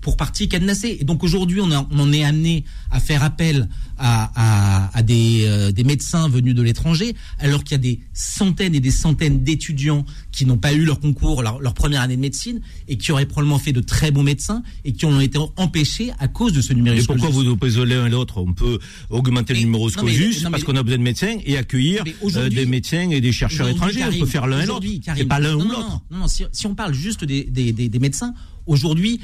[0.00, 0.96] pour, partie cadenassées.
[1.00, 3.68] Et donc aujourd'hui, on, on en est amené à faire appel
[4.04, 8.00] à, à, à des, euh, des médecins venus de l'étranger, alors qu'il y a des
[8.12, 12.16] centaines et des centaines d'étudiants qui n'ont pas eu leur concours, leur, leur première année
[12.16, 15.38] de médecine, et qui auraient probablement fait de très bons médecins, et qui ont été
[15.56, 17.44] empêchés à cause de ce numerus Et pourquoi clausus.
[17.44, 18.38] vous opposez l'un et l'autre?
[18.42, 18.80] On peut
[19.10, 21.56] augmenter le numéro non, mais- clausus non, mais- parce qu'on a besoin de médecins et
[21.56, 22.02] accueillir
[22.36, 24.02] euh, des médecins et des chercheurs étrangers.
[24.04, 24.86] on peut faire l'un et l'autre.
[25.16, 26.02] C'est pas l'un non, ou non, l'autre.
[26.10, 28.34] Non, non, si, si on parle juste des, des, des, des médecins,
[28.66, 29.20] aujourd'hui,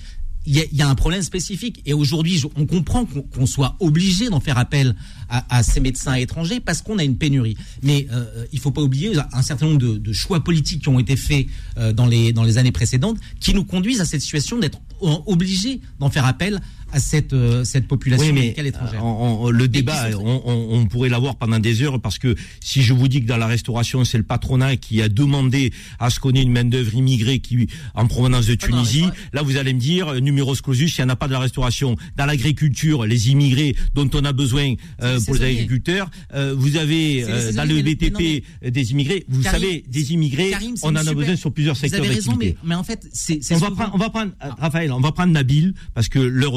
[0.57, 1.83] y, y a un problème spécifique.
[1.87, 4.95] Et aujourd'hui, on comprend qu'on soit obligé d'en faire appel
[5.29, 7.57] à, ces médecins étrangers parce qu'on a une pénurie.
[7.83, 11.17] Mais euh, il faut pas oublier un certain nombre de, choix politiques qui ont été
[11.17, 11.47] faits
[11.77, 15.15] euh, dans, les, dans les années précédentes qui nous conduisent à cette situation d'être euh,
[15.27, 16.61] obligés d'en faire appel
[16.93, 19.05] à cette, euh, cette population Oui, mais médicale étrangère.
[19.05, 22.83] on- on- le débat, on, on- on pourrait l'avoir pendant des heures parce que si
[22.83, 26.19] je vous dis que dans la restauration, c'est le patronat qui a demandé à ce
[26.21, 29.81] qu'on ait une main d'œuvre immigrée qui en provenance de Tunisie, là vous allez me
[29.81, 31.97] dire euh, numerus clausus, il n'y en a pas de la restauration.
[32.17, 37.25] Dans l'agriculture, les immigrés dont on a besoin euh, pour les agriculteurs, euh, vous avez
[37.25, 39.25] euh, dans le BTP mais des immigrés.
[39.29, 42.37] Vous Karim, savez, des immigrés, Karim, on en a super- besoin sur plusieurs secteurs d'activité.
[42.39, 45.13] mais, mais en fait, c'est On va prendre, on va prendre, euh, Raphaël, on va
[45.13, 46.55] prendre Nabil, parce que l'heure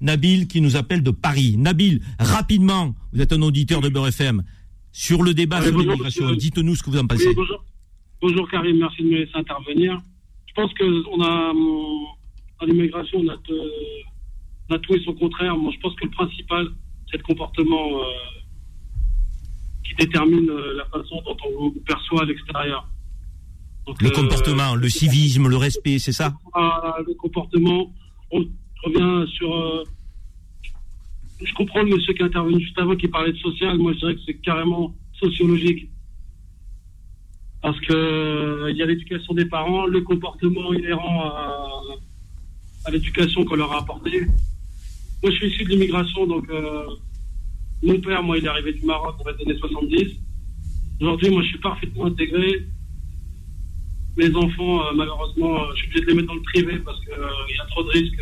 [0.00, 1.56] Nabil qui nous appelle de Paris.
[1.58, 4.42] Nabil, rapidement, vous êtes un auditeur de Beurre FM.
[4.92, 7.28] Sur le débat Oui, sur bonjour, l'immigration, dites-nous ce que vous en pensez.
[7.28, 7.64] Oui, bonjour.
[8.22, 10.00] bonjour Karim, merci de me laisser intervenir.
[10.46, 12.04] Je pense que on a hum,
[12.60, 13.70] dans l'immigration, on a, de-
[14.70, 15.56] on a tout et son contraire.
[15.56, 16.66] Moi, je pense que le principal,
[17.10, 18.02] c'est le comportement euh,
[19.84, 22.88] qui détermine euh, la façon dont on vous perçoit à l'extérieur.
[24.00, 26.34] Le euh, comportement, le civisme, le respect, c'est ça?
[26.54, 27.94] À le comportement.
[28.30, 28.44] On
[28.84, 29.54] revient sur.
[29.54, 29.84] euh,
[31.42, 33.78] je comprends le monsieur qui est intervenu juste avant qui parlait de social.
[33.78, 35.88] Moi, je dirais que c'est carrément sociologique.
[37.62, 41.80] Parce que euh, il y a l'éducation des parents, le comportement inhérent à,
[42.86, 44.20] à l'éducation qu'on leur a apportée.
[45.22, 46.84] Moi, je suis issu de l'immigration, donc euh,
[47.82, 50.08] mon père, moi, il est arrivé du Maroc dans les années 70.
[51.00, 52.64] Aujourd'hui, moi, je suis parfaitement intégré.
[54.16, 57.60] Mes enfants, malheureusement, je suis obligé de les mettre dans le privé parce qu'il y
[57.60, 58.20] a trop de risques.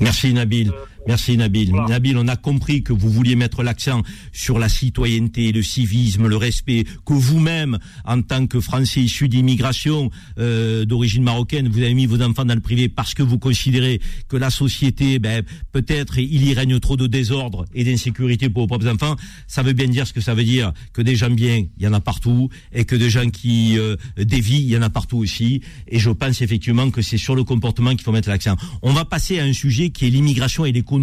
[0.00, 0.72] Merci Nabil.
[1.10, 1.72] Merci Nabil.
[1.88, 6.36] Nabil, on a compris que vous vouliez mettre l'accent sur la citoyenneté, le civisme, le
[6.36, 12.06] respect, que vous-même, en tant que Français issu d'immigration euh, d'origine marocaine, vous avez mis
[12.06, 15.42] vos enfants dans le privé parce que vous considérez que la société, ben,
[15.72, 19.16] peut-être il y règne trop de désordre et d'insécurité pour vos propres enfants.
[19.48, 21.88] Ça veut bien dire ce que ça veut dire, que des gens bien, il y
[21.88, 25.18] en a partout, et que des gens qui euh, dévient, il y en a partout
[25.18, 25.60] aussi.
[25.88, 28.54] Et je pense effectivement que c'est sur le comportement qu'il faut mettre l'accent.
[28.82, 30.99] On va passer à un sujet qui est l'immigration et l'économie.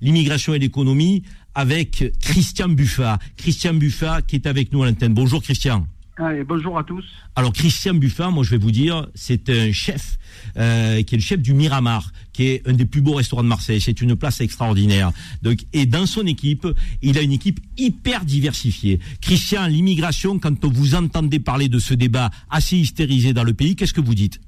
[0.00, 1.22] L'immigration et l'économie
[1.54, 3.18] avec Christian Buffat.
[3.36, 5.14] Christian Buffat qui est avec nous à l'antenne.
[5.14, 5.86] Bonjour Christian.
[6.16, 7.04] Allez, bonjour à tous.
[7.34, 10.16] Alors Christian Buffat, moi je vais vous dire, c'est un chef
[10.56, 13.48] euh, qui est le chef du Miramar, qui est un des plus beaux restaurants de
[13.48, 13.80] Marseille.
[13.80, 15.10] C'est une place extraordinaire.
[15.42, 16.68] Donc et dans son équipe,
[17.02, 19.00] il a une équipe hyper diversifiée.
[19.20, 23.94] Christian, l'immigration, quand vous entendez parler de ce débat assez hystérisé dans le pays, qu'est-ce
[23.94, 24.40] que vous dites?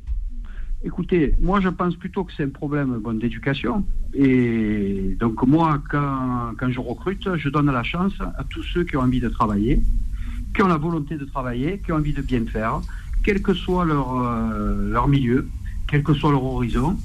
[0.86, 3.84] Écoutez, moi je pense plutôt que c'est un problème bon, d'éducation.
[4.14, 8.96] Et donc moi, quand, quand je recrute, je donne la chance à tous ceux qui
[8.96, 9.80] ont envie de travailler,
[10.54, 12.80] qui ont la volonté de travailler, qui ont envie de bien faire,
[13.24, 15.48] quel que soit leur, euh, leur milieu,
[15.88, 16.96] quel que soit leur horizon.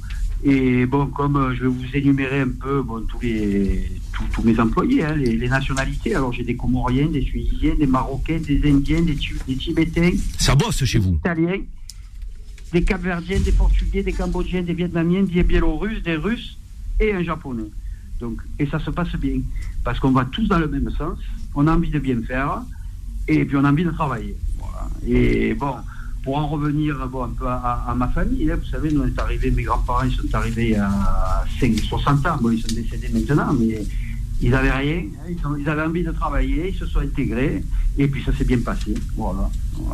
[0.44, 4.44] Et bon, comme euh, je vais vous énumérer un peu bon, tous, les, tous, tous
[4.44, 8.62] mes employés, hein, les, les nationalités, alors j'ai des Comoriens, des Tunisiens, des Marocains, des
[8.72, 9.18] Indiens, des,
[9.48, 11.62] des Tibétains, Ça bosse chez vous Italiens,
[12.72, 16.58] des Capverdiens, des Portugais, des Cambodgiens, des Vietnamiens, des Biélorusses, des Russes
[17.00, 17.70] et un Japonais.
[18.20, 19.42] Donc, et ça se passe bien
[19.84, 21.18] parce qu'on va tous dans le même sens.
[21.56, 22.62] On a envie de bien faire
[23.28, 24.36] et puis on a envie de travailler.
[25.06, 25.76] Et bon,
[26.24, 29.20] pour en revenir un peu à, à- à ma famille, là, vous savez, nous on
[29.22, 32.40] arrivés, mes grands-parents sont arrivés a 5, 60 ans.
[32.52, 33.82] Ils sont décédés maintenant, mais
[34.42, 35.04] ils n'avaient rien.
[35.04, 35.30] hein.
[35.30, 37.64] Ils, ont- ils avaient envie de travailler, ils se sont intégrés
[37.98, 38.94] et puis ça s'est bien passé.
[39.16, 39.50] Voilà.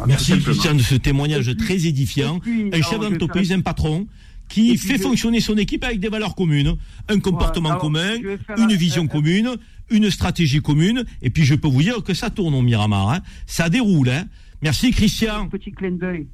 [0.08, 0.40] Merci.
[0.40, 2.40] Christian de ce témoignage très édifiant.
[2.40, 4.08] puis, Un chef d'entreprise, un patron
[4.50, 6.76] qui fait je- fonctionner son équipe avec des valeurs communes,
[7.10, 9.56] un comportement commun, une un- vision un- commune,
[9.90, 13.20] une stratégie commune, et puis je peux vous dire que ça tourne au Miramar, hein.
[13.46, 14.10] ça déroule.
[14.10, 14.26] Hein.
[14.62, 15.44] Merci Christian.
[15.44, 16.28] Un petit clin d'œil.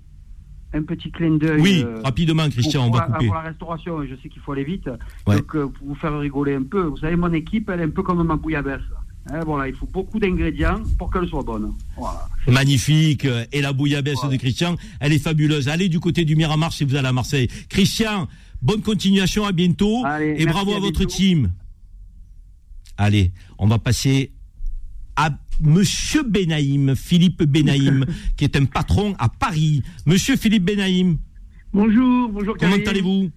[0.76, 1.62] Un petit clin d'œil.
[1.62, 3.26] Oui, euh, rapidement, Christian, pour- on va couper.
[3.28, 4.90] Pour la restauration, je sais qu'il faut aller vite.
[5.28, 5.38] Ouais.
[5.38, 7.90] Donc, euh, pour vous faire rigoler un peu, vous savez, mon équipe, elle est un
[7.92, 8.82] peu comme ma bouillabaisse.
[9.30, 11.72] Hein, voilà, il faut beaucoup d'ingrédients pour qu'elle soit bonne.
[11.96, 12.28] Voilà.
[12.48, 13.26] Magnifique.
[13.52, 15.70] Et la bouillabaisse de Christian, elle est fabuleuse.
[15.70, 17.48] Allez du côté du Miramar si vous allez à Marseille.
[17.70, 18.28] Christian,
[18.62, 20.04] bonne continuation, à bientôt.
[20.06, 21.14] Allez, et bravo à, à votre bientôt.
[21.16, 21.52] team.
[22.98, 24.32] Allez, on va passer
[25.16, 25.30] à
[25.62, 28.06] Monsieur Benaïm, Philippe Benaïm,
[28.38, 29.84] qui est un patron à Paris.
[30.06, 31.18] Monsieur Philippe Benaïm,
[31.74, 33.32] Bonjour, bonjour comment allez-vous?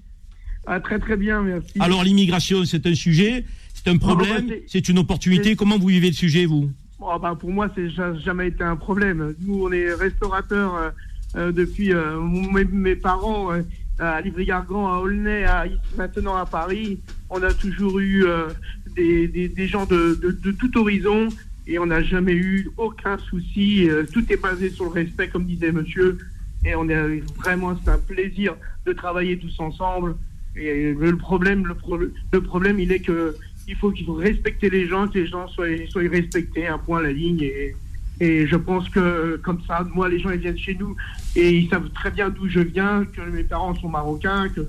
[0.67, 1.73] Ah, Très très bien, merci.
[1.81, 5.57] Alors l'immigration, c'est un sujet, c'est un problème, bah, c'est- une opportunité.
[5.57, 6.71] Comment vous vivez le sujet, vous?
[6.99, 9.35] Bon, bah, pour moi, c'est ja- jamais été un problème.
[9.41, 10.91] Nous, on est restaurateurs euh,
[11.37, 13.63] euh, depuis euh, mes, mes parents euh,
[13.99, 15.65] à Livry-Gargan, à Aulnay, à,
[15.97, 16.99] maintenant à Paris.
[17.31, 18.49] On a toujours eu euh,
[18.97, 21.29] des, des, des gens de, de, de tout horizon
[21.67, 23.89] et on n'a jamais eu aucun souci.
[23.89, 26.19] Euh, tout est basé sur le respect, comme disait monsieur.
[26.65, 28.57] Et on est vraiment, c'est un plaisir
[28.87, 30.17] de travailler tous ensemble.
[30.57, 33.37] Et le problème, le, pro- le problème, il est que
[33.69, 37.03] il faut qu'il faut respecter les gens, que les gens soient, soient respectés, un point
[37.03, 37.43] la ligne.
[37.43, 37.75] Et,
[38.21, 40.97] je pense que comme ça, moi, les gens ils viennent chez nous
[41.35, 44.63] et ils savent très bien d'où je viens, que mes parents sont marocains, que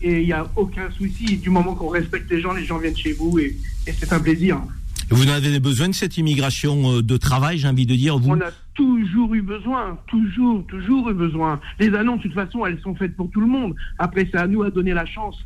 [0.00, 1.36] et il n'y a aucun souci.
[1.36, 3.56] Du moment qu'on respecte les gens, les gens viennent chez vous et
[3.86, 4.60] c'est un plaisir.
[5.10, 8.40] Vous en avez besoin de cette immigration euh, de travail, j'ai envie de dire, On
[8.40, 11.60] a toujours eu besoin, toujours, toujours eu besoin.
[11.80, 13.74] Les annonces, de toute façon, elles sont faites pour tout le monde.
[13.98, 15.38] Après, c'est à nous à donner la chance.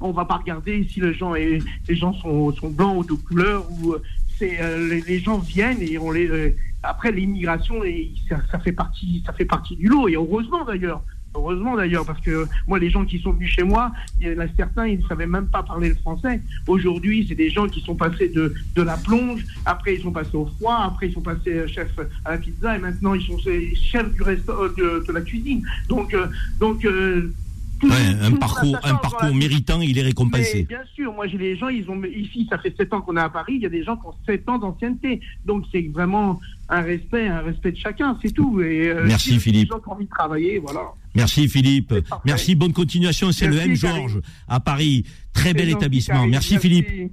[0.00, 3.20] On va pas regarder si les gens, est, les gens sont, sont blancs ou de
[3.20, 4.02] couleur ou euh,
[4.38, 6.56] c'est euh, les, gens viennent et on les.
[6.82, 7.82] après, l'immigration,
[8.26, 11.02] ça, ça ça fait partie du lot et heureusement d'ailleurs.
[11.34, 14.40] Heureusement d'ailleurs, parce que moi, les gens qui sont venus chez moi, il y en
[14.40, 16.40] a certains, ils ne savaient même pas parler le français.
[16.66, 20.34] Aujourd'hui, c'est des gens qui sont passés de, de la plonge, après ils sont passés
[20.34, 21.88] au froid, après ils sont passés euh, chef
[22.24, 25.62] à la pizza, et maintenant ils sont chefs du resto, euh, de, de la cuisine.
[25.88, 26.26] Donc, euh,
[26.58, 27.32] donc euh,
[27.80, 30.64] tout- Ouais, un parcours, un parcours méritant, il est Mais récompensé.
[30.68, 33.20] bien sûr, moi j'ai les gens, ils ont ici, ça fait 7 ans qu'on est
[33.20, 35.20] à Paris, il y a des gens qui ont 7 ans d'ancienneté.
[35.46, 36.38] Donc c'est vraiment
[36.68, 38.60] un respect, un respect de chacun, c'est tout.
[38.60, 39.68] Et, euh, Merci, si les Philippe.
[39.70, 40.82] gens qui ont envie de travailler, voilà.
[41.14, 41.92] Merci Philippe.
[42.24, 43.32] Merci, bonne continuation.
[43.32, 43.74] C'est le M.
[43.74, 45.04] Georges à Paris.
[45.32, 46.26] Très bel établissement.
[46.26, 46.68] Merci, Merci.
[46.68, 47.12] Philippe.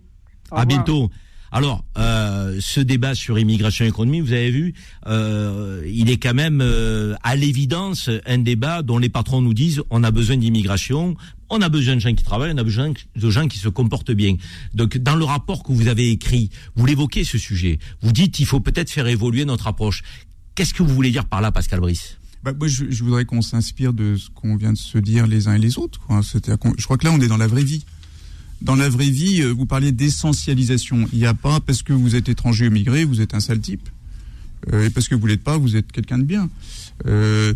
[0.52, 1.10] À bientôt.
[1.52, 4.74] Alors, euh, ce débat sur immigration et économie, vous avez vu,
[5.07, 9.82] euh, il est quand même euh, à l'évidence un débat dont les patrons nous disent
[9.90, 11.15] on a besoin d'immigration,
[11.49, 14.11] on a besoin de gens qui travaillent, on a besoin de gens qui se comportent
[14.11, 14.36] bien.
[14.74, 17.80] Donc, dans le rapport que vous avez écrit, vous l'évoquez ce sujet.
[18.02, 20.03] Vous dites il faut peut-être faire évoluer notre approche.
[20.56, 22.18] Qu'est-ce que vous voulez dire par là, Pascal Brice?
[22.44, 25.48] Bah, moi, je, je voudrais qu'on s'inspire de ce qu'on vient de se dire les
[25.48, 25.99] uns et les autres.
[25.99, 26.22] quoi.
[26.22, 27.86] Je crois que là, on est dans la vraie vie.
[28.61, 31.07] Dans la vraie vie, euh, vous parliez d'essentialisation.
[31.13, 33.59] Il n'y a pas parce que vous êtes étranger ou migré, vous êtes un sale
[33.59, 33.88] type.
[34.73, 36.49] Euh, et parce que vous l'êtes pas, vous êtes quelqu'un de bien.
[37.05, 37.53] Euh,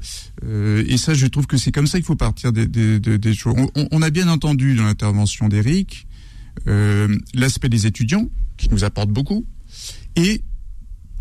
[0.87, 3.55] et ça, je trouve que c'est comme ça qu'il faut partir des, choses.
[3.91, 6.07] On, a bien entendu dans l'intervention d'Éric
[6.67, 9.45] euh, l'aspect des étudiants, qui nous apporte beaucoup,
[10.15, 10.41] et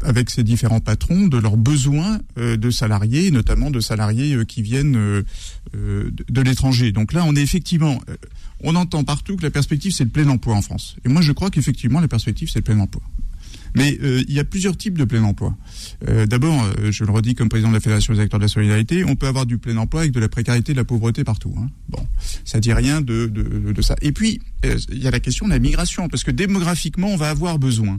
[0.03, 4.93] avec ces différents patrons de leurs besoins de salariés, notamment de salariés qui viennent
[5.75, 6.91] de, l'étranger.
[6.91, 8.01] Donc là, on est effectivement,
[8.63, 10.97] on entend partout que la perspective c'est le plein emploi en France.
[11.05, 13.03] Et moi, je crois qu'effectivement, la perspective c'est le plein emploi.
[13.75, 15.57] Mais euh, il y a plusieurs types de plein emploi.
[16.09, 18.49] Euh, D'abord, euh, je le redis comme président de la Fédération des acteurs de la
[18.49, 21.55] solidarité, on peut avoir du plein emploi avec de la précarité, de la pauvreté partout.
[21.59, 21.69] Hein.
[21.89, 22.07] Bon,
[22.45, 23.31] ça dit rien de,
[23.81, 23.97] ça.
[24.03, 27.31] Et puis, il y a la question de la migration, parce que démographiquement, on va
[27.31, 27.99] avoir besoin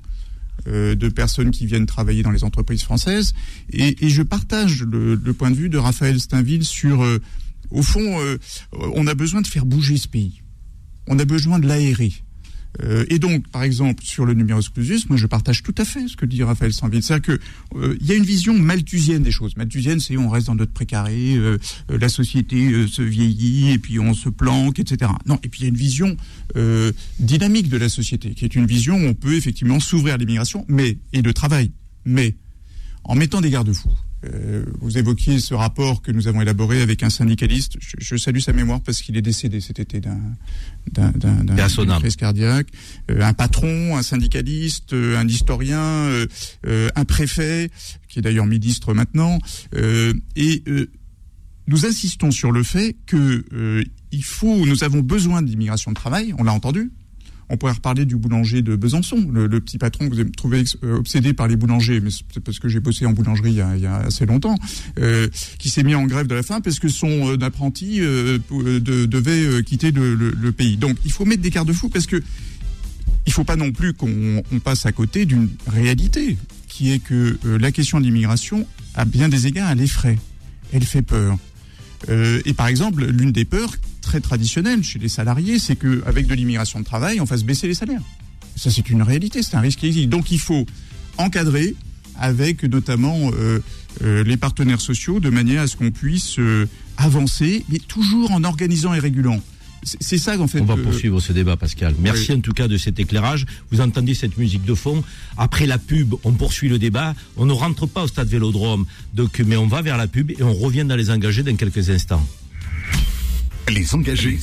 [0.67, 3.33] de personnes qui viennent travailler dans les entreprises françaises.
[3.71, 7.03] Et, je partage le, le point de vue de Raphaël Steinville sur,
[7.71, 8.19] au fond,
[8.73, 10.40] on a besoin de faire bouger ce pays.
[11.07, 12.13] On a besoin de l'aérer.
[12.81, 16.07] Euh, et donc, par exemple, sur le numerus clausus, moi je partage tout à fait
[16.07, 17.03] ce que dit Raphaël Steinville.
[17.03, 19.55] C'est-à-dire que euh, y a une vision malthusienne des choses.
[19.57, 21.57] Malthusienne, c'est on reste dans notre précaré, euh,
[21.89, 25.11] la société se vieillit et puis on se planque, etc.
[25.25, 26.17] Non, et puis il y a une vision
[27.19, 30.65] dynamique de la société, qui est une vision où on peut effectivement s'ouvrir à l'immigration,
[30.67, 31.71] mais et de travail,
[32.05, 32.35] mais
[33.03, 33.89] en mettant des garde-fous.
[34.25, 37.77] Euh, vous évoquiez ce rapport que nous avons élaboré avec un syndicaliste.
[37.79, 40.19] Je, je salue sa mémoire parce qu'il est décédé cet été d'un
[41.99, 42.67] crise cardiaque.
[43.09, 46.27] Euh, un patron, un syndicaliste, euh, un historien, euh,
[46.67, 47.71] euh, un préfet
[48.07, 49.39] qui est d'ailleurs ministre maintenant.
[49.75, 50.89] Euh, et euh,
[51.67, 56.33] nous insistons sur le fait que euh, il faut, nous avons besoin d'immigration de travail.
[56.37, 56.91] On l'a entendu.
[57.51, 60.97] On pourrait reparler du boulanger de Besançon, le, petit patron que vous avez trouvé euh,
[60.97, 63.97] obsédé par les boulangers, mais c'est parce que j'ai bossé en boulangerie il y a,
[63.97, 64.55] assez longtemps,
[64.99, 65.27] euh,
[65.59, 69.63] qui s'est mis en grève de la faim parce que son euh, apprenti de- devait
[69.63, 70.77] quitter le, pays.
[70.77, 72.21] Donc il faut mettre des garde-fous parce que
[73.27, 76.37] il faut pas non plus qu'on on passe à côté d'une réalité
[76.69, 78.65] qui est que la question de l'immigration,
[78.95, 80.17] à bien des égards, elle effraie,
[80.71, 81.37] elle fait peur.
[82.09, 83.75] Et par exemple, l'une des peurs
[84.11, 87.73] très traditionnelles chez les salariés, c'est qu'avec de l'immigration de travail, on fasse baisser les
[87.73, 88.01] salaires.
[88.57, 90.09] Ça, c'est une réalité, c'est un risque qui existe.
[90.09, 90.65] Donc il faut
[91.17, 91.75] encadrer
[92.19, 93.59] avec notamment euh,
[94.03, 96.67] euh, les partenaires sociaux de manière à ce qu'on puisse euh,
[96.97, 99.39] avancer, mais toujours en organisant et régulant.
[99.83, 100.59] C'est c'est ça en fait.
[100.59, 101.95] On va euh, poursuivre ce débat, Pascal.
[101.97, 102.39] Merci oui.
[102.39, 103.45] en tout cas de cet éclairage.
[103.71, 105.05] Vous entendez cette musique de fond.
[105.37, 107.15] Après la pub, on poursuit le débat.
[107.37, 110.43] On ne rentre pas au stade Vélodrome, donc, mais on va vers la pub et
[110.43, 112.27] on revient dans les engagés dans quelques instants.
[113.69, 114.37] Les engagés,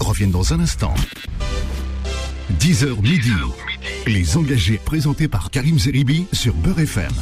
[0.00, 0.94] reviennent dans un instant.
[2.60, 3.30] 10h midi.
[4.06, 7.12] Les engagés présentés par Karim Zeribi sur Beurre FM.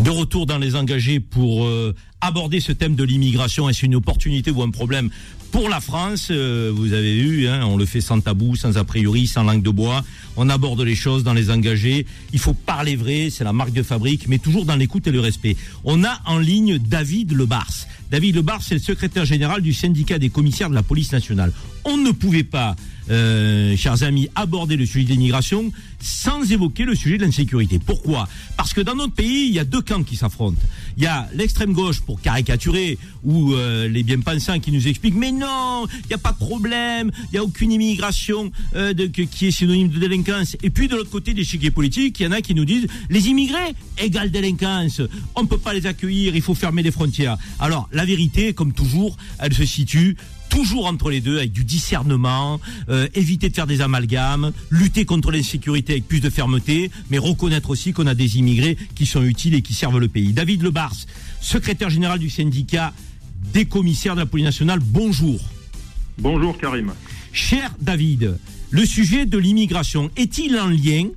[0.00, 3.68] De retour dans les engagés pour euh, aborder ce thème de l'immigration.
[3.68, 5.10] Est-ce une opportunité ou un problème
[5.52, 8.84] pour la France Euh, Vous avez vu, hein, on le fait sans tabou, sans a
[8.84, 10.02] priori, sans langue de bois.
[10.36, 12.06] On aborde les choses dans les engagés.
[12.32, 15.20] Il faut parler vrai, c'est la marque de fabrique, mais toujours dans l'écoute et le
[15.20, 15.56] respect.
[15.84, 17.86] On a en ligne David Lebars.
[18.10, 21.52] David Lebars, c'est le secrétaire général du syndicat des commissaires de la police nationale.
[21.84, 22.74] On ne pouvait pas
[23.10, 25.70] euh, chers amis, aborder le sujet de l'immigration
[26.02, 27.78] sans évoquer le sujet de l'insécurité.
[27.78, 28.28] Pourquoi?
[28.56, 30.60] Parce que dans notre pays, il y a deux camps qui s'affrontent.
[30.96, 35.32] Il y a l'extrême gauche pour caricaturer, ou euh, les bien-pensants qui nous expliquent, mais
[35.32, 39.50] non, il n'y a pas de problème, il n'y a aucune immigration euh, qui est
[39.50, 40.56] synonyme de délinquance.
[40.62, 42.86] Et puis de l'autre côté des chiquiers politiques, il y en a qui nous disent,
[43.08, 45.00] les immigrés égale délinquance,
[45.36, 47.36] on ne peut pas les accueillir, il faut fermer les frontières.
[47.60, 50.16] Alors la vérité, comme toujours, elle se situe
[50.52, 52.60] toujours entre les deux, avec du discernement,
[52.90, 57.70] euh, éviter de faire des amalgames, lutter contre l'insécurité avec plus de fermeté, mais reconnaître
[57.70, 60.34] aussi qu'on a des immigrés qui sont utiles et qui servent le pays.
[60.34, 60.94] David Lebars,
[61.40, 62.92] secrétaire général du syndicat
[63.54, 65.40] des commissaires de la police nationale, bonjour.
[66.18, 66.92] Bonjour Karim.
[67.32, 68.36] Cher David,
[68.70, 71.08] le sujet de l'immigration est-il en lien,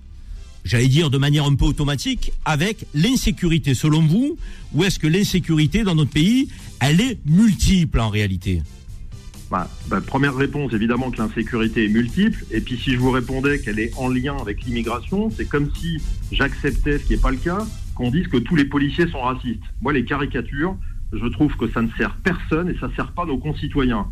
[0.63, 4.37] j'allais dire de manière un peu automatique, avec l'insécurité selon vous,
[4.73, 6.47] ou est-ce que l'insécurité dans notre pays,
[6.79, 8.61] elle est multiple en réalité?
[9.51, 12.43] Bah, bah, première réponse, évidemment que l'insécurité est multiple.
[12.51, 16.01] Et puis si je vous répondais qu'elle est en lien avec l'immigration, c'est comme si
[16.31, 19.63] j'acceptais, ce qui n'est pas le cas, qu'on dise que tous les policiers sont racistes.
[19.81, 20.75] Moi, les caricatures,
[21.13, 24.07] je trouve que ça ne sert personne et ça ne sert pas nos concitoyens.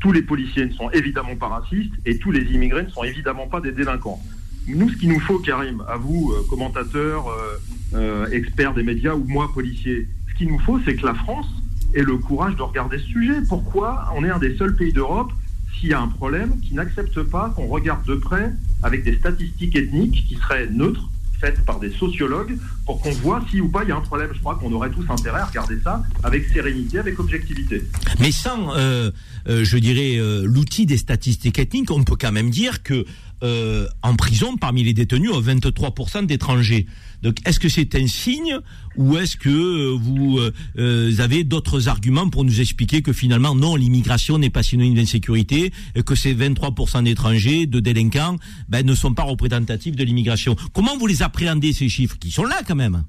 [0.00, 3.46] Tous les policiers ne sont évidemment pas racistes et tous les immigrés ne sont évidemment
[3.46, 4.20] pas des délinquants.
[4.66, 7.58] Nous, ce qu'il nous faut, Karim, à vous, euh, commentateurs, euh,
[7.94, 11.46] euh, experts des médias ou moi, policier, ce qu'il nous faut, c'est que la France
[11.94, 13.40] ait le courage de regarder ce sujet.
[13.48, 15.32] Pourquoi on est un des seuls pays d'Europe,
[15.78, 18.52] s'il y a un problème, qui n'accepte pas qu'on regarde de près
[18.82, 21.08] avec des statistiques ethniques qui seraient neutres,
[21.40, 22.56] faites par des sociologues,
[22.86, 24.30] pour qu'on voit si ou pas il y a un problème.
[24.32, 27.82] Je crois qu'on aurait tous intérêt à regarder ça avec sérénité, avec objectivité.
[28.20, 29.10] Mais sans, euh,
[29.48, 33.04] euh, je dirais, euh, l'outil des statistiques ethniques, on peut quand même dire que
[33.42, 36.86] euh, en prison, parmi les détenus, il y a 23% d'étrangers.
[37.22, 38.58] Donc, est-ce que c'est un signe
[38.96, 40.40] ou est-ce que euh, vous
[40.78, 45.72] euh, avez d'autres arguments pour nous expliquer que finalement, non, l'immigration n'est pas synonyme d'insécurité
[45.94, 48.36] et que ces 23% d'étrangers, de délinquants,
[48.68, 50.56] ben, ne sont pas représentatifs de l'immigration?
[50.72, 53.04] Comment vous les appréhendez, ces chiffres qui sont là quand même?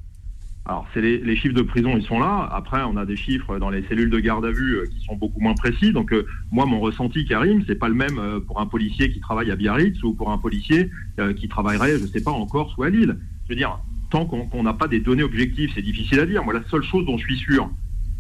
[0.66, 2.50] Alors, c'est les, chiffres de prison, ils sont là.
[2.54, 5.16] Après, on a des chiffres dans les cellules de garde à vue euh, qui sont
[5.16, 5.92] beaucoup moins précis.
[5.92, 9.20] Donc, euh, moi, mon ressenti, Karim, c'est pas le même euh, pour un policier qui
[9.20, 10.90] travaille à Biarritz ou pour un policier
[11.38, 13.18] qui travaillerait, je sais pas, en Corse ou à Lille.
[13.44, 13.78] Je veux dire,
[14.10, 16.44] tant qu'on n'a pas des données objectives, c'est difficile à dire.
[16.46, 17.70] Moi, la seule chose dont je suis sûr,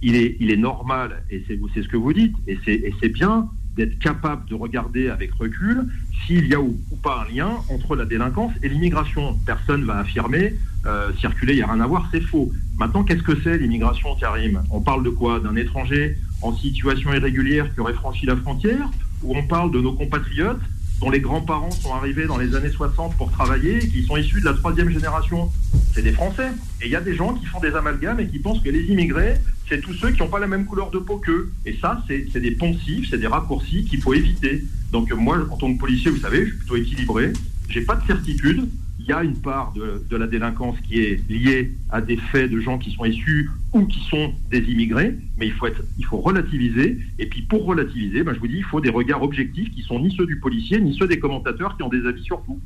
[0.01, 3.99] il est, il est normal, et c'est ce que vous dites, et c'est bien d'être
[3.99, 5.85] capable de regarder avec recul
[6.25, 9.37] s'il y a ou, pas un lien entre la délinquance et l'immigration.
[9.45, 10.55] Personne va affirmer
[10.85, 12.51] euh, circuler, il n'y a rien à voir, c'est faux.
[12.77, 14.61] Maintenant, qu'est-ce que c'est l'immigration, Karim?
[14.69, 15.39] On parle de quoi?
[15.39, 18.89] D'un étranger en situation irrégulière qui aurait franchi la frontière?
[19.23, 20.61] Ou on parle de nos compatriotes
[21.03, 24.39] dont les grands-parents sont arrivés dans les années 60 pour travailler et qui sont issus
[24.39, 25.51] de la troisième génération
[25.93, 26.47] C'est des Français.
[26.81, 28.83] Et il y a des gens qui font des amalgames et qui pensent que les
[28.83, 29.33] immigrés,
[29.67, 31.51] c'est tous ceux qui n'ont pas la même couleur de peau qu'eux.
[31.65, 34.63] Et ça, c'est des poncifs, c'est des raccourcis qu'il faut éviter.
[34.93, 37.33] Donc moi, en tant que policier, vous savez, je suis plutôt équilibré.
[37.67, 38.69] J'ai pas de certitude.
[39.05, 42.61] Il y a une part de, la délinquance qui est liée à des faits de
[42.61, 46.19] gens qui sont issus ou qui sont des immigrés, mais il faut, être, il faut
[46.19, 46.97] relativiser.
[47.19, 49.99] Et puis pour relativiser, ben, je vous dis, il faut des regards objectifs qui sont
[49.99, 52.59] ni ceux du policier, ni ceux des commentateurs qui ont des avis sur tout.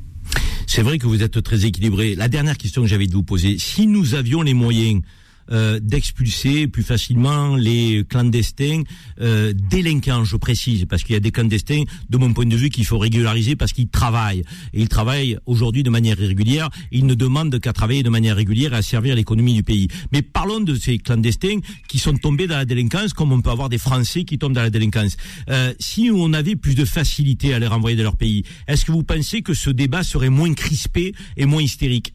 [0.68, 2.14] C'est vrai que vous êtes très équilibré.
[2.14, 5.02] La dernière question que j'avais de vous poser, si nous avions les moyens
[5.50, 8.82] euh, d'expulser plus facilement les clandestins
[9.20, 12.70] euh, délinquants, je précise, parce qu'il y a des clandestins, de mon point de vue,
[12.70, 14.44] qu'il faut régulariser parce qu'ils travaillent.
[14.72, 16.68] Et ils travaillent aujourd'hui de manière irrégulière.
[16.92, 19.88] Ils ne demandent qu'à travailler de manière régulière et à servir l'économie du pays.
[20.12, 23.68] Mais parlons de ces clandestins qui sont tombés dans la délinquance, comme on peut avoir
[23.68, 25.16] des Français qui tombent dans la délinquance.
[25.48, 28.92] Euh, si on avait plus de facilité à les renvoyer de leur pays, est-ce que
[28.92, 32.14] vous pensez que ce débat serait moins crispé et moins hystérique?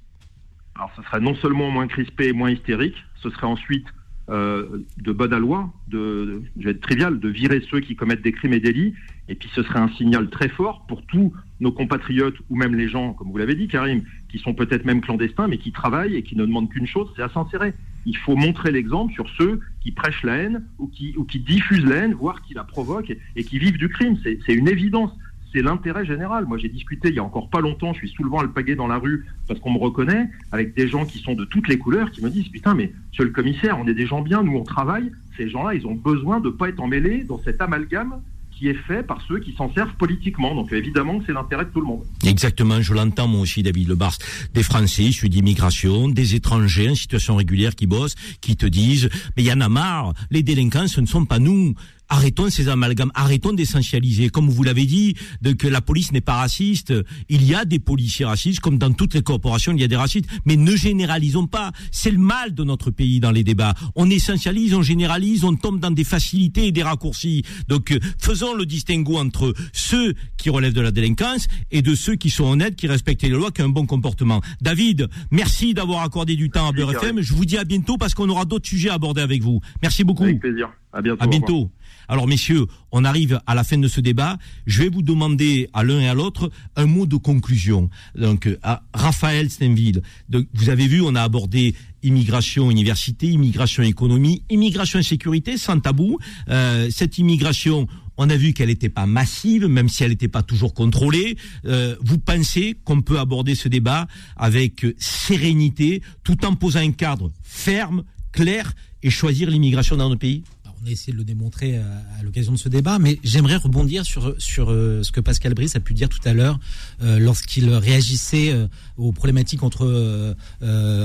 [0.76, 3.88] Alors ce serait non seulement moins crispé et moins hystérique, ce serait ensuite
[4.30, 8.32] euh, de bonne loi, de, je vais être trivial, de virer ceux qui commettent des
[8.32, 8.94] crimes et délits.
[9.28, 12.88] Et puis ce serait un signal très fort pour tous nos compatriotes ou même les
[12.88, 16.24] gens, comme vous l'avez dit, Karim, qui sont peut-être même clandestins, mais qui travaillent et
[16.24, 17.74] qui ne demandent qu'une chose, c'est à s'insérer.
[18.06, 22.14] Il faut montrer l'exemple sur ceux qui prêchent la haine ou qui, diffusent la haine,
[22.14, 24.18] voire qui la provoquent et qui vivent du crime.
[24.24, 25.12] C'est une évidence
[25.54, 26.46] c'est l'intérêt général.
[26.46, 28.98] Moi, j'ai discuté il y a encore pas longtemps, je suis souvent alpagué dans la
[28.98, 32.24] rue parce qu'on me reconnaît, avec des gens qui sont de toutes les couleurs, qui
[32.24, 35.12] me disent Putain, mais monsieur le commissaire, on est des gens bien, nous on travaille.
[35.38, 38.20] Ces gens-là, ils ont besoin de ne pas être emmêlés dans cet amalgame
[38.58, 40.56] qui est fait par ceux qui s'en servent politiquement.
[40.56, 42.04] Donc évidemment c'est l'intérêt de tout le monde.
[42.26, 44.18] Exactement, je l'entends moi aussi, David Lebars.
[44.54, 49.44] Des Français issus d'immigration, des étrangers en situation régulière qui bossent, qui te disent, mais
[49.44, 51.74] il y en a marre, les délinquants, ce ne sont pas nous.
[52.14, 54.30] Arrêtons ces amalgames, arrêtons d'essentialiser.
[54.30, 56.94] Comme vous l'avez dit, de que la police n'est pas raciste.
[57.28, 59.96] Il y a des policiers racistes, comme dans toutes les corporations, il y a des
[59.96, 60.30] racistes.
[60.46, 61.72] Mais ne généralisons pas.
[61.92, 63.74] C'est le mal de notre pays dans les débats.
[63.96, 67.46] On essentialise, on généralise, on tombe dans des facilités et des raccourcis.
[67.68, 72.16] Donc, euh, faisons le distinguo entre ceux qui relèvent de la délinquance et de ceux
[72.16, 74.40] qui sont honnêtes, qui respectent les lois, qui ont un bon comportement.
[74.62, 77.22] David, merci d'avoir accordé du temps à Beurre FM.
[77.22, 79.62] Je vous dis à bientôt parce qu'on aura d'autres sujets à aborder avec vous.
[79.82, 80.26] Merci beaucoup.
[80.26, 80.70] Avec plaisir.
[80.94, 81.24] À bientôt.
[81.24, 81.72] À bientôt.
[82.08, 84.38] Alors messieurs, on arrive à la fin de ce débat.
[84.68, 87.90] Je vais vous demander à l'un et à l'autre un mot de conclusion.
[88.16, 94.44] Donc à Raphaël Stenville, donc, vous avez vu, on a abordé immigration université, immigration économie,
[94.50, 96.20] immigration sécurité sans tabou.
[96.50, 97.88] Euh, cette immigration,
[98.18, 101.38] on a vu qu'elle n'était pas massive, même si elle n'était pas toujours contrôlée.
[101.66, 107.32] Euh, vous pensez qu'on peut aborder ce débat avec sérénité, tout en posant un cadre
[107.42, 110.44] ferme, clair, et choisir l'immigration dans nos pays?
[110.84, 114.36] On a essayé de le démontrer à, l'occasion de ce débat, mais j'aimerais rebondir sur,
[114.38, 116.60] sur euh, ce que Pascal Brice a pu dire tout à l'heure
[117.02, 120.36] euh, lorsqu'il réagissait euh, aux problématiques entre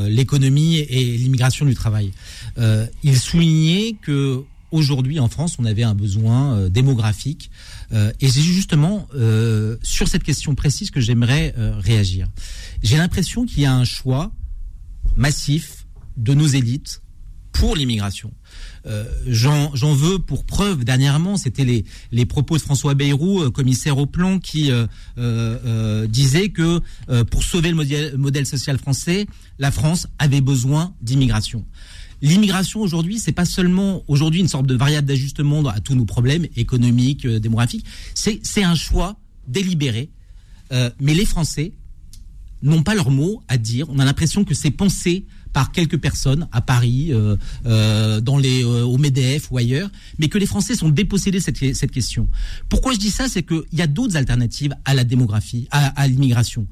[0.08, 2.12] l'économie et l'immigration du travail.
[3.02, 7.50] il soulignait que aujourd'hui en France, on avait un besoin démographique,
[7.92, 9.08] et c'est justement
[9.82, 12.28] sur cette question précise que j'aimerais réagir.
[12.82, 14.32] J'ai l'impression qu'il y a un choix
[15.16, 15.86] massif
[16.16, 17.02] de nos élites
[17.52, 18.32] pour l'immigration.
[18.88, 23.98] Euh, J'en veux pour preuve dernièrement, c'était les, les propos de François Bayrou, euh, commissaire
[23.98, 24.86] au plan, qui euh,
[25.18, 26.80] euh, disait que
[27.30, 29.26] pour sauver le modèle, social français,
[29.58, 31.64] la France avait besoin d'immigration.
[32.22, 36.46] L'immigration aujourd'hui, c'est pas seulement aujourd'hui une sorte de variable d'ajustement à tous nos problèmes
[36.56, 37.84] économiques, démographiques.
[38.14, 39.16] C'est un choix
[39.46, 40.10] délibéré.
[41.00, 41.72] mais les Français
[42.62, 43.86] n'ont pas leur mot à dire.
[43.90, 45.26] On a l'impression que c'est pensé
[45.58, 47.36] par quelques personnes à Paris, euh,
[47.66, 49.90] euh, dans les, euh, au MEDEF ou ailleurs,
[50.20, 52.28] mais que les Français sont dépossédés de cette, question.
[52.68, 56.68] Pourquoi je dis ça C'est qu'il y a d'autres alternatives à la démographie, à l'immigration.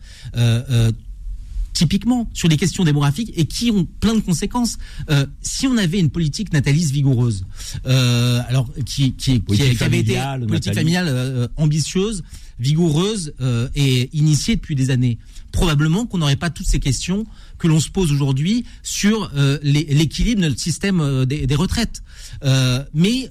[1.76, 4.78] Typiquement sur les questions démographiques et qui ont plein de conséquences.
[5.10, 7.44] Euh, si on avait une politique nataliste vigoureuse,
[7.84, 12.22] euh, alors qui, qui, qui, qui avait été politique familiale euh, ambitieuse,
[12.58, 15.18] vigoureuse euh, et initiée depuis des années,
[15.52, 17.26] probablement qu'on n'aurait pas toutes ces questions
[17.58, 22.02] que l'on se pose aujourd'hui sur euh, l'équilibre de notre système euh, des, des, retraites.
[22.44, 23.30] Euh, mais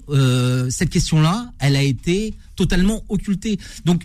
[0.70, 3.60] cette question-là, elle a été totalement occultée.
[3.86, 4.04] Donc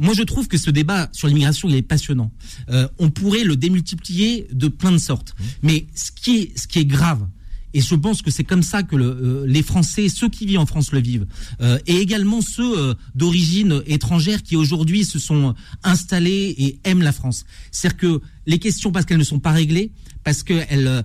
[0.00, 2.32] moi, je trouve que ce débat sur l'immigration, il est passionnant.
[2.70, 5.34] Euh, on pourrait le démultiplier de plein de sortes.
[5.38, 5.44] Mmh.
[5.62, 7.26] Mais ce qui est, ce qui est grave,
[7.72, 10.58] et je pense que c'est comme ça que le, euh, les Français, ceux qui vivent
[10.58, 11.26] en France le vivent,
[11.60, 15.54] euh, et également ceux euh, d'origine étrangère qui aujourd'hui se sont
[15.84, 17.44] installés et aiment la France.
[17.70, 19.92] C'est-à-dire que les questions, parce qu'elles ne sont pas réglées,
[20.24, 21.04] parce qu'elles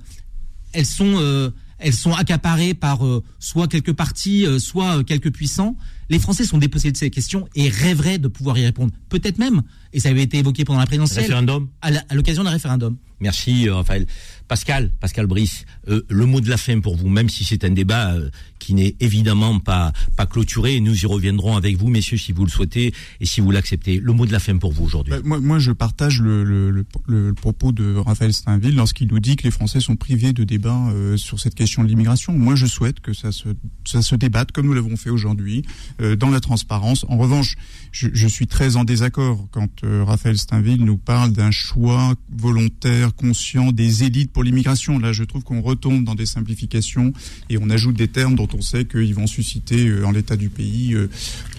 [0.74, 3.02] elles sont elles sont accaparées par
[3.40, 5.78] soit quelques partis, soit quelques puissants.
[6.10, 8.92] Les Français sont dépossédés de ces questions et rêveraient de pouvoir y répondre.
[9.10, 9.64] Peut-être même,
[9.94, 11.70] et ça avait été évoqué pendant la présidentielle, référendum.
[11.82, 12.98] à l'occasion d'un référendum.
[13.20, 14.06] Merci Raphaël.
[14.48, 17.72] Pascal, Pascal Brice, euh, le mot de la fin pour vous, même si c'est un
[17.72, 18.30] débat euh,
[18.60, 22.52] qui n'est évidemment pas pas clôturé, nous y reviendrons avec vous, messieurs, si vous le
[22.52, 24.00] souhaitez et si vous l'acceptez.
[24.00, 25.14] Le mot de la fin pour vous aujourd'hui.
[25.14, 29.20] Bah, moi, moi, je partage le, le, le, le, propos de Raphaël Steinville lorsqu'il nous
[29.20, 32.34] dit que les Français sont privés de débat euh, sur cette question de l'immigration.
[32.34, 33.50] Moi, je souhaite que ça se
[33.84, 35.64] ça se débatte comme nous l'avons fait aujourd'hui,
[35.95, 37.06] euh, dans la transparence.
[37.10, 37.56] En revanche,
[37.92, 43.16] je, je suis très en désaccord quand euh, Raphaël Steinville nous parle d'un choix volontaire,
[43.16, 45.00] conscient des élites pour l'immigration.
[45.00, 47.14] Là, je trouve qu'on retombe dans des simplifications
[47.50, 50.50] et on ajoute des termes dont on sait qu'ils vont susciter euh, en l'état du
[50.50, 51.10] pays euh,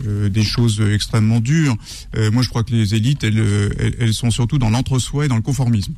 [0.07, 1.77] euh, des choses extrêmement dures.
[2.17, 5.29] Euh, moi, je crois que les élites, euh, elles, elles sont surtout dans l'entre-soi et
[5.29, 5.95] dans le conformisme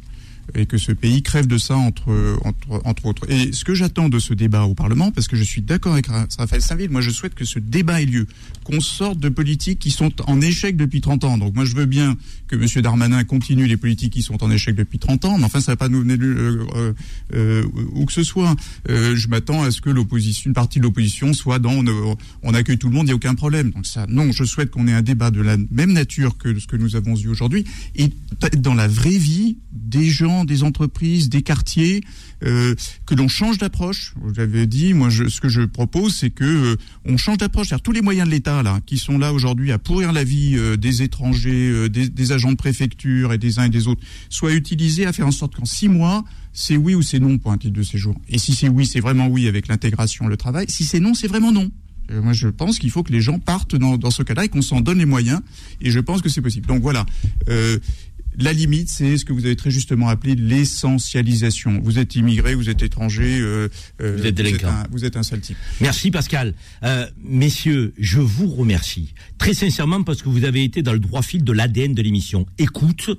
[0.54, 3.30] et que ce pays crève de ça entre, entre, entre autres.
[3.30, 6.06] Et ce que j'attends de ce débat au Parlement, parce que je suis d'accord avec
[6.06, 8.26] Ra- Raphaël Saint-Ville, moi je souhaite que ce débat ait lieu,
[8.64, 11.38] qu'on sorte de politiques qui sont en échec depuis 30 ans.
[11.38, 12.16] Donc moi je veux bien
[12.48, 12.82] que M.
[12.82, 15.76] Darmanin continue les politiques qui sont en échec depuis 30 ans, mais enfin ça va
[15.76, 16.92] pas nous venir euh, euh,
[17.34, 18.54] euh, où que ce soit.
[18.88, 22.78] Je m'attends à ce que l'opposition, une partie de l'opposition soit dans on, on accueille
[22.78, 23.70] tout le monde, il n'y a aucun problème.
[23.70, 26.66] Donc ça, non, je souhaite qu'on ait un débat de la même nature que ce
[26.66, 27.64] que nous avons eu aujourd'hui
[27.94, 28.10] et
[28.58, 32.02] dans la vraie vie des gens, des entreprises, des quartiers,
[32.44, 32.74] euh,
[33.06, 34.14] que l'on change d'approche.
[34.36, 37.68] L'avez dit, moi, ce que je propose, c'est que euh, on change d'approche.
[37.82, 40.76] Tous les moyens de l'État là, qui sont là aujourd'hui à pourrir la vie euh,
[40.76, 45.06] des étrangers, euh, des, agents de préfecture et des uns et des autres, soient utilisés
[45.06, 47.74] à faire en sorte qu'en six mois, c'est oui ou c'est non pour un titre
[47.74, 48.14] de séjour.
[48.28, 50.66] Et si c'est oui, c'est vraiment oui avec l'intégration, le travail.
[50.68, 51.70] Si c'est non, c'est vraiment non.
[52.10, 54.80] Moi, je pense qu'il faut que les gens partent dans, ce cas-là et qu'on s'en
[54.80, 55.42] donne les moyens.
[55.82, 56.66] Et je pense que c'est possible.
[56.66, 57.04] Donc voilà.
[58.38, 61.80] La limite, c'est ce que vous avez très justement appelé l'essentialisation.
[61.82, 63.68] Vous êtes immigré, vous êtes étranger, euh,
[64.00, 64.68] euh, Vous êtes délinquant.
[64.68, 65.56] un, vous êtes un sale type.
[65.80, 66.54] Merci Pascal.
[66.82, 71.22] Euh, messieurs, je vous remercie très sincèrement parce que vous avez été dans le droit
[71.22, 72.46] fil de l'ADN de l'émission.
[72.58, 73.10] Écoute,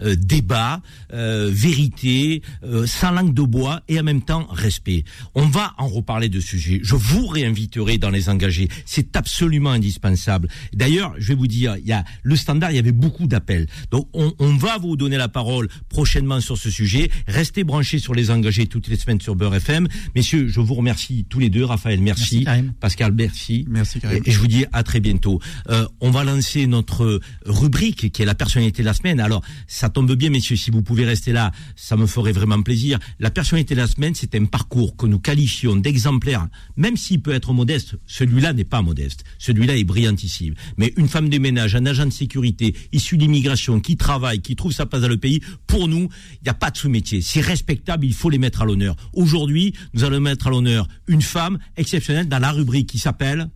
[0.00, 0.80] euh, débat,
[1.12, 5.04] euh, vérité, euh, sans langue de bois et en même temps respect.
[5.34, 6.80] On va en reparler de ce sujet.
[6.82, 8.68] Je vous réinviterai dans les engagés.
[8.84, 10.48] C'est absolument indispensable.
[10.72, 13.66] D'ailleurs, je vais vous dire, il y a le standard, il y avait beaucoup d'appels.
[13.90, 17.10] Donc on, on va vous donner la parole prochainement sur ce sujet.
[17.26, 19.88] Restez branchés sur les engagés toutes les semaines sur Beurre FM.
[20.14, 21.64] Messieurs, je vous remercie tous les deux.
[21.64, 22.42] Raphaël, merci.
[22.44, 22.70] Merci.
[22.80, 23.64] Pascal, merci.
[23.68, 24.22] Merci, Karim.
[24.24, 25.40] Et, et je vous dis à très bientôt.
[25.70, 29.20] Euh, on va lancer notre rubrique qui est la personnalité de la semaine.
[29.20, 32.98] Alors, ça tombe bien, messieurs, si vous pouvez rester là, ça me ferait vraiment plaisir.
[33.18, 37.32] La personnalité de la semaine, c'est un parcours que nous qualifions d'exemplaire, même s'il peut
[37.32, 37.96] être modeste.
[38.06, 39.24] Celui-là n'est pas modeste.
[39.38, 40.54] Celui-là est brillantissime.
[40.76, 44.72] Mais une femme de ménage, un agent de sécurité, issu d'immigration, qui travaille, qui trouve
[44.72, 47.20] sa place dans le pays, pour nous, il n'y a pas de sous-métier.
[47.20, 48.96] C'est respectable, il faut les mettre à l'honneur.
[49.12, 53.48] Aujourd'hui, nous allons mettre à l'honneur une femme exceptionnelle dans la rubrique qui s'appelle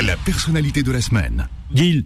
[0.00, 1.48] La personnalité de la semaine.
[1.74, 2.04] Gilles,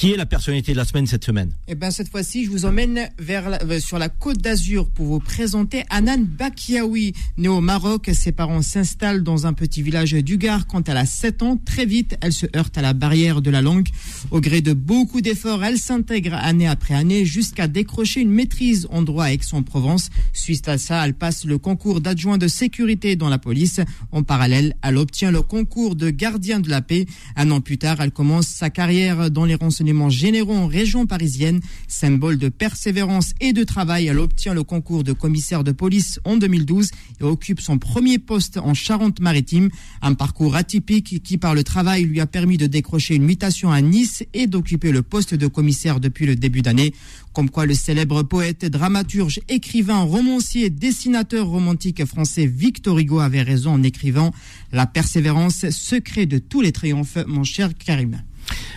[0.00, 1.50] qui est la personnalité de la semaine cette semaine?
[1.68, 5.04] Eh ben cette fois-ci, je vous emmène vers la- euh, sur la Côte d'Azur pour
[5.04, 7.12] vous présenter Anan Bakiaoui.
[7.36, 11.04] Né au Maroc, ses parents s'installent dans un petit village du Gard quand elle a
[11.04, 11.58] 7 ans.
[11.58, 13.88] Très vite, elle se heurte à la barrière de la langue.
[14.30, 19.02] Au gré de beaucoup d'efforts, elle s'intègre année après année jusqu'à décrocher une maîtrise en
[19.02, 20.08] droit à Aix-en-Provence.
[20.32, 23.80] Suite à ça, elle passe le concours d'adjoint de sécurité dans la police.
[24.12, 27.04] En parallèle, elle obtient le concours de gardien de la paix.
[27.36, 31.60] Un an plus tard, elle commence sa carrière dans les renseignements généraux en région parisienne.
[31.88, 36.36] Symbole de persévérance et de travail, elle obtient le concours de commissaire de police en
[36.36, 36.90] 2012
[37.20, 39.70] et occupe son premier poste en Charente-Maritime.
[40.02, 43.80] Un parcours atypique qui, par le travail, lui a permis de décrocher une mutation à
[43.80, 46.94] Nice et d'occuper le poste de commissaire depuis le début d'année.
[47.32, 53.72] Comme quoi le célèbre poète, dramaturge, écrivain, romancier, dessinateur romantique français Victor Hugo avait raison
[53.72, 54.32] en écrivant
[54.72, 58.22] La persévérance, secret de tous les triomphes, mon cher Karim.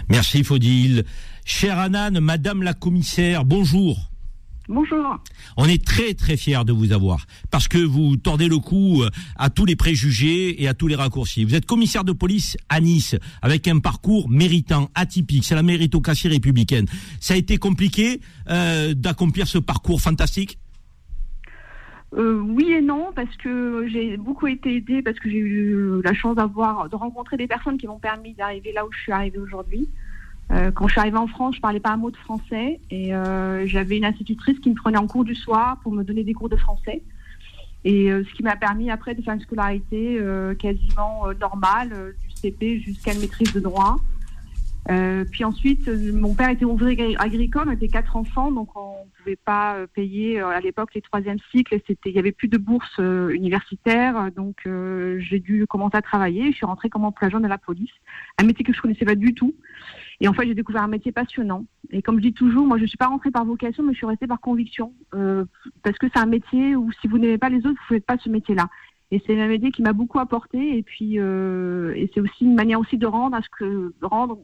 [0.09, 1.03] Merci Faudil.
[1.45, 4.09] Chère Anan, Madame la commissaire, bonjour.
[4.69, 5.17] Bonjour.
[5.57, 9.09] On est très très fiers de vous avoir parce que vous tordez le cou euh,
[9.35, 11.43] à tous les préjugés et à tous les raccourcis.
[11.43, 15.43] Vous êtes commissaire de police à Nice avec un parcours méritant, atypique.
[15.43, 16.87] C'est la méritocratie républicaine.
[17.19, 20.57] Ça a été compliqué euh, d'accomplir ce parcours fantastique?
[22.15, 26.13] Euh, oui et non, parce que j'ai beaucoup été aidée, parce que j'ai eu la
[26.13, 29.39] chance d'avoir, de rencontrer des personnes qui m'ont permis d'arriver là où je suis arrivée
[29.39, 29.89] aujourd'hui.
[30.51, 33.15] Euh, quand je suis arrivée en France, je parlais pas un mot de français et
[33.15, 36.33] euh, j'avais une institutrice qui me prenait en cours du soir pour me donner des
[36.33, 37.01] cours de français.
[37.85, 40.19] Et euh, ce qui m'a permis après de faire une scolarité
[40.59, 43.97] quasiment normale, du CP jusqu'à une maîtrise de droit.
[44.91, 48.75] Euh, puis ensuite, euh, mon père était ouvrier agri- agricole, on était quatre enfants, donc
[48.75, 51.79] on ne pouvait pas euh, payer euh, à l'époque les troisième cycles.
[52.05, 56.51] il y avait plus de bourse universitaire, donc euh, j'ai dû commencer à travailler.
[56.51, 57.91] Je suis rentrée comme employée dans la police,
[58.39, 59.55] un métier que je connaissais pas du tout.
[60.19, 61.65] Et en fait, j'ai découvert un métier passionnant.
[61.91, 64.05] Et comme je dis toujours, moi, je suis pas rentrée par vocation, mais je suis
[64.05, 65.45] restée par conviction, euh,
[65.81, 68.17] parce que c'est un métier où si vous n'aimez pas les autres, vous faites pas
[68.17, 68.69] ce métier-là.
[69.11, 70.77] Et c'est un métier qui m'a beaucoup apporté.
[70.77, 74.39] Et puis, et c'est aussi une manière aussi de rendre à ce que de rendre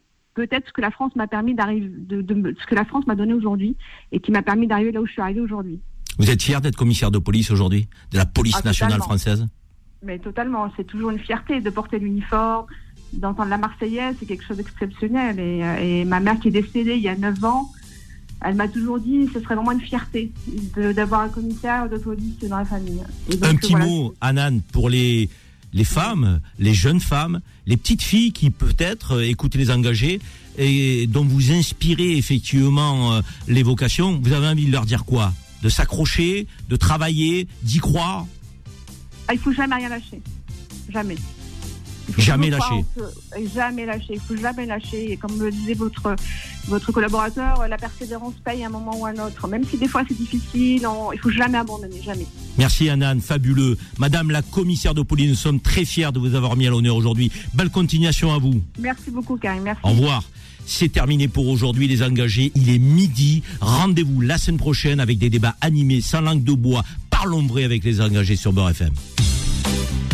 [0.47, 3.05] peut-être ce que la France m'a permis d'arriver, de, de me- ce que la France
[3.07, 3.75] m'a donné aujourd'hui
[4.11, 5.79] et qui m'a permis d'arriver là où je suis arrivée aujourd'hui.
[6.17, 9.05] Vous êtes fier d'être commissaire de police aujourd'hui De la police Ah, nationale totalement.
[9.19, 9.47] française?
[10.03, 12.65] Mais totalement, c'est toujours une fierté de porter l'uniforme,
[13.13, 15.39] d'entendre la Marseillaise, c'est quelque chose d'exceptionnel.
[15.39, 17.69] Et, euh, et ma mère qui est décédée il y a 9 ans,
[18.41, 20.31] elle m'a toujours dit ce serait vraiment une fierté
[20.95, 23.01] d'avoir un commissaire de police dans la famille.
[23.29, 23.85] Donc, Un petit voilà.
[23.85, 25.29] mot, Anan, pour les,
[25.73, 30.19] les femmes, les jeunes femmes, les petites filles qui peut-être euh, écoutent les engagés
[30.57, 34.19] et dont vous inspirez effectivement euh, les vocations.
[34.21, 35.33] Vous avez envie de leur dire quoi?
[35.61, 38.25] De s'accrocher, de travailler, d'y croire?
[39.27, 40.21] Ah, il faut jamais rien lâcher.
[40.89, 41.15] Jamais.
[42.17, 42.85] Jamais lâcher.
[43.53, 44.13] Jamais lâcher.
[44.13, 45.11] Il faut jamais lâcher.
[45.11, 46.15] Et comme le disait votre,
[46.67, 49.47] votre collaborateur, la persévérance paye à un moment ou à un autre.
[49.47, 52.01] Même si des fois c'est difficile, on- il faut jamais abandonner.
[52.03, 52.25] Jamais.
[52.57, 53.77] Merci Anan, fabuleux.
[53.97, 56.95] Madame la commissaire de police, nous sommes très fiers de vous avoir mis à l'honneur
[56.95, 57.31] aujourd'hui.
[57.53, 58.61] Belle continuation à vous.
[58.79, 59.63] Merci beaucoup, Karim.
[59.63, 59.81] Merci.
[59.83, 60.23] Au revoir.
[60.65, 62.51] C'est terminé pour aujourd'hui les engagés.
[62.55, 63.41] Il est midi.
[63.59, 66.83] Rendez-vous la semaine prochaine avec des débats animés sans langue de bois.
[67.09, 68.91] Parlons vrai avec les engagés sur Beurre FM.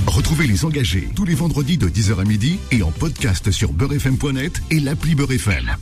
[0.07, 4.61] Retrouvez les engagés tous les vendredis de 10h à midi et en podcast sur beurrefm.net
[4.71, 5.75] et l'appli Beurre FM.